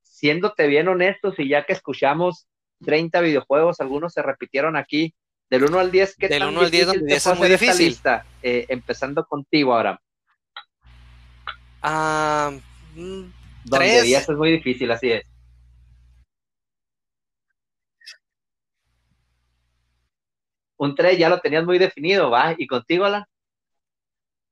[0.01, 2.47] siéndote bien honestos, y ya que escuchamos
[2.83, 5.15] 30 videojuegos, algunos se repitieron aquí,
[5.49, 7.87] del 1 al 10, ¿qué Del 1 al 10, donde es muy difícil.
[7.87, 8.25] Lista?
[8.41, 10.01] Eh, empezando contigo ahora.
[11.81, 12.51] Ah,
[12.95, 13.23] mm,
[13.65, 15.25] donde 10 es muy difícil, así es.
[20.77, 22.53] Un 3 ya lo tenías muy definido, ¿va?
[22.57, 23.25] ¿Y contigo, Alan?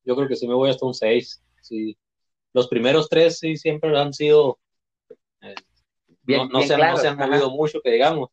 [0.03, 1.43] Yo creo que sí me voy hasta un 6.
[1.61, 1.97] Sí.
[2.55, 4.59] Los primeros tres sí siempre han sido.
[5.41, 5.55] Eh,
[6.21, 8.29] bien, no, se, no, se, han movido mucho, que digamos.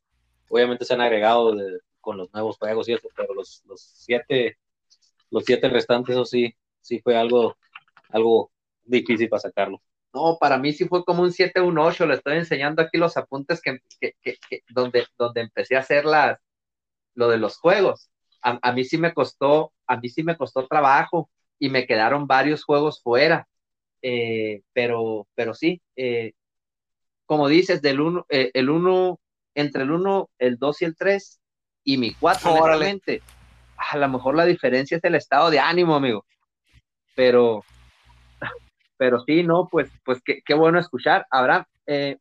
[0.48, 4.59] Obviamente se han agregado de, con los nuevos juegos y eso, pero los, los siete,
[5.31, 7.57] los siete restantes, eso sí, sí fue algo,
[8.11, 8.51] algo
[8.85, 9.81] difícil para sacarlo.
[10.12, 13.16] No, para mí sí fue como un 7, un 8, le estoy enseñando aquí los
[13.16, 16.39] apuntes que, que, que, donde, donde empecé a hacer las,
[17.15, 18.11] lo de los juegos.
[18.43, 22.27] A, a, mí sí me costó, a mí sí me costó trabajo y me quedaron
[22.27, 23.49] varios juegos fuera.
[24.03, 26.33] Eh, pero, pero sí, eh,
[27.27, 29.20] como dices, del uno, eh, el 1,
[29.55, 31.41] entre el 1, el 2 y el 3,
[31.84, 33.22] y mi 4, realmente,
[33.76, 36.24] a lo mejor la diferencia es el estado de ánimo, amigo.
[37.14, 37.64] Pero,
[38.96, 41.26] pero sí, no, pues, pues qué, qué bueno escuchar.
[41.30, 42.18] Habrá eh,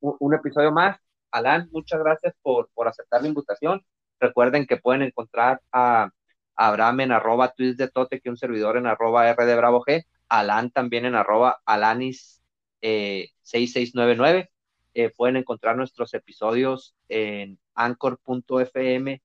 [0.00, 0.98] un, episodio más.
[1.30, 3.84] Alan, muchas gracias por, por aceptar la invitación.
[4.18, 6.10] Recuerden que pueden encontrar a,
[6.58, 10.04] Abraham en arroba tweets de Tote, que un servidor en arroba R de Bravo G.
[10.28, 12.42] Alan también en arroba Alanis
[12.82, 14.50] eh, 6699.
[14.94, 19.22] Eh, pueden encontrar nuestros episodios en anchor.fm,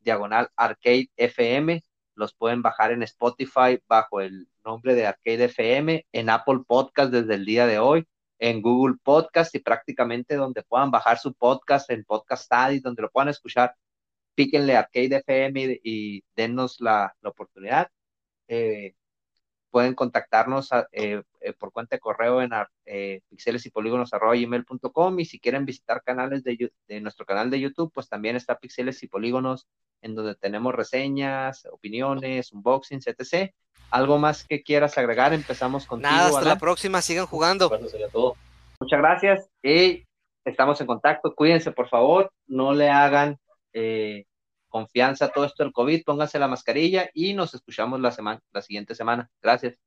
[0.00, 1.82] diagonal arcade FM.
[2.14, 7.34] Los pueden bajar en Spotify bajo el nombre de Arcade FM, en Apple Podcast desde
[7.34, 8.06] el día de hoy,
[8.38, 13.10] en Google Podcast y prácticamente donde puedan bajar su podcast, en Podcast Study, donde lo
[13.10, 13.74] puedan escuchar.
[14.34, 17.88] Píquenle Arcade FM y, dennos la, oportunidad.
[18.48, 18.94] Eh,
[19.76, 22.48] pueden contactarnos eh, eh, por cuenta de correo en
[22.86, 24.10] eh, pixeles y polígonos
[25.18, 29.02] y si quieren visitar canales de, de, nuestro canal de YouTube, pues también está pixeles
[29.02, 29.66] y polígonos
[30.00, 33.52] en donde tenemos reseñas, opiniones, unboxings, etc.
[33.90, 35.34] ¿Algo más que quieras agregar?
[35.34, 36.10] Empezamos contigo.
[36.10, 37.70] Nada, hasta la próxima, sigan jugando.
[38.80, 40.06] Muchas gracias y
[40.46, 41.34] estamos en contacto.
[41.34, 43.38] Cuídense, por favor, no le hagan
[44.76, 48.94] confianza todo esto del COVID, pónganse la mascarilla y nos escuchamos la semana, la siguiente
[48.94, 49.30] semana.
[49.40, 49.85] Gracias.